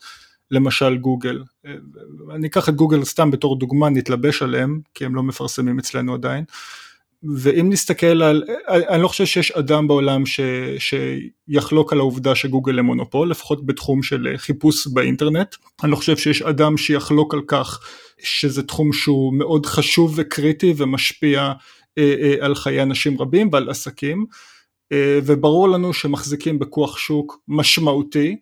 למשל 0.50 0.96
גוגל. 0.96 1.42
אה, 1.66 1.74
אני 2.34 2.46
אקח 2.46 2.68
את 2.68 2.74
גוגל 2.74 3.04
סתם 3.04 3.30
בתור 3.30 3.58
דוגמה, 3.58 3.88
נתלבש 3.88 4.42
עליהם, 4.42 4.80
כי 4.94 5.04
הם 5.04 5.14
לא 5.14 5.22
מפרסמים 5.22 5.78
אצלנו 5.78 6.14
עדיין. 6.14 6.44
ואם 7.34 7.70
נסתכל 7.70 8.22
על, 8.22 8.44
אני 8.68 9.02
לא 9.02 9.08
חושב 9.08 9.26
שיש 9.26 9.50
אדם 9.50 9.88
בעולם 9.88 10.26
ש, 10.26 10.40
שיחלוק 10.78 11.92
על 11.92 11.98
העובדה 11.98 12.34
שגוגל 12.34 12.78
הם 12.78 12.84
מונופול, 12.84 13.30
לפחות 13.30 13.66
בתחום 13.66 14.02
של 14.02 14.34
חיפוש 14.36 14.86
באינטרנט. 14.86 15.54
אני 15.82 15.90
לא 15.90 15.96
חושב 15.96 16.16
שיש 16.16 16.42
אדם 16.42 16.76
שיחלוק 16.76 17.34
על 17.34 17.40
כך 17.46 17.80
שזה 18.22 18.62
תחום 18.62 18.92
שהוא 18.92 19.34
מאוד 19.34 19.66
חשוב 19.66 20.14
וקריטי 20.16 20.74
ומשפיע 20.76 21.52
אה, 21.98 22.14
אה, 22.22 22.34
על 22.40 22.54
חיי 22.54 22.82
אנשים 22.82 23.20
רבים 23.20 23.48
ועל 23.52 23.70
עסקים, 23.70 24.26
אה, 24.92 25.18
וברור 25.24 25.68
לנו 25.68 25.94
שמחזיקים 25.94 26.58
בכוח 26.58 26.98
שוק 26.98 27.40
משמעותי. 27.48 28.36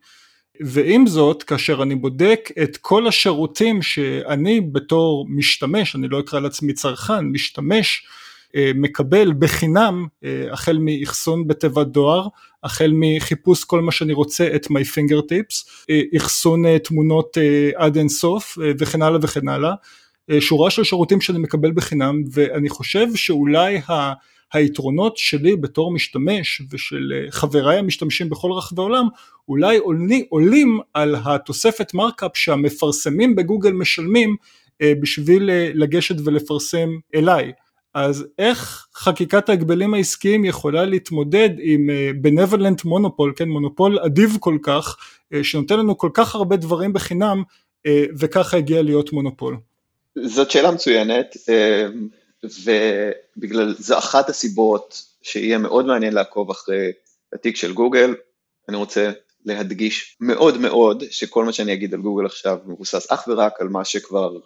ועם 0.60 1.06
זאת, 1.06 1.42
כאשר 1.42 1.82
אני 1.82 1.94
בודק 1.94 2.50
את 2.62 2.76
כל 2.76 3.06
השירותים 3.06 3.82
שאני 3.82 4.60
בתור 4.60 5.26
משתמש, 5.28 5.96
אני 5.96 6.08
לא 6.08 6.20
אקרא 6.20 6.40
לעצמי 6.40 6.72
צרכן, 6.72 7.20
משתמש, 7.24 8.06
אה, 8.06 8.24
מקבל 8.74 9.32
בחינם, 9.38 10.06
אה, 10.24 10.46
החל 10.52 10.78
מאחסון 10.80 11.46
בתיבת 11.46 11.86
דואר, 11.86 12.28
החל 12.64 12.92
מחיפוש 12.94 13.64
כל 13.64 13.80
מה 13.80 13.92
שאני 13.92 14.12
רוצה 14.12 14.48
את 14.54 14.66
my 14.66 14.84
fingertips, 14.94 15.70
אה, 15.90 16.00
אחסון 16.16 16.78
תמונות 16.78 17.36
עד 17.76 17.96
אינסוף 17.96 18.58
וכן 18.78 19.02
הלאה 19.02 19.18
וכן 19.22 19.48
הלאה, 19.48 19.74
שורה 20.40 20.70
של 20.70 20.84
שירותים 20.84 21.20
שאני 21.20 21.38
מקבל 21.38 21.72
בחינם 21.72 22.22
ואני 22.32 22.68
חושב 22.68 23.06
שאולי 23.14 23.76
ה... 23.76 24.12
היתרונות 24.52 25.16
שלי 25.16 25.56
בתור 25.56 25.92
משתמש 25.92 26.62
ושל 26.70 27.12
חבריי 27.30 27.78
המשתמשים 27.78 28.30
בכל 28.30 28.52
רחבי 28.52 28.82
העולם 28.82 29.04
אולי 29.48 29.76
עולים, 29.76 30.24
עולים 30.28 30.80
על 30.94 31.16
התוספת 31.24 31.94
מרקאפ 31.94 32.36
שהמפרסמים 32.36 33.34
בגוגל 33.34 33.72
משלמים 33.72 34.36
בשביל 34.82 35.50
לגשת 35.74 36.16
ולפרסם 36.24 36.88
אליי. 37.14 37.52
אז 37.94 38.26
איך 38.38 38.86
חקיקת 38.94 39.48
ההגבלים 39.48 39.94
העסקיים 39.94 40.44
יכולה 40.44 40.84
להתמודד 40.84 41.50
עם 41.58 41.90
בנבלנט 42.22 42.84
מונופול, 42.84 43.32
כן, 43.36 43.48
מונופול 43.48 43.98
אדיב 43.98 44.36
כל 44.40 44.58
כך, 44.62 44.96
אה, 45.32 45.44
שנותן 45.44 45.78
לנו 45.78 45.98
כל 45.98 46.10
כך 46.14 46.34
הרבה 46.34 46.56
דברים 46.56 46.92
בחינם, 46.92 47.42
אה, 47.86 48.04
וככה 48.18 48.56
הגיע 48.56 48.82
להיות 48.82 49.12
מונופול? 49.12 49.56
זאת 50.24 50.50
שאלה 50.50 50.70
מצוינת, 50.70 51.36
אה, 51.48 51.86
ובגלל, 52.44 53.74
זו 53.78 53.98
אחת 53.98 54.28
הסיבות 54.28 55.02
שיהיה 55.22 55.58
מאוד 55.58 55.86
מעניין 55.86 56.12
לעקוב 56.12 56.50
אחרי 56.50 56.92
התיק 57.32 57.56
של 57.56 57.72
גוגל, 57.72 58.14
אני 58.68 58.76
רוצה 58.76 59.10
להדגיש 59.44 60.16
מאוד 60.20 60.58
מאוד 60.58 61.04
שכל 61.10 61.44
מה 61.44 61.52
שאני 61.52 61.72
אגיד 61.72 61.94
על 61.94 62.00
גוגל 62.00 62.26
עכשיו 62.26 62.58
מבוסס 62.66 63.12
אך 63.12 63.24
ורק 63.28 63.60
על 63.60 63.68
מה 63.68 63.84
שכבר 63.84 64.38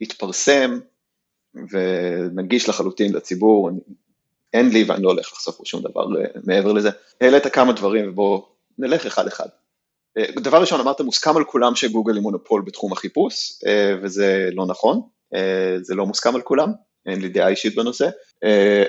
התפרסם, 0.00 0.78
ונגיש 1.70 2.68
לחלוטין 2.68 3.12
לציבור, 3.12 3.70
אין 4.52 4.68
לי 4.68 4.84
ואני 4.84 5.02
לא 5.02 5.10
הולך 5.10 5.32
לחשוף 5.32 5.60
שום 5.64 5.82
דבר 5.82 6.20
אה, 6.20 6.26
מעבר 6.44 6.72
לזה. 6.72 6.90
העלית 7.20 7.46
כמה 7.46 7.72
דברים 7.72 8.08
ובואו 8.08 8.46
נלך 8.78 9.06
אחד 9.06 9.26
אחד. 9.26 9.48
אה, 10.18 10.24
דבר 10.36 10.60
ראשון, 10.60 10.80
אמרת 10.80 11.00
מוסכם 11.00 11.36
על 11.36 11.44
כולם 11.44 11.74
שגוגל 11.74 12.14
היא 12.14 12.22
מונופול 12.22 12.62
בתחום 12.62 12.92
החיפוש, 12.92 13.62
אה, 13.66 13.94
וזה 14.02 14.48
לא 14.52 14.66
נכון, 14.66 15.00
זה 15.80 15.94
לא 15.94 16.06
מוסכם 16.06 16.34
על 16.34 16.42
כולם, 16.42 16.72
אין 17.06 17.20
לי 17.20 17.28
דעה 17.28 17.48
אישית 17.48 17.74
בנושא, 17.74 18.08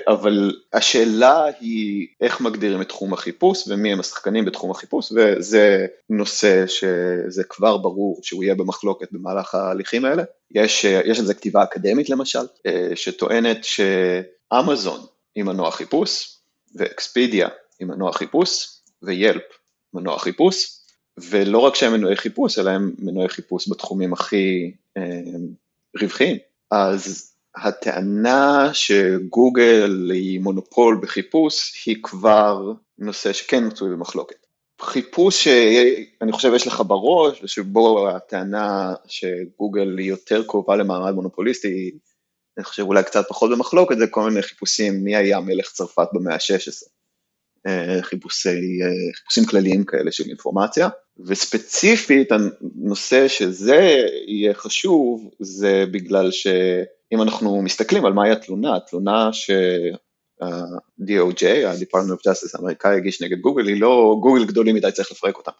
אבל 0.08 0.52
השאלה 0.72 1.44
היא 1.60 2.06
איך 2.20 2.40
מגדירים 2.40 2.82
את 2.82 2.88
תחום 2.88 3.12
החיפוש 3.12 3.68
ומי 3.68 3.92
הם 3.92 4.00
השחקנים 4.00 4.44
בתחום 4.44 4.70
החיפוש, 4.70 5.12
וזה 5.12 5.86
נושא 6.10 6.66
שזה 6.66 7.44
כבר 7.44 7.76
ברור 7.76 8.20
שהוא 8.22 8.44
יהיה 8.44 8.54
במחלוקת 8.54 9.12
במהלך 9.12 9.54
ההליכים 9.54 10.04
האלה. 10.04 10.22
יש, 10.50 10.84
יש 10.84 11.18
על 11.18 11.24
זה 11.24 11.34
כתיבה 11.34 11.62
אקדמית 11.62 12.10
למשל, 12.10 12.46
שטוענת 12.94 13.58
שאמזון 13.64 15.00
היא 15.34 15.44
מנוע 15.44 15.70
חיפוש, 15.70 16.36
ואקספידיה 16.74 17.48
היא 17.80 17.88
מנוע 17.88 18.12
חיפוש, 18.12 18.68
וילפ 19.02 19.42
מנוע 19.94 20.18
חיפוש, 20.18 20.78
ולא 21.18 21.58
רק 21.58 21.74
שהם 21.74 21.92
מנועי 21.92 22.16
חיפוש, 22.16 22.58
אלא 22.58 22.70
הם 22.70 22.92
מנועי 22.98 23.28
חיפוש 23.28 23.68
בתחומים 23.68 24.12
הכי 24.12 24.72
אה, 24.96 25.20
רווחיים. 26.00 26.36
אז 26.70 27.32
הטענה 27.62 28.70
שגוגל 28.72 30.10
היא 30.10 30.40
מונופול 30.40 30.98
בחיפוש 31.02 31.84
היא 31.86 31.96
כבר 32.02 32.72
נושא 32.98 33.32
שכן 33.32 33.66
מצוי 33.66 33.90
במחלוקת. 33.90 34.46
חיפוש 34.80 35.44
שאני 35.44 36.32
חושב 36.32 36.52
יש 36.54 36.66
לך 36.66 36.82
בראש, 36.86 37.42
ושבו 37.42 38.08
הטענה 38.08 38.94
שגוגל 39.06 39.98
היא 39.98 40.08
יותר 40.08 40.42
קרובה 40.46 40.76
למעמד 40.76 41.14
מונופוליסטי, 41.14 41.90
אני 42.58 42.64
חושב 42.64 42.82
אולי 42.82 43.02
קצת 43.02 43.24
פחות 43.28 43.50
במחלוקת, 43.50 43.98
זה 43.98 44.06
כל 44.06 44.28
מיני 44.28 44.42
חיפושים, 44.42 45.04
מי 45.04 45.16
היה 45.16 45.40
מלך 45.40 45.70
צרפת 45.72 46.08
במאה 46.12 46.34
ה-16. 46.34 46.88
אה, 47.66 48.02
חיפושי, 48.02 48.48
אה, 48.82 49.14
חיפושים 49.14 49.44
כלליים 49.44 49.84
כאלה 49.84 50.12
של 50.12 50.24
אינפורמציה, 50.24 50.88
וספציפית 51.26 52.32
הנושא 52.32 53.28
שזה 53.28 54.06
יהיה 54.26 54.54
חשוב, 54.54 55.30
זה 55.38 55.84
בגלל 55.90 56.30
ש... 56.30 56.46
אם 57.12 57.22
אנחנו 57.22 57.62
מסתכלים 57.62 58.04
על 58.04 58.12
מהי 58.12 58.30
התלונה, 58.30 58.76
התלונה 58.76 59.32
שה-DOJ, 59.32 60.42
ה-Department 61.66 62.12
of 62.12 62.20
Justice 62.28 62.54
האמריקאי 62.54 62.96
הגיש 62.96 63.22
נגד 63.22 63.40
גוגל, 63.40 63.66
היא 63.66 63.80
לא 63.80 64.16
גוגל 64.20 64.44
גדולים 64.44 64.74
מדי 64.74 64.92
צריך 64.92 65.10
לפרק 65.10 65.36
אותם. 65.36 65.52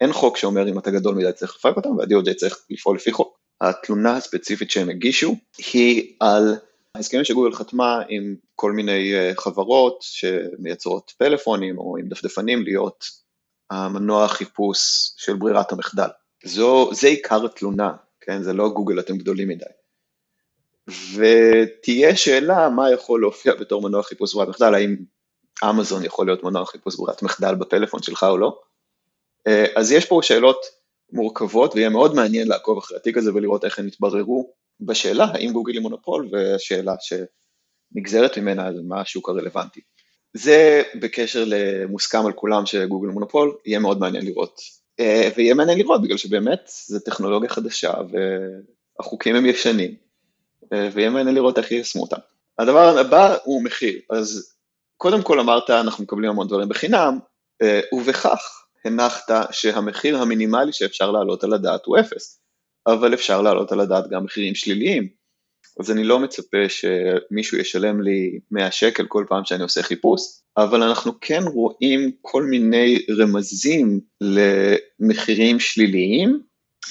אין 0.00 0.12
חוק 0.12 0.36
שאומר 0.36 0.68
אם 0.68 0.78
אתה 0.78 0.90
גדול 0.90 1.14
מדי 1.14 1.32
צריך 1.32 1.56
לפרק 1.56 1.76
אותם, 1.76 1.96
וה-DOJ 1.96 2.34
צריך 2.34 2.66
לפעול 2.70 2.96
לפי 2.96 3.12
חוק. 3.12 3.38
התלונה 3.60 4.16
הספציפית 4.16 4.70
שהם 4.70 4.88
הגישו 4.88 5.36
היא 5.72 6.16
על 6.20 6.56
ההסכמים 6.94 7.24
שגוגל 7.24 7.52
חתמה 7.52 8.02
עם 8.08 8.36
כל 8.54 8.72
מיני 8.72 9.14
אה, 9.14 9.32
חברות 9.36 9.98
שמייצרות 10.00 11.12
פלאפונים 11.18 11.78
או 11.78 11.96
עם 11.96 12.08
דפדפנים 12.08 12.62
להיות 12.62 13.04
המנוע 13.70 14.24
החיפוש 14.24 14.78
של 15.16 15.36
ברירת 15.36 15.72
המחדל. 15.72 16.08
זו, 16.44 16.90
זה 16.94 17.06
עיקר 17.06 17.44
התלונה, 17.44 17.92
כן? 18.20 18.42
זה 18.42 18.52
לא 18.52 18.68
גוגל 18.68 19.00
אתם 19.00 19.16
גדולים 19.16 19.48
מדי. 19.48 19.64
ותהיה 21.16 22.16
שאלה 22.16 22.68
מה 22.68 22.92
יכול 22.92 23.20
להופיע 23.20 23.54
בתור 23.54 23.82
מנוע 23.82 24.02
חיפוש 24.02 24.34
ברירת 24.34 24.48
מחדל, 24.48 24.74
האם 24.74 24.96
אמזון 25.70 26.04
יכול 26.04 26.26
להיות 26.26 26.44
מנוע 26.44 26.66
חיפוש 26.66 26.96
ברירת 26.96 27.22
מחדל 27.22 27.54
בפלאפון 27.54 28.02
שלך 28.02 28.22
או 28.22 28.38
לא. 28.38 28.60
אה, 29.46 29.66
אז 29.76 29.92
יש 29.92 30.04
פה 30.06 30.20
שאלות 30.22 30.66
מורכבות 31.12 31.74
ויהיה 31.74 31.88
מאוד 31.88 32.14
מעניין 32.14 32.48
לעקוב 32.48 32.78
אחרי 32.78 32.96
התיק 32.96 33.16
הזה 33.16 33.34
ולראות 33.34 33.64
איך 33.64 33.78
הן 33.78 33.88
יתבררו 33.88 34.52
בשאלה 34.80 35.24
האם 35.24 35.52
גוגל 35.52 35.72
היא 35.72 35.80
מונופול 35.80 36.28
והשאלה 36.32 36.94
שנגזרת 37.00 38.38
ממנה 38.38 38.72
זה 38.72 38.80
מה 38.82 39.00
השוק 39.00 39.28
הרלוונטי. 39.28 39.80
זה 40.34 40.82
בקשר 41.00 41.44
למוסכם 41.46 42.26
על 42.26 42.32
כולם 42.32 42.66
שגוגל 42.66 43.08
מונופול, 43.08 43.56
יהיה 43.66 43.78
מאוד 43.78 44.00
מעניין 44.00 44.24
לראות. 44.24 44.60
אה, 45.00 45.28
ויהיה 45.36 45.54
מעניין 45.54 45.78
לראות 45.78 46.02
בגלל 46.02 46.16
שבאמת 46.16 46.70
זו 46.86 46.98
טכנולוגיה 46.98 47.48
חדשה 47.48 47.92
והחוקים 48.98 49.36
הם 49.36 49.46
ישנים. 49.46 50.09
ויהיה 50.72 51.10
מעניין 51.10 51.34
לראות 51.34 51.58
איך 51.58 51.70
יישמו 51.70 52.02
אותם. 52.02 52.16
הדבר 52.58 52.98
הבא 52.98 53.36
הוא 53.44 53.64
מחיר, 53.64 54.00
אז 54.10 54.54
קודם 54.96 55.22
כל 55.22 55.40
אמרת 55.40 55.70
אנחנו 55.70 56.04
מקבלים 56.04 56.30
המון 56.30 56.48
דברים 56.48 56.68
בחינם, 56.68 57.18
אה, 57.62 57.80
ובכך 57.92 58.60
הנחת 58.84 59.32
שהמחיר 59.50 60.18
המינימלי 60.18 60.72
שאפשר 60.72 61.10
להעלות 61.10 61.44
על 61.44 61.52
הדעת 61.52 61.84
הוא 61.84 61.98
אפס, 62.00 62.40
אבל 62.86 63.14
אפשר 63.14 63.42
להעלות 63.42 63.72
על 63.72 63.80
הדעת 63.80 64.10
גם 64.10 64.24
מחירים 64.24 64.54
שליליים. 64.54 65.08
אז 65.80 65.90
אני 65.90 66.04
לא 66.04 66.18
מצפה 66.18 66.58
שמישהו 66.68 67.58
ישלם 67.58 68.02
לי 68.02 68.38
100 68.50 68.70
שקל 68.70 69.06
כל 69.06 69.24
פעם 69.28 69.44
שאני 69.44 69.62
עושה 69.62 69.82
חיפוש, 69.82 70.20
אבל 70.56 70.82
אנחנו 70.82 71.12
כן 71.20 71.42
רואים 71.54 72.10
כל 72.20 72.42
מיני 72.42 73.06
רמזים 73.18 74.00
למחירים 74.20 75.60
שליליים, 75.60 76.40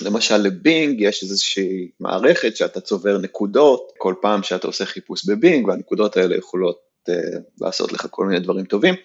למשל 0.01 0.37
לבינג 0.37 1.01
יש 1.01 1.23
איזושהי 1.23 1.89
מערכת 1.99 2.55
שאתה 2.55 2.81
צובר 2.81 3.17
נקודות 3.17 3.91
כל 3.97 4.13
פעם 4.21 4.43
שאתה 4.43 4.67
עושה 4.67 4.85
חיפוש 4.85 5.25
בבינג 5.25 5.67
והנקודות 5.67 6.17
האלה 6.17 6.37
יכולות 6.37 6.77
uh, 7.09 7.13
לעשות 7.61 7.93
לך 7.93 8.07
כל 8.09 8.25
מיני 8.25 8.39
דברים 8.39 8.65
טובים, 8.65 8.95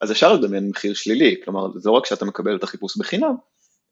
אז 0.00 0.12
אפשר 0.12 0.32
לדמיין 0.32 0.68
מחיר 0.68 0.94
שלילי, 0.94 1.36
כלומר 1.44 1.78
זה 1.78 1.88
לא 1.90 1.94
רק 1.94 2.06
שאתה 2.06 2.24
מקבל 2.24 2.56
את 2.56 2.62
החיפוש 2.62 2.96
בחינם, 2.96 3.34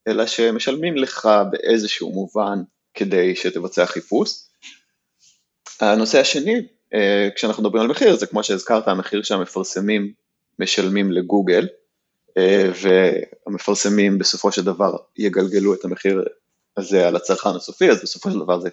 אלא 0.08 0.26
שמשלמים 0.26 0.96
לך 0.96 1.28
באיזשהו 1.50 2.12
מובן 2.12 2.58
כדי 2.94 3.36
שתבצע 3.36 3.86
חיפוש. 3.86 4.30
הנושא 5.80 6.20
השני, 6.20 6.56
uh, 6.58 6.96
כשאנחנו 7.34 7.62
מדברים 7.62 7.82
על 7.82 7.90
מחיר, 7.90 8.16
זה 8.16 8.26
כמו 8.26 8.42
שהזכרת, 8.42 8.88
המחיר 8.88 9.22
שהמפרסמים 9.22 10.12
משלמים 10.58 11.12
לגוגל, 11.12 11.62
אה, 11.62 11.85
והמפרסמים 12.82 14.18
בסופו 14.18 14.52
של 14.52 14.64
דבר 14.64 14.96
יגלגלו 15.16 15.74
את 15.74 15.84
המחיר 15.84 16.24
הזה 16.76 17.08
על 17.08 17.16
הצרכן 17.16 17.48
הסופי, 17.48 17.90
אז 17.90 18.02
בסופו 18.02 18.30
של 18.30 18.38
דבר 18.38 18.60
זה 18.60 18.68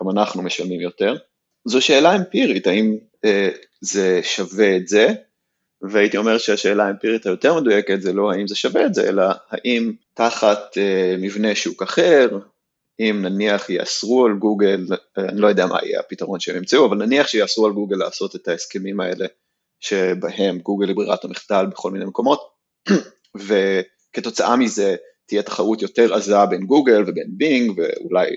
גם 0.00 0.10
אנחנו 0.10 0.42
משלמים 0.42 0.80
יותר. 0.80 1.16
זו 1.64 1.80
שאלה 1.82 2.16
אמפירית, 2.16 2.66
האם 2.66 2.96
אה, 3.24 3.48
זה 3.80 4.20
שווה 4.22 4.76
את 4.76 4.88
זה, 4.88 5.14
והייתי 5.82 6.16
אומר 6.16 6.38
שהשאלה 6.38 6.86
האמפירית 6.86 7.26
היותר 7.26 7.60
מדויקת 7.60 8.00
זה 8.00 8.12
לא 8.12 8.32
האם 8.32 8.46
זה 8.46 8.54
שווה 8.54 8.86
את 8.86 8.94
זה, 8.94 9.08
אלא 9.08 9.24
האם 9.50 9.92
תחת 10.14 10.78
אה, 10.78 11.16
מבנה 11.18 11.54
שוק 11.54 11.82
אחר, 11.82 12.38
אם 13.00 13.22
נניח 13.22 13.70
יאסרו 13.70 14.26
על 14.26 14.32
גוגל, 14.32 14.86
אני 15.18 15.40
לא 15.40 15.46
יודע 15.46 15.66
מה 15.66 15.78
יהיה 15.82 16.00
הפתרון 16.00 16.40
שהם 16.40 16.56
ימצאו, 16.56 16.86
אבל 16.86 16.96
נניח 16.96 17.26
שיאסרו 17.26 17.66
על 17.66 17.72
גוגל 17.72 17.96
לעשות 17.96 18.36
את 18.36 18.48
ההסכמים 18.48 19.00
האלה 19.00 19.26
שבהם 19.80 20.58
גוגל 20.58 20.88
היא 20.88 20.96
ברירת 20.96 21.24
המחדל 21.24 21.66
בכל 21.66 21.90
מיני 21.90 22.04
מקומות, 22.04 22.55
וכתוצאה 23.36 24.56
מזה 24.56 24.96
תהיה 25.26 25.42
תחרות 25.42 25.82
יותר 25.82 26.14
עזה 26.14 26.46
בין 26.50 26.66
גוגל 26.66 27.02
ובין 27.06 27.26
בינג, 27.30 27.72
ואולי 27.78 28.30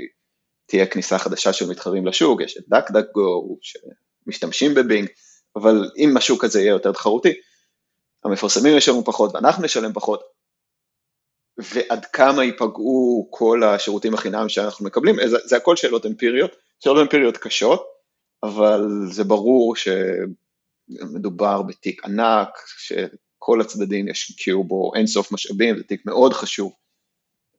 תהיה 0.66 0.86
כניסה 0.86 1.18
חדשה 1.18 1.54
של 1.54 1.70
מתחרים 1.70 2.08
לשוק, 2.08 2.42
יש 2.42 2.58
את 2.58 2.64
דק 2.68 2.92
דק 2.92 3.06
גו 3.14 3.58
שמשתמשים 3.62 4.74
בבינג, 4.74 5.10
אבל 5.56 5.90
אם 5.98 6.18
השוק 6.18 6.44
הזה 6.44 6.60
יהיה 6.62 6.70
יותר 6.70 6.92
תחרותי, 6.92 7.34
המפרסמים 8.26 8.78
ישלמו 8.78 9.04
פחות 9.04 9.36
ואנחנו 9.36 9.64
נשלם 9.64 9.94
פחות, 9.94 10.24
ועד 11.58 12.06
כמה 12.06 12.44
ייפגעו 12.44 13.28
כל 13.32 13.64
השירותים 13.64 14.14
החינם 14.14 14.50
שאנחנו 14.50 14.86
מקבלים, 14.86 15.16
זה, 15.28 15.38
זה 15.46 15.58
הכל 15.58 15.76
שאלות 15.76 16.06
אמפיריות, 16.06 16.52
שאלות 16.80 17.02
אמפיריות 17.02 17.38
קשות, 17.38 17.84
אבל 18.44 18.82
זה 19.12 19.24
ברור 19.24 19.76
שמדובר 20.90 21.62
בתיק 21.62 22.06
ענק, 22.06 22.50
ש... 22.78 22.94
כל 23.50 23.62
הצדדים 23.62 24.08
ישקיעו 24.08 24.64
בו 24.64 24.92
אינסוף 24.96 25.32
משאבים, 25.32 25.78
זה 25.78 25.84
תיק 25.84 26.06
מאוד 26.06 26.34
חשוב, 26.34 26.74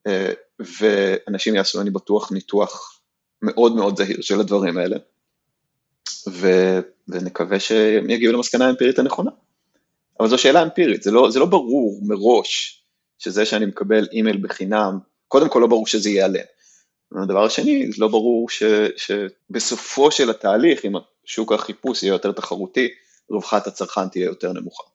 אה, 0.06 0.32
ואנשים 0.60 1.54
יעשו, 1.54 1.80
אני 1.80 1.90
בטוח, 1.90 2.32
ניתוח 2.32 3.00
מאוד 3.42 3.76
מאוד 3.76 3.96
זהיר 3.96 4.20
של 4.20 4.40
הדברים 4.40 4.78
האלה, 4.78 4.96
ו, 6.28 6.48
ונקווה 7.08 7.60
שהם 7.60 8.10
יגיעו 8.10 8.32
למסקנה 8.32 8.66
האמפירית 8.66 8.98
הנכונה. 8.98 9.30
אבל 10.20 10.28
זו 10.28 10.38
שאלה 10.38 10.62
אמפירית, 10.62 11.02
זה 11.02 11.10
לא, 11.10 11.30
זה 11.30 11.38
לא 11.38 11.46
ברור 11.46 12.00
מראש 12.02 12.82
שזה 13.18 13.44
שאני 13.44 13.66
מקבל 13.66 14.08
אימייל 14.12 14.36
בחינם, 14.36 14.98
קודם 15.28 15.48
כל 15.48 15.58
לא 15.58 15.66
ברור 15.66 15.86
שזה 15.86 16.10
ייעלם. 16.10 16.44
הדבר 17.22 17.44
השני, 17.44 17.92
זה 17.92 17.96
לא 17.98 18.08
ברור 18.08 18.50
ש, 18.50 18.62
שבסופו 18.96 20.10
של 20.10 20.30
התהליך, 20.30 20.84
אם 20.84 20.92
שוק 21.24 21.52
החיפוש 21.52 22.02
יהיה 22.02 22.12
יותר 22.12 22.32
תחרותי, 22.32 22.88
רווחת 23.30 23.66
הצרכן 23.66 24.08
תהיה 24.08 24.24
יותר 24.24 24.52
נמוכה. 24.52 24.89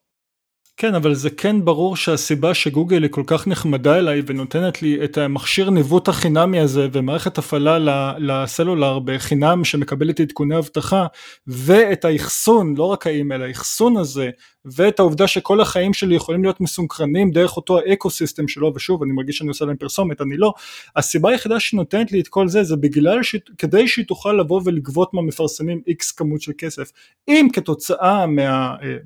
כן, 0.78 0.94
אבל 0.94 1.14
זה 1.14 1.30
כן 1.30 1.64
ברור 1.64 1.96
שהסיבה 1.96 2.54
שגוגל 2.54 3.02
היא 3.02 3.10
כל 3.10 3.22
כך 3.26 3.46
נחמדה 3.46 3.98
אליי 3.98 4.22
ונותנת 4.26 4.82
לי 4.82 5.04
את 5.04 5.18
המכשיר 5.18 5.70
ניווט 5.70 6.08
החינמי 6.08 6.60
הזה 6.60 6.88
ומערכת 6.92 7.38
הפעלה 7.38 7.78
לסלולר 8.18 8.98
בחינם 8.98 9.64
שמקבל 9.64 10.10
את 10.10 10.20
עדכוני 10.20 10.58
אבטחה 10.58 11.06
ואת 11.46 12.04
האחסון, 12.04 12.74
לא 12.76 12.84
רק 12.84 13.06
האימייל, 13.06 13.42
האחסון 13.42 13.96
הזה 13.96 14.30
ואת 14.66 14.98
העובדה 14.98 15.26
שכל 15.26 15.60
החיים 15.60 15.94
שלי 15.94 16.14
יכולים 16.14 16.42
להיות 16.42 16.60
מסונכרנים 16.60 17.30
דרך 17.30 17.56
אותו 17.56 17.78
ה 17.78 18.10
ecosystem 18.10 18.48
שלו 18.48 18.72
ושוב 18.74 19.02
אני 19.02 19.12
מרגיש 19.12 19.38
שאני 19.38 19.48
עושה 19.48 19.64
להם 19.64 19.76
פרסומת 19.76 20.20
אני 20.20 20.36
לא. 20.36 20.52
הסיבה 20.96 21.30
היחידה 21.30 21.60
שנותנת 21.60 22.12
לי 22.12 22.20
את 22.20 22.28
כל 22.28 22.48
זה 22.48 22.62
זה 22.62 22.76
בגלל 22.76 23.22
שכדי 23.22 23.88
שהיא 23.88 24.06
תוכל 24.06 24.32
לבוא 24.32 24.60
ולגבות 24.64 25.14
מהמפרסמים 25.14 25.80
איקס 25.86 26.12
כמות 26.12 26.40
של 26.40 26.52
כסף 26.58 26.92
אם 27.28 27.48
כתוצאה 27.52 28.26
מה 28.26 28.74
אה, 28.82 28.96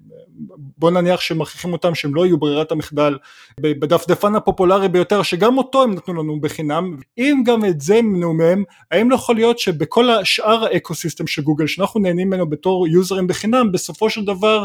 בוא 0.78 0.90
נניח 0.90 1.20
שמכריחים 1.20 1.72
אותם 1.72 1.94
שהם 1.94 2.14
לא 2.14 2.26
יהיו 2.26 2.38
ברירת 2.38 2.72
המחדל 2.72 3.18
בדפדפן 3.60 4.34
הפופולרי 4.34 4.88
ביותר 4.88 5.22
שגם 5.22 5.58
אותו 5.58 5.82
הם 5.82 5.94
נתנו 5.94 6.14
לנו 6.14 6.40
בחינם 6.40 6.96
אם 7.18 7.42
גם 7.46 7.64
את 7.64 7.80
זה 7.80 7.96
ימנעו 7.96 8.34
מהם 8.34 8.64
האם 8.90 9.10
לא 9.10 9.14
יכול 9.14 9.34
להיות 9.34 9.58
שבכל 9.58 10.10
השאר 10.10 10.64
האקו 10.64 10.94
סיסטם 10.94 11.26
של 11.26 11.42
גוגל 11.42 11.66
שאנחנו 11.66 12.00
נהנים 12.00 12.26
ממנו 12.26 12.50
בתור 12.50 12.88
יוזרים 12.88 13.26
בחינם 13.26 13.72
בסופו 13.72 14.10
של 14.10 14.24
דבר 14.24 14.64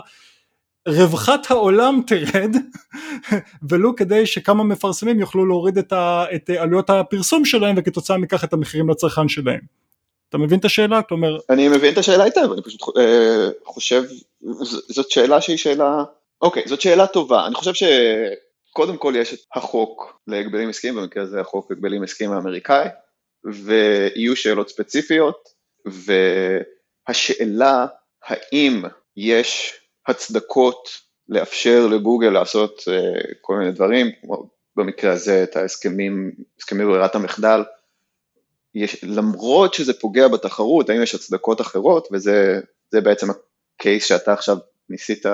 רווחת 0.87 1.51
העולם 1.51 2.01
תרד 2.07 2.55
ולו 3.69 3.95
כדי 3.95 4.25
שכמה 4.25 4.63
מפרסמים 4.63 5.19
יוכלו 5.19 5.45
להוריד 5.45 5.77
את, 5.77 5.93
ה, 5.93 6.25
את 6.35 6.49
עלויות 6.49 6.89
הפרסום 6.89 7.45
שלהם 7.45 7.75
וכתוצאה 7.77 8.17
מכך 8.17 8.43
את 8.43 8.53
המחירים 8.53 8.89
לצרכן 8.89 9.27
שלהם. 9.27 9.59
אתה 10.29 10.37
מבין 10.37 10.59
את 10.59 10.65
השאלה? 10.65 11.01
כלומר... 11.01 11.37
אני 11.49 11.67
מבין 11.67 11.93
את 11.93 11.97
השאלה 11.97 12.23
היטב, 12.23 12.51
אני 12.53 12.61
פשוט 12.61 12.97
אה, 12.97 13.49
חושב, 13.65 14.03
זאת 14.89 15.11
שאלה 15.11 15.41
שהיא 15.41 15.57
שאלה, 15.57 16.03
אוקיי, 16.41 16.63
זאת 16.65 16.81
שאלה 16.81 17.07
טובה, 17.07 17.47
אני 17.47 17.55
חושב 17.55 17.87
שקודם 18.71 18.97
כל 18.97 19.13
יש 19.17 19.33
את 19.33 19.39
החוק 19.55 20.19
להגבלים 20.27 20.69
עסקיים, 20.69 20.95
במקרה 20.95 21.23
הזה 21.23 21.41
החוק 21.41 21.71
להגבלים 21.71 22.03
עסקיים 22.03 22.31
האמריקאי, 22.31 22.87
ויהיו 23.43 24.35
שאלות 24.35 24.69
ספציפיות, 24.69 25.49
והשאלה 27.07 27.85
האם 28.27 28.83
יש 29.17 29.73
הצדקות 30.07 30.89
לאפשר 31.29 31.87
לגוגל 31.87 32.29
לעשות 32.29 32.79
uh, 32.79 33.33
כל 33.41 33.57
מיני 33.57 33.71
דברים, 33.71 34.11
כמו 34.21 34.49
במקרה 34.75 35.13
הזה 35.13 35.43
את 35.43 35.55
ההסכמים, 35.55 36.31
הסכמי 36.59 36.85
ברירת 36.85 37.15
המחדל, 37.15 37.63
יש, 38.75 39.03
למרות 39.03 39.73
שזה 39.73 39.93
פוגע 39.93 40.27
בתחרות, 40.27 40.89
האם 40.89 41.03
יש 41.03 41.15
הצדקות 41.15 41.61
אחרות, 41.61 42.07
וזה 42.11 42.59
בעצם 42.93 43.27
הקייס 43.79 44.05
שאתה 44.05 44.33
עכשיו 44.33 44.57
ניסית 44.89 45.25
uh, 45.25 45.29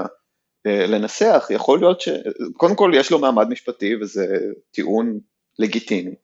לנסח, 0.68 1.48
יכול 1.50 1.80
להיות 1.80 2.02
ש... 2.02 2.10
קודם 2.58 2.76
כל 2.76 2.92
יש 2.96 3.12
לו 3.12 3.20
מעמד 3.20 3.50
משפטי 3.50 3.96
וזה 3.96 4.38
טיעון 4.72 5.20
לגיטימי, 5.60 6.16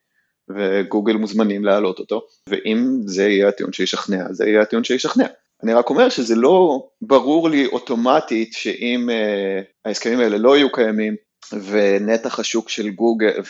וגוגל 0.50 1.14
מוזמנים 1.14 1.66
להעלות 1.66 2.00
אותו, 2.00 2.28
ואם 2.50 3.02
זה 3.06 3.28
יהיה 3.28 3.48
הטיעון 3.48 3.74
שישכנע, 3.74 4.26
זה 4.32 4.46
יהיה 4.48 4.62
הטיעון 4.62 4.84
שישכנע. 4.84 5.28
אני 5.64 5.74
רק 5.74 5.90
אומר 5.90 6.10
שזה 6.10 6.36
לא 6.36 6.88
ברור 7.02 7.50
לי 7.50 7.66
אוטומטית 7.66 8.54
שאם 8.54 9.10
uh, 9.10 9.64
ההסכמים 9.86 10.20
האלה 10.20 10.38
לא 10.38 10.58
יהיו 10.58 10.72
קיימים 10.72 11.16
ונתח 11.54 12.40
השוק 12.40 12.70
של 12.70 12.90
גוגל, 12.90 13.42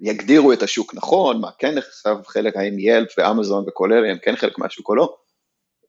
יגדירו 0.00 0.52
את 0.52 0.62
השוק 0.62 0.94
נכון, 0.94 1.40
מה 1.40 1.50
כן 1.58 1.74
נחשב 1.74 2.16
חלק, 2.26 2.56
האם 2.56 2.78
Yelp 2.78 3.08
ואמזון 3.18 3.64
וכל 3.68 3.92
אלה 3.92 4.10
הם 4.10 4.18
כן 4.22 4.36
חלק 4.36 4.58
מהשוק 4.58 4.88
או 4.88 4.94
לא, 4.94 5.16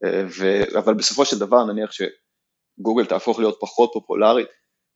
uh, 0.05 0.07
ו, 0.39 0.63
אבל 0.79 0.93
בסופו 0.93 1.25
של 1.25 1.39
דבר 1.39 1.65
נניח 1.65 1.91
שגוגל 1.91 3.05
תהפוך 3.05 3.39
להיות 3.39 3.57
פחות 3.59 3.89
פופולרית, 3.93 4.47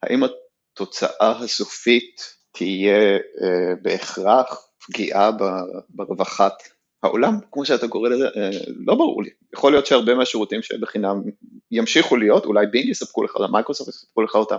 האם 0.03 0.23
התוצאה 0.23 1.39
הסופית 1.43 2.21
תהיה 2.51 3.17
uh, 3.17 3.75
בהכרח 3.81 4.67
פגיעה 4.87 5.31
ברווחת 5.89 6.53
העולם, 7.03 7.39
כמו 7.51 7.65
שאתה 7.65 7.87
קורא 7.87 8.09
לזה, 8.09 8.25
אה, 8.25 8.49
לא 8.85 8.95
ברור 8.95 9.23
לי. 9.23 9.29
יכול 9.53 9.71
להיות 9.71 9.85
שהרבה 9.85 10.15
מהשירותים 10.15 10.61
שבחינם 10.61 11.21
ימשיכו 11.71 12.15
להיות, 12.15 12.45
אולי 12.45 12.67
Bing 12.67 12.89
יספקו 12.89 13.23
לך, 13.23 13.35
מייקרוסופט 13.51 13.89
יספקו 13.89 14.21
לך 14.21 14.35
אותם, 14.35 14.57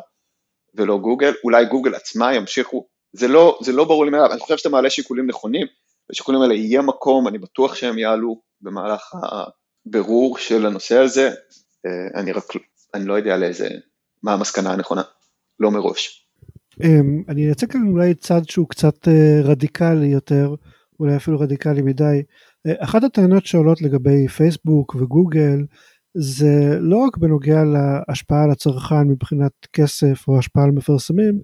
ולא 0.74 0.99
גוגל, 0.99 1.32
אולי 1.45 1.64
גוגל 1.64 1.95
עצמה 1.95 2.34
ימשיכו, 2.34 2.86
זה 3.12 3.28
לא, 3.28 3.59
זה 3.62 3.72
לא 3.72 3.84
ברור 3.84 4.05
לי 4.05 4.11
מאליו, 4.11 4.32
אני 4.32 4.40
חושב 4.40 4.57
שאתה 4.57 4.68
מעלה 4.68 4.90
שיקולים 4.90 5.26
נכונים, 5.26 5.66
לשיקולים 6.11 6.40
האלה 6.40 6.55
יהיה 6.55 6.82
מקום, 6.82 7.28
אני 7.28 7.38
בטוח 7.38 7.74
שהם 7.74 7.99
יעלו 7.99 8.40
במהלך 8.61 9.14
הבירור 9.86 10.38
של 10.38 10.66
הנושא 10.66 10.99
הזה, 10.99 11.30
אה, 11.86 12.20
אני 12.20 12.32
רק, 12.32 12.45
אני 12.95 13.05
לא 13.05 13.14
יודע 13.14 13.36
לאיזה, 13.36 13.68
מה 14.22 14.32
המסקנה 14.32 14.72
הנכונה, 14.72 15.03
לא 15.61 15.70
מראש. 15.70 16.28
אמ, 16.84 17.22
אני 17.28 17.47
אייצג 17.47 17.72
כאן 17.72 17.88
אולי 17.88 18.14
צד 18.14 18.40
שהוא 18.49 18.68
קצת 18.68 19.09
אה, 19.09 19.40
רדיקלי 19.45 20.07
יותר. 20.07 20.55
אולי 21.03 21.16
אפילו 21.16 21.40
רדיקלי 21.40 21.82
מדי. 21.82 22.22
אה, 22.66 22.72
אחת 22.78 23.05
הטענות 23.05 23.46
שעולות 23.46 23.82
לגבי 23.82 24.28
פייסבוק 24.28 24.94
וגוגל 24.94 25.64
זה 26.14 26.78
לא 26.80 26.96
רק 26.96 27.16
בנוגע 27.16 27.62
להשפעה 27.64 28.44
על 28.44 28.50
הצרכן 28.50 29.09
מבחינת 29.09 29.53
כסף 29.72 30.28
או 30.28 30.38
השפעה 30.38 30.64
על 30.64 30.70
מפרסמים, 30.70 31.40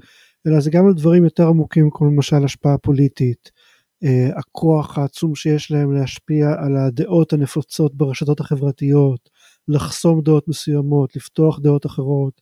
אלא 0.47 0.61
זה 0.61 0.71
גם 0.71 0.87
על 0.87 0.95
דברים 0.95 1.25
יותר 1.25 1.47
עמוקים 1.49 1.89
כמו 1.93 2.07
למשל 2.07 2.45
השפעה 2.45 2.79
פוליטית, 2.79 3.51
אה, 4.05 4.29
הכוח 4.37 4.99
העצום 4.99 5.35
שיש 5.35 5.71
להם 5.71 5.93
להשפיע 5.93 6.55
על 6.59 6.77
הדעות 6.77 7.33
הנפוצות 7.33 7.95
ברשתות 7.95 8.41
החברתיות, 8.41 9.31
לחסום 9.69 10.23
דעות 10.23 10.49
מסוימות, 10.49 11.17
לפתוח 11.17 11.59
דעות 11.61 11.87
אחרות. 11.87 12.41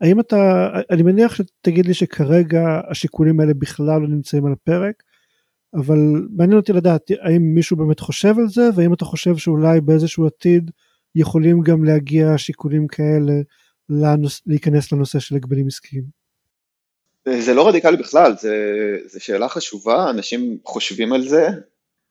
האם 0.00 0.20
אתה, 0.20 0.68
אני 0.90 1.02
מניח 1.02 1.34
שתגיד 1.34 1.86
לי 1.86 1.94
שכרגע 1.94 2.80
השיקולים 2.90 3.40
האלה 3.40 3.54
בכלל 3.54 4.00
לא 4.00 4.08
נמצאים 4.08 4.46
על 4.46 4.52
הפרק, 4.52 5.02
אבל 5.74 5.98
מעניין 6.30 6.56
אותי 6.56 6.72
לדעת 6.72 7.10
האם 7.20 7.42
מישהו 7.54 7.76
באמת 7.76 8.00
חושב 8.00 8.38
על 8.38 8.48
זה, 8.48 8.62
והאם 8.74 8.92
אתה 8.92 9.04
חושב 9.04 9.36
שאולי 9.36 9.80
באיזשהו 9.80 10.26
עתיד 10.26 10.70
יכולים 11.14 11.60
גם 11.60 11.84
להגיע 11.84 12.38
שיקולים 12.38 12.86
כאלה 12.86 13.32
לנוס, 13.88 14.42
להיכנס 14.46 14.92
לנושא 14.92 15.18
של 15.18 15.36
הגבלים 15.36 15.66
עסקיים. 15.66 16.18
זה 17.38 17.54
לא 17.54 17.68
רדיקלי 17.68 17.96
בכלל, 17.96 18.32
זו 19.06 19.20
שאלה 19.24 19.48
חשובה, 19.48 20.10
אנשים 20.10 20.58
חושבים 20.64 21.12
על 21.12 21.28
זה. 21.28 21.48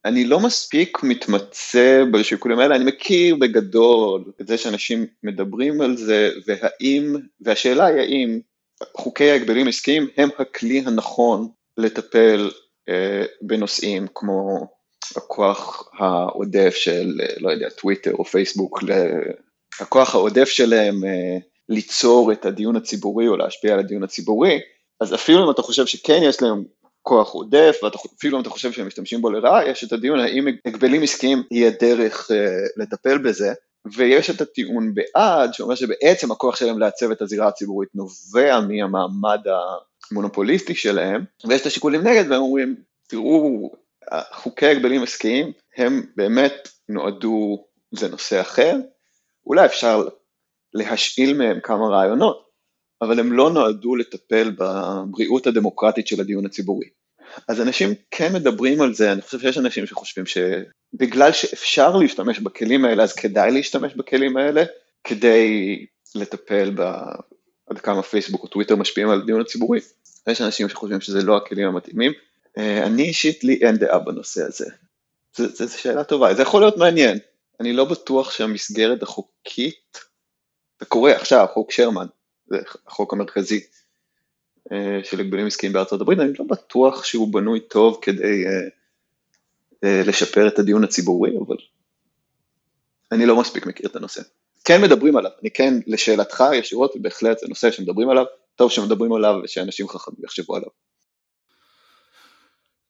אני 0.05 0.23
לא 0.25 0.39
מספיק 0.39 1.03
מתמצא 1.03 2.03
בשיקולים 2.13 2.59
האלה, 2.59 2.75
אני 2.75 2.85
מכיר 2.85 3.35
בגדול 3.35 4.23
את 4.41 4.47
זה 4.47 4.57
שאנשים 4.57 5.05
מדברים 5.23 5.81
על 5.81 5.97
זה, 5.97 6.29
והאם, 6.47 7.15
והשאלה 7.41 7.85
היא 7.85 7.99
האם 7.99 8.39
חוקי 8.97 9.31
ההגבלים 9.31 9.67
עסקיים 9.67 10.07
הם 10.17 10.29
הכלי 10.39 10.83
הנכון 10.85 11.47
לטפל 11.77 12.49
בנושאים 13.41 14.07
כמו 14.15 14.67
הכוח 15.15 15.89
העודף 15.99 16.75
של, 16.75 17.19
אה, 17.21 17.33
לא 17.37 17.51
יודע, 17.51 17.69
טוויטר 17.69 18.13
או 18.13 18.25
פייסבוק, 18.25 18.79
הכוח 19.79 20.15
העודף 20.15 20.45
שלהם 20.45 21.05
אה, 21.05 21.37
ליצור 21.69 22.31
את 22.31 22.45
הדיון 22.45 22.75
הציבורי 22.75 23.27
או 23.27 23.37
להשפיע 23.37 23.73
על 23.73 23.79
הדיון 23.79 24.03
הציבורי, 24.03 24.59
אז 25.01 25.13
אפילו 25.13 25.45
אם 25.45 25.51
אתה 25.51 25.61
חושב 25.61 25.85
שכן 25.85 26.19
יש 26.23 26.41
להם 26.41 26.63
כוח 27.01 27.31
עודף, 27.31 27.77
ואפילו 27.83 28.37
אם 28.37 28.41
אתה 28.41 28.49
חושב 28.49 28.71
שהם 28.71 28.87
משתמשים 28.87 29.21
בו 29.21 29.29
לרעה, 29.29 29.67
יש 29.67 29.83
את 29.83 29.93
הדיון 29.93 30.19
האם 30.19 30.47
הגבלים 30.65 31.03
עסקיים 31.03 31.43
היא 31.49 31.67
הדרך 31.67 32.31
לטפל 32.77 33.17
בזה, 33.17 33.53
ויש 33.95 34.29
את 34.29 34.41
הטיעון 34.41 34.93
בעד, 34.93 35.53
שאומר 35.53 35.75
שבעצם 35.75 36.31
הכוח 36.31 36.55
שלהם 36.55 36.79
לעצב 36.79 37.11
את 37.11 37.21
הזירה 37.21 37.47
הציבורית 37.47 37.89
נובע 37.95 38.59
מהמעמד 38.59 39.39
המונופוליסטי 40.11 40.75
שלהם, 40.75 41.25
ויש 41.47 41.61
את 41.61 41.65
השיקולים 41.65 42.01
נגד, 42.01 42.31
והם 42.31 42.41
אומרים, 42.41 42.75
תראו, 43.07 43.71
חוקי 44.31 44.65
הגבלים 44.65 45.03
עסקיים 45.03 45.51
הם 45.77 46.05
באמת 46.15 46.69
נועדו, 46.89 47.65
זה 47.91 48.07
נושא 48.07 48.41
אחר, 48.41 48.75
אולי 49.45 49.65
אפשר 49.65 50.07
להשאיל 50.73 51.37
מהם 51.37 51.59
כמה 51.63 51.87
רעיונות, 51.87 52.47
אבל 53.01 53.19
הם 53.19 53.33
לא 53.33 53.49
נועדו 53.49 53.95
לטפל 53.95 54.51
בבריאות 54.51 55.47
הדמוקרטית 55.47 56.07
של 56.07 56.21
הדיון 56.21 56.45
הציבורי. 56.45 56.89
אז 57.47 57.61
אנשים 57.61 57.93
כן 58.11 58.33
מדברים 58.33 58.81
על 58.81 58.93
זה, 58.93 59.11
אני 59.11 59.21
חושב 59.21 59.39
שיש 59.39 59.57
אנשים 59.57 59.85
שחושבים 59.85 60.25
שבגלל 60.25 61.31
שאפשר 61.31 61.95
להשתמש 61.95 62.39
בכלים 62.39 62.85
האלה, 62.85 63.03
אז 63.03 63.13
כדאי 63.13 63.51
להשתמש 63.51 63.93
בכלים 63.93 64.37
האלה, 64.37 64.63
כדי 65.03 65.85
לטפל 66.15 66.71
ב... 66.75 66.81
עד 67.69 67.79
כמה 67.79 68.03
פייסבוק 68.03 68.43
או 68.43 68.47
טוויטר 68.47 68.75
משפיעים 68.75 69.09
על 69.09 69.21
הדיון 69.21 69.41
הציבורי. 69.41 69.79
יש 70.27 70.41
אנשים 70.41 70.69
שחושבים 70.69 71.01
שזה 71.01 71.23
לא 71.23 71.37
הכלים 71.37 71.67
המתאימים. 71.67 72.11
אה, 72.57 72.83
אני 72.83 73.03
אישית, 73.03 73.43
לי 73.43 73.59
אין 73.61 73.75
דעה 73.75 73.99
בנושא 73.99 74.43
הזה. 74.43 74.65
זו 75.37 75.79
שאלה 75.79 76.03
טובה, 76.03 76.33
זה 76.33 76.41
יכול 76.41 76.61
להיות 76.61 76.77
מעניין. 76.77 77.19
אני 77.59 77.73
לא 77.73 77.85
בטוח 77.85 78.31
שהמסגרת 78.31 79.03
החוקית, 79.03 79.97
זה 80.79 80.85
קורה 80.85 81.15
עכשיו, 81.15 81.45
חוק 81.53 81.71
שרמן, 81.71 82.07
זה 82.47 82.57
החוק 82.87 83.13
המרכזי 83.13 83.61
של 85.03 85.19
הגבלים 85.19 85.47
עסקיים 85.47 85.73
בארצות 85.73 86.01
הברית, 86.01 86.19
אני 86.19 86.31
לא 86.39 86.45
בטוח 86.45 87.03
שהוא 87.03 87.33
בנוי 87.33 87.59
טוב 87.59 87.99
כדי 88.01 88.43
אה, 89.83 90.01
לשפר 90.05 90.47
את 90.47 90.59
הדיון 90.59 90.83
הציבורי, 90.83 91.31
אבל 91.47 91.55
אני 93.11 93.25
לא 93.25 93.39
מספיק 93.39 93.65
מכיר 93.65 93.89
את 93.89 93.95
הנושא. 93.95 94.21
כן 94.65 94.81
מדברים 94.81 95.17
עליו, 95.17 95.31
אני 95.41 95.51
כן, 95.51 95.73
לשאלתך 95.87 96.43
ישירות, 96.53 96.93
בהחלט 97.01 97.39
זה 97.39 97.47
נושא 97.49 97.71
שמדברים 97.71 98.09
עליו, 98.09 98.25
טוב 98.55 98.71
שמדברים 98.71 99.13
עליו 99.13 99.35
ושאנשים 99.43 99.87
חכמים 99.87 100.19
יחשבו 100.23 100.55
עליו. 100.55 100.69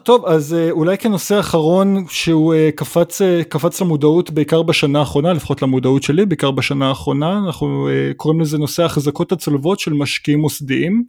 טוב, 0.03 0.25
אז 0.25 0.53
אה, 0.53 0.71
אולי 0.71 0.97
כנושא 0.97 1.39
אחרון 1.39 2.05
שהוא 2.09 2.53
אה, 2.53 2.69
קפץ, 2.75 3.21
אה, 3.21 3.43
קפץ 3.43 3.81
למודעות 3.81 4.29
בעיקר 4.31 4.61
בשנה 4.61 4.99
האחרונה, 4.99 5.33
לפחות 5.33 5.61
למודעות 5.61 6.03
שלי, 6.03 6.25
בעיקר 6.25 6.51
בשנה 6.51 6.89
האחרונה, 6.89 7.39
אנחנו 7.47 7.89
קוראים 8.17 8.41
לזה 8.41 8.57
נושא 8.57 8.83
החזקות 8.83 9.31
הצולבות 9.31 9.79
של 9.79 9.93
משקיעים 9.93 10.39
מוסדיים. 10.39 11.03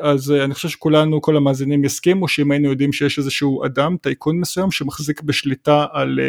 אז 0.00 0.30
אני 0.30 0.54
חושב 0.54 0.68
שכולנו, 0.68 1.20
כל 1.20 1.36
המאזינים 1.36 1.84
יסכימו 1.84 2.28
שאם 2.28 2.50
היינו 2.50 2.68
יודעים 2.68 2.92
שיש 2.92 3.18
איזשהו 3.18 3.64
אדם, 3.64 3.96
טייקון 3.96 4.40
מסוים, 4.40 4.70
שמחזיק 4.70 5.22
בשליטה 5.22 5.86
על 5.92 6.20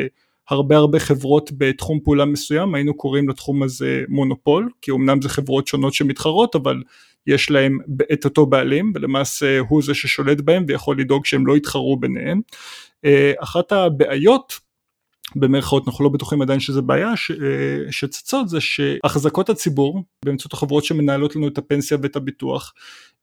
הרבה 0.50 0.78
הרבה 0.78 1.00
חברות 1.00 1.50
בתחום 1.58 2.00
פעולה 2.04 2.26
מסוים, 2.26 2.76
היינו 2.76 2.94
קוראים 2.94 3.30
לתחום 3.30 3.64
הזה 3.64 4.04
מונופול, 4.08 4.70
כי 4.82 4.92
אמנם 4.92 5.22
זה 5.22 5.30
חברות 5.30 5.68
שונות 5.68 5.94
שמתחרות, 5.94 6.56
אבל 6.56 6.84
יש 7.28 7.52
להם 7.52 7.78
את 8.14 8.26
אותו 8.26 8.46
בעלים, 8.46 8.92
ולמעשה 8.96 9.60
הוא 9.60 9.84
זה 9.84 9.94
ששולט 9.94 10.42
בהם 10.42 10.66
ויכול 10.68 11.00
לדאוג 11.00 11.26
שהם 11.26 11.48
לא 11.48 11.58
יתחרו 11.58 11.98
ביניהם. 11.98 12.42
אה, 13.06 13.32
אחת 13.40 13.72
הבעיות 13.72 14.60
במרכאות 15.36 15.88
אנחנו 15.88 16.04
לא 16.04 16.10
בטוחים 16.10 16.42
עדיין 16.42 16.60
שזה 16.60 16.82
בעיה 16.82 17.18
ש, 17.18 17.32
אה, 17.32 17.92
שצצות 17.92 18.50
זה 18.50 18.62
שהחזקות 18.62 19.50
הציבור 19.50 20.04
באמצעות 20.26 20.54
החברות 20.54 20.86
שמנהלות 20.86 21.36
לנו 21.36 21.48
את 21.48 21.58
הפנסיה 21.58 21.98
ואת 22.02 22.16
הביטוח 22.16 22.74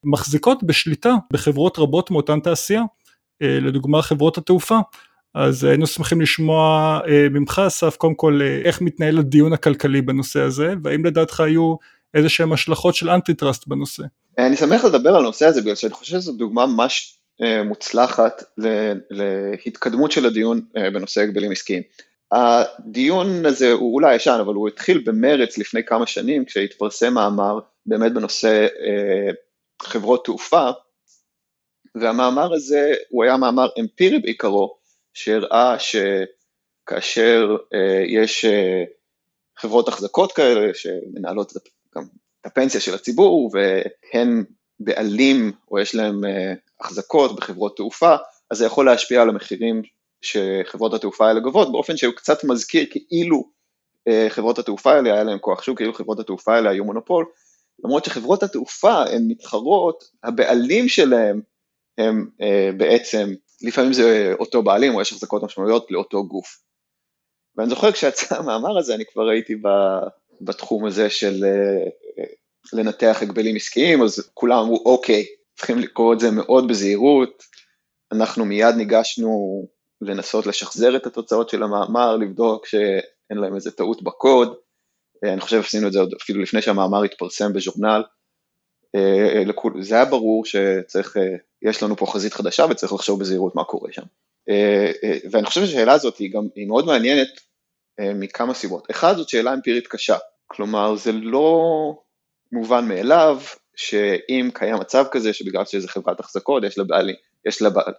מחזיקות 0.04 0.62
בשליטה 0.62 1.14
בחברות 1.32 1.78
רבות 1.78 2.10
מאותן 2.10 2.40
תעשייה 2.40 2.82
אה, 3.42 3.58
לדוגמה 3.60 4.02
חברות 4.02 4.38
התעופה 4.38 4.78
אז 5.34 5.64
היינו 5.64 5.86
שמחים 5.86 6.20
לשמוע 6.20 7.00
ממך 7.30 7.62
אסף 7.66 7.96
קודם 7.96 8.14
כל 8.14 8.40
איך 8.64 8.80
מתנהל 8.80 9.18
הדיון 9.18 9.52
הכלכלי 9.52 10.02
בנושא 10.02 10.40
הזה 10.40 10.74
והאם 10.82 11.04
לדעתך 11.04 11.40
היו 11.40 11.76
איזה 12.14 12.28
שהם 12.28 12.52
השלכות 12.52 12.94
של 12.94 13.10
אנטי 13.10 13.34
טראסט 13.34 13.68
בנושא. 13.68 14.02
אני 14.38 14.56
שמח 14.56 14.84
לדבר 14.84 15.10
על 15.10 15.16
הנושא 15.16 15.46
הזה 15.46 15.60
בגלל 15.60 15.74
שאני 15.74 15.92
חושב 15.92 16.18
שזו 16.18 16.32
דוגמה 16.32 16.66
ממש 16.66 17.18
אה, 17.42 17.62
מוצלחת 17.62 18.42
להתקדמות 19.10 20.12
של 20.12 20.26
הדיון 20.26 20.60
אה, 20.76 20.90
בנושא 20.90 21.20
הגבלים 21.20 21.52
עסקיים. 21.52 21.82
הדיון 22.32 23.46
הזה 23.46 23.72
הוא 23.72 23.94
אולי 23.94 24.14
ישן, 24.14 24.38
אבל 24.40 24.54
הוא 24.54 24.68
התחיל 24.68 25.02
במרץ 25.06 25.58
לפני 25.58 25.84
כמה 25.84 26.06
שנים, 26.06 26.44
כשהתפרסם 26.44 27.14
מאמר 27.14 27.58
באמת 27.86 28.12
בנושא 28.14 28.66
אה, 28.86 29.32
חברות 29.82 30.24
תעופה, 30.24 30.70
והמאמר 31.94 32.54
הזה 32.54 32.94
הוא 33.10 33.24
היה 33.24 33.36
מאמר 33.36 33.68
אמפירי 33.80 34.18
בעיקרו, 34.18 34.76
שהראה 35.14 35.76
שכאשר 35.78 37.56
יש 38.08 38.44
חברות 39.56 39.88
החזקות 39.88 40.32
כאלה 40.32 40.74
שמנהלות 40.74 41.52
גם 41.96 42.02
את 42.40 42.46
הפנסיה 42.46 42.80
של 42.80 42.94
הציבור 42.94 43.50
והן 43.52 44.44
בעלים 44.80 45.52
או 45.70 45.78
יש 45.78 45.94
להם 45.94 46.24
אה, 46.24 46.52
החזקות 46.80 47.36
בחברות 47.36 47.76
תעופה, 47.76 48.16
אז 48.50 48.58
זה 48.58 48.66
יכול 48.66 48.86
להשפיע 48.86 49.22
על 49.22 49.28
המחירים 49.28 49.82
שחברות 50.22 50.94
התעופה 50.94 51.28
האלה 51.28 51.40
גובות 51.40 51.72
באופן 51.72 51.96
שהוא 51.96 52.14
קצת 52.14 52.44
מזכיר 52.44 52.86
כאילו 52.90 53.50
אה, 54.08 54.26
חברות 54.28 54.58
התעופה 54.58 54.92
האלה 54.92 55.12
היה 55.12 55.24
להם 55.24 55.38
כוח 55.38 55.62
שוק, 55.62 55.78
כאילו 55.78 55.94
חברות 55.94 56.20
התעופה 56.20 56.54
האלה 56.54 56.70
היו 56.70 56.84
מונופול, 56.84 57.26
למרות 57.84 58.04
שחברות 58.04 58.42
התעופה 58.42 59.02
הן 59.02 59.22
מתחרות, 59.28 60.04
הבעלים 60.22 60.88
שלהם 60.88 61.40
הם 61.98 62.28
אה, 62.40 62.70
בעצם, 62.76 63.34
לפעמים 63.62 63.92
זה 63.92 64.32
אותו 64.38 64.62
בעלים 64.62 64.94
או 64.94 65.00
יש 65.00 65.12
החזקות 65.12 65.42
משמעויות 65.42 65.90
לאותו 65.90 66.26
גוף. 66.26 66.58
ואני 67.56 67.70
זוכר 67.70 67.92
כשיצא 67.92 68.38
המאמר 68.38 68.78
הזה, 68.78 68.94
אני 68.94 69.04
כבר 69.12 69.28
הייתי 69.28 69.54
בתחום 70.40 70.84
הזה 70.84 71.10
של 71.10 71.44
אה, 71.44 72.24
לנתח 72.72 73.18
הגבלים 73.22 73.56
עסקיים, 73.56 74.02
אז 74.02 74.30
כולם 74.34 74.58
אמרו, 74.58 74.82
אוקיי, 74.86 75.26
צריכים 75.56 75.78
לקרוא 75.78 76.14
את 76.14 76.20
זה 76.20 76.30
מאוד 76.30 76.68
בזהירות, 76.68 77.42
אנחנו 78.12 78.44
מיד 78.44 78.74
ניגשנו 78.74 79.66
לנסות 80.00 80.46
לשחזר 80.46 80.96
את 80.96 81.06
התוצאות 81.06 81.48
של 81.48 81.62
המאמר, 81.62 82.16
לבדוק 82.16 82.66
שאין 82.66 83.38
להם 83.38 83.54
איזה 83.54 83.70
טעות 83.70 84.02
בקוד, 84.02 84.48
אה, 84.48 84.54
אני 85.24 85.40
חושב 85.40 85.62
שעשינו 85.62 85.86
את 85.88 85.92
זה 85.92 85.98
עוד 85.98 86.14
אפילו 86.22 86.42
לפני 86.42 86.62
שהמאמר 86.62 87.02
התפרסם 87.02 87.52
בז'ורנל, 87.52 88.02
אה, 88.94 89.42
זה 89.80 89.94
היה 89.94 90.04
ברור 90.04 90.44
שצריך, 90.44 91.16
יש 91.62 91.82
לנו 91.82 91.96
פה 91.96 92.06
חזית 92.06 92.34
חדשה 92.34 92.64
וצריך 92.70 92.92
לחשוב 92.92 93.20
בזהירות 93.20 93.54
מה 93.54 93.64
קורה 93.64 93.92
שם. 93.92 94.02
ואני 95.30 95.46
חושב 95.46 95.60
שהשאלה 95.66 95.92
הזאת 95.92 96.18
היא 96.18 96.32
גם, 96.32 96.48
היא 96.54 96.66
מאוד 96.66 96.86
מעניינת 96.86 97.28
אה, 98.00 98.14
מכמה 98.14 98.54
סיבות. 98.54 98.90
אחד, 98.90 99.16
זאת 99.16 99.28
שאלה 99.28 99.54
אמפירית 99.54 99.86
קשה, 99.86 100.16
כלומר 100.46 100.96
זה 100.96 101.12
לא 101.12 101.62
מובן 102.52 102.88
מאליו 102.88 103.40
שאם 103.76 104.50
קיים 104.54 104.76
מצב 104.76 105.04
כזה 105.10 105.32
שבגלל 105.32 105.64
שזה 105.64 105.88
חברת 105.88 106.20
החזקות, 106.20 106.64
יש 106.64 106.78
לה 106.78 106.84
בעלי, 106.84 107.14
יש 107.46 107.62
לה 107.62 107.70
בעל, 107.70 107.92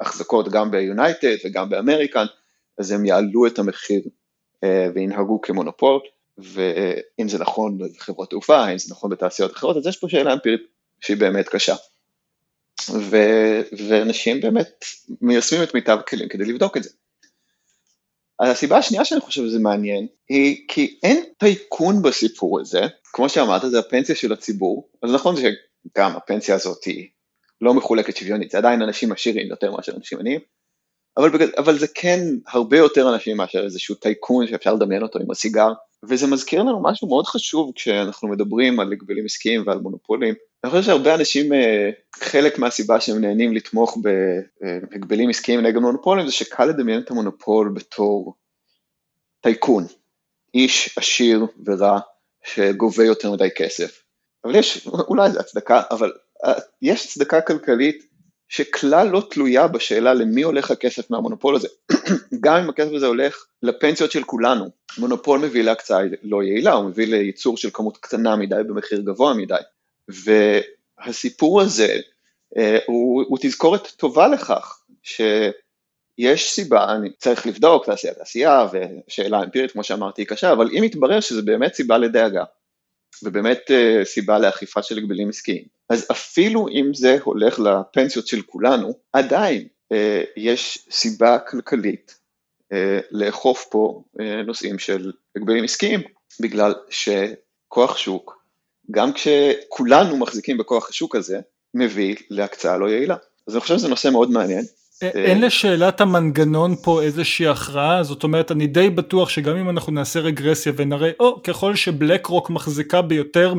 החזקות 0.00 0.48
גם 0.48 0.70
ביונייטד 0.70 1.36
וגם 1.44 1.70
באמריקן, 1.70 2.24
אז 2.78 2.92
הם 2.92 3.04
יעלו 3.04 3.46
את 3.46 3.58
המחיר 3.58 4.02
אה, 4.64 4.88
וינהגו 4.94 5.40
כמונופול, 5.40 6.00
ואם 6.38 7.28
זה 7.28 7.38
נכון 7.38 7.78
בחברות 7.78 8.30
תעופה, 8.30 8.72
אם 8.72 8.78
זה 8.78 8.94
נכון 8.94 9.10
בתעשיות 9.10 9.52
אחרות, 9.52 9.76
אז 9.76 9.86
יש 9.86 9.96
פה 9.96 10.08
שאלה 10.08 10.32
אמפירית 10.32 10.60
שהיא 11.00 11.16
באמת 11.16 11.48
קשה. 11.48 11.74
ו, 12.90 13.16
ואנשים 13.88 14.40
באמת 14.40 14.84
מיישמים 15.20 15.62
את 15.62 15.74
מיטב 15.74 15.98
הכלים 16.00 16.28
כדי 16.28 16.44
לבדוק 16.44 16.76
את 16.76 16.82
זה. 16.82 16.90
הסיבה 18.40 18.78
השנייה 18.78 19.04
שאני 19.04 19.20
חושב 19.20 19.42
שזה 19.42 19.58
מעניין, 19.58 20.06
היא 20.28 20.64
כי 20.68 20.98
אין 21.02 21.24
טייקון 21.38 22.02
בסיפור 22.02 22.60
הזה, 22.60 22.80
כמו 23.04 23.28
שאמרת, 23.28 23.70
זה 23.70 23.78
הפנסיה 23.78 24.14
של 24.14 24.32
הציבור, 24.32 24.88
אז 25.02 25.14
נכון 25.14 25.34
שגם 25.36 26.16
הפנסיה 26.16 26.54
הזאת 26.54 26.84
היא 26.84 27.08
לא 27.60 27.74
מחולקת 27.74 28.16
שוויונית, 28.16 28.50
זה 28.50 28.58
עדיין 28.58 28.82
אנשים 28.82 29.12
עשירים 29.12 29.48
יותר 29.48 29.72
מאשר 29.72 29.92
אנשים 29.96 30.18
עניים, 30.18 30.40
אבל, 31.16 31.30
אבל 31.58 31.78
זה 31.78 31.86
כן 31.94 32.20
הרבה 32.48 32.78
יותר 32.78 33.14
אנשים 33.14 33.36
מאשר 33.36 33.64
איזשהו 33.64 33.94
טייקון 33.94 34.46
שאפשר 34.46 34.74
לדמיין 34.74 35.02
אותו 35.02 35.18
עם 35.18 35.30
הסיגר, 35.30 35.72
וזה 36.04 36.26
מזכיר 36.26 36.62
לנו 36.62 36.82
משהו 36.82 37.08
מאוד 37.08 37.26
חשוב 37.26 37.72
כשאנחנו 37.74 38.28
מדברים 38.28 38.80
על 38.80 38.92
הגבלים 38.92 39.24
עסקיים 39.24 39.62
ועל 39.66 39.78
מונופולים. 39.78 40.34
אני 40.64 40.70
חושב 40.70 40.82
שהרבה 40.82 41.14
אנשים, 41.14 41.52
אה, 41.52 41.90
חלק 42.14 42.58
מהסיבה 42.58 43.00
שהם 43.00 43.20
נהנים 43.20 43.54
לתמוך 43.54 43.98
בהגבלים 44.60 45.30
עסקיים 45.30 45.60
נגד 45.60 45.78
מונופולים 45.78 46.26
זה 46.26 46.32
שקל 46.32 46.64
לדמיין 46.64 47.00
את 47.00 47.10
המונופול 47.10 47.72
בתור 47.74 48.34
טייקון, 49.40 49.84
איש 50.54 50.98
עשיר 50.98 51.46
ורע 51.66 51.98
שגובה 52.44 53.04
יותר 53.04 53.32
מדי 53.32 53.48
כסף. 53.56 54.02
אבל 54.44 54.56
יש, 54.56 54.86
אולי 54.86 55.30
זה 55.30 55.40
הצדקה, 55.40 55.82
אבל 55.90 56.12
אה, 56.44 56.52
יש 56.82 57.06
הצדקה 57.06 57.40
כלכלית 57.40 58.05
שכלל 58.48 59.08
לא 59.08 59.22
תלויה 59.30 59.68
בשאלה 59.68 60.14
למי 60.14 60.42
הולך 60.42 60.70
הכסף 60.70 61.10
מהמונופול 61.10 61.56
הזה. 61.56 61.68
גם 62.44 62.56
אם 62.56 62.70
הכסף 62.70 62.92
הזה 62.92 63.06
הולך 63.06 63.46
לפנסיות 63.62 64.12
של 64.12 64.22
כולנו, 64.22 64.70
מונופול 64.98 65.40
מביא 65.40 65.62
להקצאה 65.62 66.00
לא 66.22 66.42
יעילה, 66.42 66.72
הוא 66.72 66.88
מביא 66.88 67.06
לייצור 67.06 67.56
של 67.56 67.68
כמות 67.72 67.96
קטנה 67.96 68.36
מדי 68.36 68.62
במחיר 68.68 69.00
גבוה 69.00 69.34
מדי. 69.34 69.54
והסיפור 70.08 71.60
הזה 71.60 71.96
אה, 72.56 72.78
הוא, 72.86 73.24
הוא 73.28 73.38
תזכורת 73.40 73.86
טובה 73.96 74.28
לכך 74.28 74.80
שיש 75.02 76.50
סיבה, 76.50 76.94
אני 76.94 77.10
צריך 77.18 77.46
לבדוק 77.46 77.86
תעשייה 77.86 78.14
תעשייה 78.14 78.66
ושאלה 78.72 79.42
אמפירית 79.42 79.72
כמו 79.72 79.84
שאמרתי 79.84 80.22
היא 80.22 80.26
קשה, 80.26 80.52
אבל 80.52 80.70
אם 80.78 80.84
יתברר 80.84 81.20
שזה 81.20 81.42
באמת 81.42 81.74
סיבה 81.74 81.98
לדאגה 81.98 82.44
ובאמת 83.22 83.70
אה, 83.70 84.04
סיבה 84.04 84.38
לאכיפה 84.38 84.82
של 84.82 84.98
הגבלים 84.98 85.28
עסקיים, 85.28 85.64
אז 85.90 86.06
אפילו 86.10 86.68
אם 86.68 86.90
זה 86.94 87.18
הולך 87.24 87.58
לפנסיות 87.58 88.26
של 88.26 88.42
כולנו, 88.42 88.92
עדיין 89.12 89.68
אה, 89.92 90.22
יש 90.36 90.86
סיבה 90.90 91.38
כלכלית 91.38 92.18
אה, 92.72 92.98
לאכוף 93.10 93.66
פה 93.70 94.02
נושאים 94.46 94.78
של 94.78 95.12
הגבלים 95.36 95.64
עסקיים, 95.64 96.00
בגלל 96.40 96.74
שכוח 96.90 97.96
שוק, 97.96 98.42
גם 98.90 99.12
כשכולנו 99.12 100.16
מחזיקים 100.16 100.58
בכוח 100.58 100.90
השוק 100.90 101.16
הזה, 101.16 101.40
מביא 101.74 102.16
להקצאה 102.30 102.76
לא 102.76 102.90
יעילה. 102.90 103.16
אז 103.46 103.54
אני 103.54 103.60
חושב 103.60 103.78
שזה 103.78 103.88
נושא 103.88 104.08
מאוד 104.08 104.30
מעניין, 104.30 104.64
אין 105.02 105.40
לשאלת 105.40 106.00
המנגנון 106.00 106.74
פה 106.82 107.02
איזושהי 107.02 107.46
הכרעה, 107.48 108.02
זאת 108.02 108.24
אומרת 108.24 108.52
אני 108.52 108.66
די 108.66 108.90
בטוח 108.90 109.28
שגם 109.28 109.56
אם 109.56 109.70
אנחנו 109.70 109.92
נעשה 109.92 110.20
רגרסיה 110.20 110.72
ונראה, 110.76 111.10
או 111.20 111.42
ככל 111.42 111.74
שבלק 111.74 112.26
רוק 112.26 112.50
מחזיקה 112.50 113.02
ביותר 113.02 113.54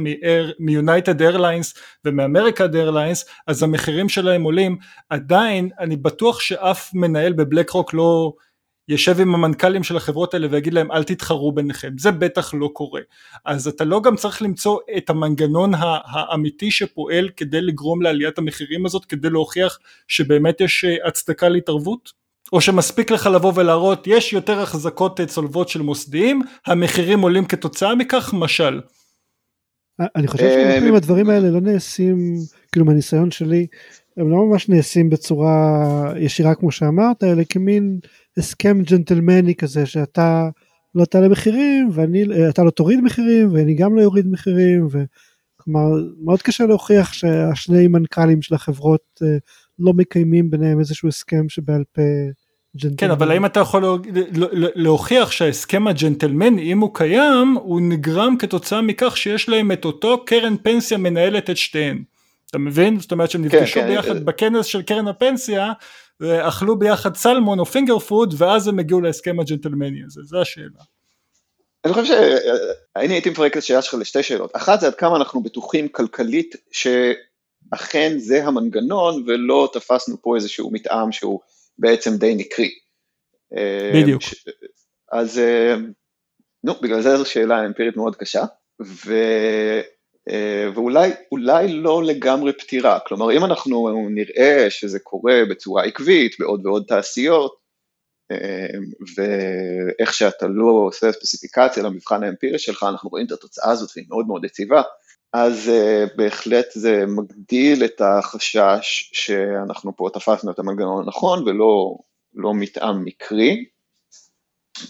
מיונייטד 0.60 1.22
איירליינס 1.22 1.74
ומאמריקה 2.06 2.66
איירליינס, 2.74 3.26
אז 3.48 3.64
המחירים 3.64 4.10
שלהם 4.10 4.44
עולים, 4.44 4.78
עדיין 5.10 5.70
אני 5.80 5.96
בטוח 5.96 6.40
שאף 6.40 6.90
מנהל 6.94 7.34
בבלק 7.34 7.70
רוק 7.70 7.94
לא 7.94 8.34
יושב 8.90 9.20
עם 9.20 9.36
המנכ"לים 9.36 9.84
של 9.84 9.98
החברות 9.98 10.34
האלה 10.34 10.48
ויגיד 10.52 10.74
להם 10.74 10.92
אל 10.92 11.04
תתחרו 11.04 11.52
ביניכם, 11.52 11.98
זה 11.98 12.12
בטח 12.12 12.54
לא 12.54 12.70
קורה. 12.74 13.02
אז 13.46 13.68
אתה 13.68 13.84
לא 13.84 14.02
גם 14.02 14.16
צריך 14.16 14.42
למצוא 14.42 14.80
את 14.98 15.10
המנגנון 15.10 15.72
האמיתי 16.06 16.72
שפועל 16.72 17.30
כדי 17.38 17.62
לגרום 17.62 18.02
לעליית 18.02 18.38
המחירים 18.38 18.86
הזאת, 18.86 19.06
כדי 19.06 19.30
להוכיח 19.30 19.80
שבאמת 20.08 20.62
יש 20.62 20.86
אה, 20.86 21.08
הצדקה 21.08 21.50
להתערבות? 21.50 22.28
או 22.54 22.62
שמספיק 22.62 23.12
לך 23.12 23.26
לבוא 23.26 23.54
ולהראות 23.56 24.08
יש 24.08 24.34
יותר 24.34 24.60
החזקות 24.60 25.22
צולבות 25.22 25.70
של 25.70 25.82
מוסדיים, 25.82 26.42
המחירים 26.66 27.22
עולים 27.22 27.46
כתוצאה 27.46 27.96
מכך, 27.96 28.34
משל. 28.34 28.82
אני 30.16 30.28
חושב 30.28 30.44
שאם 30.44 30.92
אה, 30.92 30.98
הדברים 30.98 31.30
האלה 31.30 31.50
לא 31.50 31.62
נעשים, 31.62 32.18
כאילו 32.72 32.86
מהניסיון 32.86 33.32
שלי, 33.32 33.68
הם 34.18 34.30
לא 34.30 34.45
ממש 34.45 34.70
נעשים 34.70 35.09
בצורה 35.09 36.13
ישירה 36.20 36.55
כמו 36.55 36.72
שאמרת, 36.72 37.24
אלא 37.24 37.43
כמין 37.49 37.99
הסכם 38.38 38.82
ג'נטלמני 38.82 39.55
כזה 39.55 39.86
שאתה 39.86 40.49
לא 40.95 41.05
תעלה 41.05 41.30
מחירים 41.30 41.89
ואני 41.91 42.24
אתה 42.49 42.63
לא 42.63 42.70
תוריד 42.70 43.01
מחירים 43.01 43.49
ואני 43.53 43.76
גם 43.76 43.95
לא 43.95 44.03
אוריד 44.03 44.28
מחירים 44.28 44.88
וכלומר 44.88 45.88
מאוד 46.24 46.41
קשה 46.41 46.65
להוכיח 46.65 47.13
שהשני 47.13 47.88
מנכ"לים 47.88 48.41
של 48.41 48.55
החברות 48.55 49.22
אה, 49.24 49.38
לא 49.80 49.93
מקיימים 49.93 50.49
ביניהם 50.49 50.80
איזשהו 50.80 51.07
הסכם 51.07 51.49
שבעל 51.49 51.84
פה 51.91 52.01
ג'נטלמני. 52.76 52.97
כן 52.97 53.11
אבל 53.11 53.32
האם 53.32 53.45
אתה 53.45 53.59
יכול 53.59 53.99
להוכיח 54.76 55.32
שההסכם 55.32 55.88
הג'נטלמני 55.88 56.61
אם 56.61 56.80
הוא 56.80 56.93
קיים 56.93 57.57
הוא 57.61 57.82
נגרם 57.82 58.36
כתוצאה 58.39 58.82
מכך 58.82 59.18
שיש 59.18 59.49
להם 59.49 59.72
את 59.72 59.86
אותו 59.86 60.26
קרן 60.26 60.55
פנסיה 60.63 60.97
מנהלת 60.97 61.49
את 61.49 61.57
שתיהן. 61.57 62.03
אתה 62.50 62.58
מבין? 62.58 63.00
זאת 63.00 63.12
אומרת 63.12 63.32
שהם 63.32 63.50
כן, 63.50 63.58
נפגשו 63.58 63.80
כן, 63.80 63.88
ביחד 63.88 64.18
כן. 64.18 64.26
בכנס 64.26 64.66
של 64.66 64.82
קרן 64.82 65.08
הפנסיה 65.08 65.72
ואכלו 66.20 66.80
ביחד 66.80 67.16
סלמון 67.16 67.60
או 67.60 67.66
פינגר 67.66 68.00
פוד 68.00 68.34
ואז 68.38 68.68
הם 68.68 68.80
הגיעו 68.80 69.02
להסכם 69.02 69.39
הג'נטלמני 69.39 70.04
הזה, 70.06 70.22
זו 70.24 70.41
השאלה. 70.41 70.84
אני 71.86 71.93
חושב 71.93 72.06
שאני 72.06 73.14
הייתי 73.14 73.30
מפרק 73.30 73.52
את 73.52 73.58
השאלה 73.58 73.82
שלך 73.82 73.93
לשתי 73.93 74.24
שאלות, 74.24 74.56
אחת 74.56 74.80
זה 74.80 74.88
עד 74.88 74.95
כמה 74.95 75.16
אנחנו 75.16 75.43
בטוחים 75.43 75.88
כלכלית 75.88 76.56
שאכן 76.72 78.14
זה 78.18 78.45
המנגנון 78.45 79.24
ולא 79.28 79.70
תפסנו 79.74 80.22
פה 80.22 80.36
איזשהו 80.36 80.72
מתאם 80.72 81.12
שהוא 81.12 81.39
בעצם 81.78 82.16
די 82.18 82.36
נקרי. 82.36 82.70
בדיוק. 83.93 84.22
אז 85.12 85.41
נו, 86.64 86.74
בגלל 86.82 87.02
זה 87.02 87.18
זו 87.18 87.26
שאלה 87.26 87.66
אמפירית 87.66 87.98
מאוד 87.98 88.16
קשה, 88.16 88.43
ו... 88.82 89.14
אה, 90.30 90.70
ואולי 90.76 91.68
לא 91.68 92.04
לגמרי 92.04 92.54
פתירה, 92.54 93.00
כלומר 93.00 93.38
אם 93.38 93.46
אנחנו 93.46 94.08
נראה 94.10 94.66
שזה 94.70 95.00
קורה 95.00 95.42
בצורה 95.50 95.84
עקבית 95.84 96.36
בעוד 96.40 96.66
ועוד 96.66 96.84
תעשיות, 96.88 97.56
אה, 98.32 98.68
ואיך 99.18 100.14
שאתה 100.14 100.48
לא 100.48 100.66
עושה 100.66 101.12
ספציפיקציה 101.12 101.84
למבחן 101.84 102.24
האמפירי 102.24 102.60
שלך, 102.60 102.86
אנחנו 102.90 103.10
רואים 103.10 103.26
את 103.26 103.32
התוצאה 103.32 103.72
הזאת 103.72 103.90
והיא 103.96 104.06
מאוד 104.10 104.28
מאוד 104.28 104.46
יציבה, 104.46 104.82
אז 105.34 105.68
uh, 105.68 106.18
בהחלט 106.18 106.66
זה 106.74 107.06
מגדיל 107.08 107.86
את 107.86 108.02
החשש 108.02 109.10
שאנחנו 109.14 109.96
פה 109.96 110.10
תפסנו 110.14 110.52
את 110.52 110.60
המנגנון 110.60 111.04
הנכון 111.04 111.44
ולא 111.44 111.98
לא 112.34 112.54
מתאם 112.54 113.06
מקרי, 113.06 113.66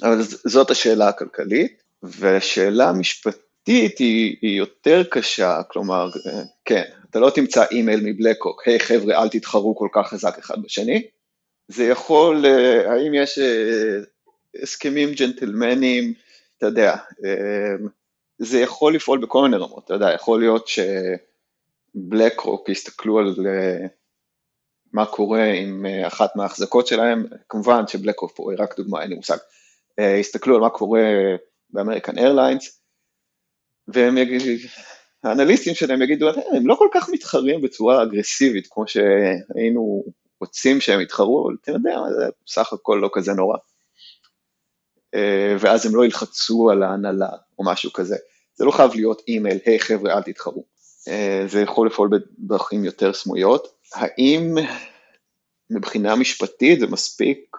אבל 0.02 0.22
זאת 0.22 0.72
השאלה 0.72 1.08
הכלכלית, 1.08 1.84
והשאלה 2.04 2.90
המשפטית 2.90 3.47
המשפטית 3.68 3.97
היא, 3.97 4.38
היא 4.41 4.57
יותר 4.57 5.03
קשה, 5.11 5.61
כלומר, 5.70 6.09
כן, 6.65 6.84
אתה 7.09 7.20
לא 7.20 7.30
תמצא 7.30 7.65
אימייל 7.72 7.99
מבלקוק, 8.03 8.68
היי 8.68 8.78
hey, 8.78 8.80
חבר'ה 8.80 9.24
אל 9.24 9.30
תתחרו 9.30 9.76
כל 9.76 9.88
כך 9.91 10.07
חזק 10.07 10.38
אחד 10.39 10.61
בשני, 10.61 11.07
זה 11.68 11.84
יכול, 11.84 12.45
האם 12.86 13.13
יש 13.13 13.39
אה, 13.39 13.99
הסכמים 14.63 15.09
ג'נטלמנים, 15.11 16.13
אתה 16.57 16.65
יודע, 16.65 16.95
אה, 17.26 17.76
זה 18.39 18.59
יכול 18.59 18.95
לפעול 18.95 19.20
בכל 19.20 19.41
מיני 19.41 19.57
רמות, 19.57 19.86
אתה 19.86 19.93
יודע, 19.93 20.13
יכול 20.13 20.39
להיות 20.39 20.68
שבלק 20.68 22.39
רוק 22.39 22.70
יסתכלו 22.70 23.20
על 23.20 23.36
אה, 23.47 23.88
מה 24.93 25.05
קורה 25.05 25.43
עם 25.43 25.86
אחת 26.07 26.36
מההחזקות 26.36 26.88
שלהם, 26.88 27.26
כמובן 27.49 27.88
שבלק 27.88 28.20
רוק 28.20 28.32
פה 28.36 28.51
היא 28.51 28.59
רק 28.61 28.78
דוגמה, 28.78 29.01
אין 29.01 29.09
לי 29.09 29.15
מושג, 29.15 29.38
יסתכלו 30.20 30.55
על 30.55 30.61
מה 30.61 30.70
קורה 30.70 31.01
ב 31.70 31.75
American 31.75 32.18
Airlines, 32.18 32.76
והם 33.88 34.18
יגידו, 34.18 34.46
האנליסטים 35.24 35.76
שלהם 35.76 36.02
יגידו, 36.02 36.30
הם 36.30 36.68
לא 36.68 36.76
כל 36.76 36.88
כך 36.94 37.10
מתחרים 37.10 37.62
בצורה 37.62 38.04
אגרסיבית 38.04 38.68
כמו 38.70 38.88
שהיינו 38.88 40.04
רוצים 40.42 40.82
שהם 40.82 41.02
יתחרו, 41.02 41.44
אבל 41.46 41.56
אתה 41.62 41.72
יודע, 41.72 41.98
זה 42.18 42.26
בסך 42.46 42.74
הכל 42.74 43.00
לא 43.02 43.10
כזה 43.14 43.34
נורא. 43.34 43.58
אה, 45.16 45.56
ואז 45.60 45.86
הם 45.86 45.96
לא 45.96 46.06
ילחצו 46.06 46.70
על 46.70 46.84
ההנהלה 46.84 47.30
או 47.60 47.66
משהו 47.66 47.94
כזה. 47.94 48.16
זה 48.56 48.66
לא 48.66 48.72
חייב 48.72 48.92
להיות 48.96 49.22
אימייל, 49.28 49.58
היי 49.66 49.78
hey, 49.78 49.82
חבר'ה 49.82 50.18
אל 50.18 50.22
תתחרו. 50.22 50.64
אה, 51.08 51.44
זה 51.48 51.62
יכול 51.62 51.88
לפעול 51.88 52.10
בדרכים 52.12 52.84
יותר 52.86 53.14
סמויות. 53.14 53.68
האם 53.94 54.56
מבחינה 55.70 56.16
משפטית 56.16 56.80
זה 56.80 56.88
מספיק 56.88 57.56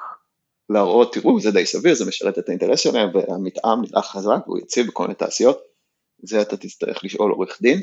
להראות, 0.71 1.15
תראו, 1.15 1.41
זה 1.41 1.51
די 1.51 1.67
סביר, 1.67 1.95
זה 1.95 2.05
משרת 2.05 2.39
את 2.39 2.49
האינטרס 2.49 2.81
שלהם, 2.81 3.11
והמתאם 3.15 3.83
נראה 3.83 4.03
חזק 4.03 4.39
והוא 4.47 4.59
יציב 4.59 4.87
בכל 4.87 5.03
מיני 5.03 5.15
תעשיות. 5.15 5.68
זה 6.23 6.43
אתה 6.43 6.57
תצטרך 6.57 7.05
לשאול 7.05 7.31
עורך 7.33 7.59
דין, 7.63 7.81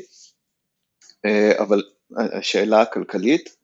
אה, 1.24 1.52
אבל 1.58 1.82
השאלה 2.16 2.80
הכלכלית, 2.80 3.56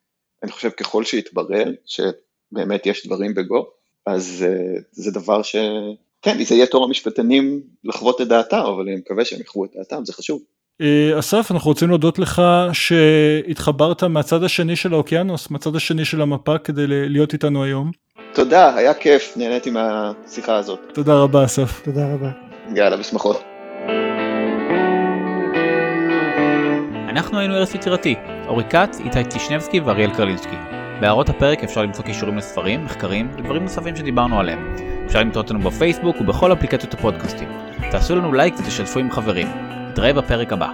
אני 0.42 0.52
חושב 0.52 0.70
ככל 0.70 1.04
שיתברר 1.04 1.72
שבאמת 1.86 2.86
יש 2.86 3.06
דברים 3.06 3.34
בגו, 3.34 3.66
אז 4.06 4.44
אה, 4.48 4.80
זה 4.92 5.10
דבר 5.10 5.42
ש... 5.42 5.56
כן, 6.22 6.44
זה 6.44 6.54
יהיה 6.54 6.66
תור 6.66 6.84
המשפטנים 6.84 7.62
לחוות 7.84 8.20
את 8.20 8.28
דעתם, 8.28 8.56
אבל 8.56 8.82
אני 8.82 8.96
מקווה 8.96 9.24
שהם 9.24 9.40
יחוו 9.40 9.64
את 9.64 9.70
דעתם, 9.76 10.04
זה 10.04 10.12
חשוב. 10.12 10.42
אה, 10.80 11.18
אסף, 11.18 11.46
אנחנו 11.50 11.70
רוצים 11.70 11.88
להודות 11.88 12.18
לך 12.18 12.42
שהתחברת 12.72 14.04
מהצד 14.04 14.42
השני 14.44 14.76
של 14.76 14.94
האוקיינוס, 14.94 15.50
מהצד 15.50 15.76
השני 15.76 16.04
של 16.04 16.20
המפה 16.20 16.58
כדי 16.58 16.86
להיות 16.86 17.32
איתנו 17.32 17.64
היום. 17.64 17.90
תודה, 18.34 18.76
היה 18.76 18.94
כיף, 18.94 19.36
נהניתי 19.36 19.70
מהשיחה 19.70 20.56
הזאת. 20.56 20.80
תודה 20.94 21.14
רבה, 21.14 21.44
אסף. 21.44 21.80
תודה 21.84 22.14
רבה. 22.14 22.30
יאללה, 22.76 22.96
בשמחות. 22.96 23.51
אנחנו 27.12 27.38
היינו 27.38 27.54
ארץ 27.54 27.74
יצירתי, 27.74 28.14
אורי 28.46 28.64
כץ, 28.64 29.00
איתי 29.04 29.24
טישנבסקי 29.24 29.80
ואריאל 29.80 30.14
קרלינסקי. 30.14 30.56
בהערות 31.00 31.28
הפרק 31.28 31.64
אפשר 31.64 31.82
למצוא 31.82 32.04
קישורים 32.04 32.36
לספרים, 32.36 32.84
מחקרים 32.84 33.30
ודברים 33.34 33.62
נוספים 33.62 33.96
שדיברנו 33.96 34.40
עליהם. 34.40 34.76
אפשר 35.06 35.20
למצוא 35.20 35.42
אותנו 35.42 35.58
בפייסבוק 35.58 36.20
ובכל 36.20 36.52
אפליקציות 36.52 36.94
הפודקאסטים. 36.94 37.48
תעשו 37.90 38.16
לנו 38.16 38.32
לייק 38.32 38.54
ותשתפו 38.58 38.98
עם 38.98 39.10
חברים. 39.10 39.46
נתראה 39.90 40.12
בפרק 40.12 40.52
הבא. 40.52 40.68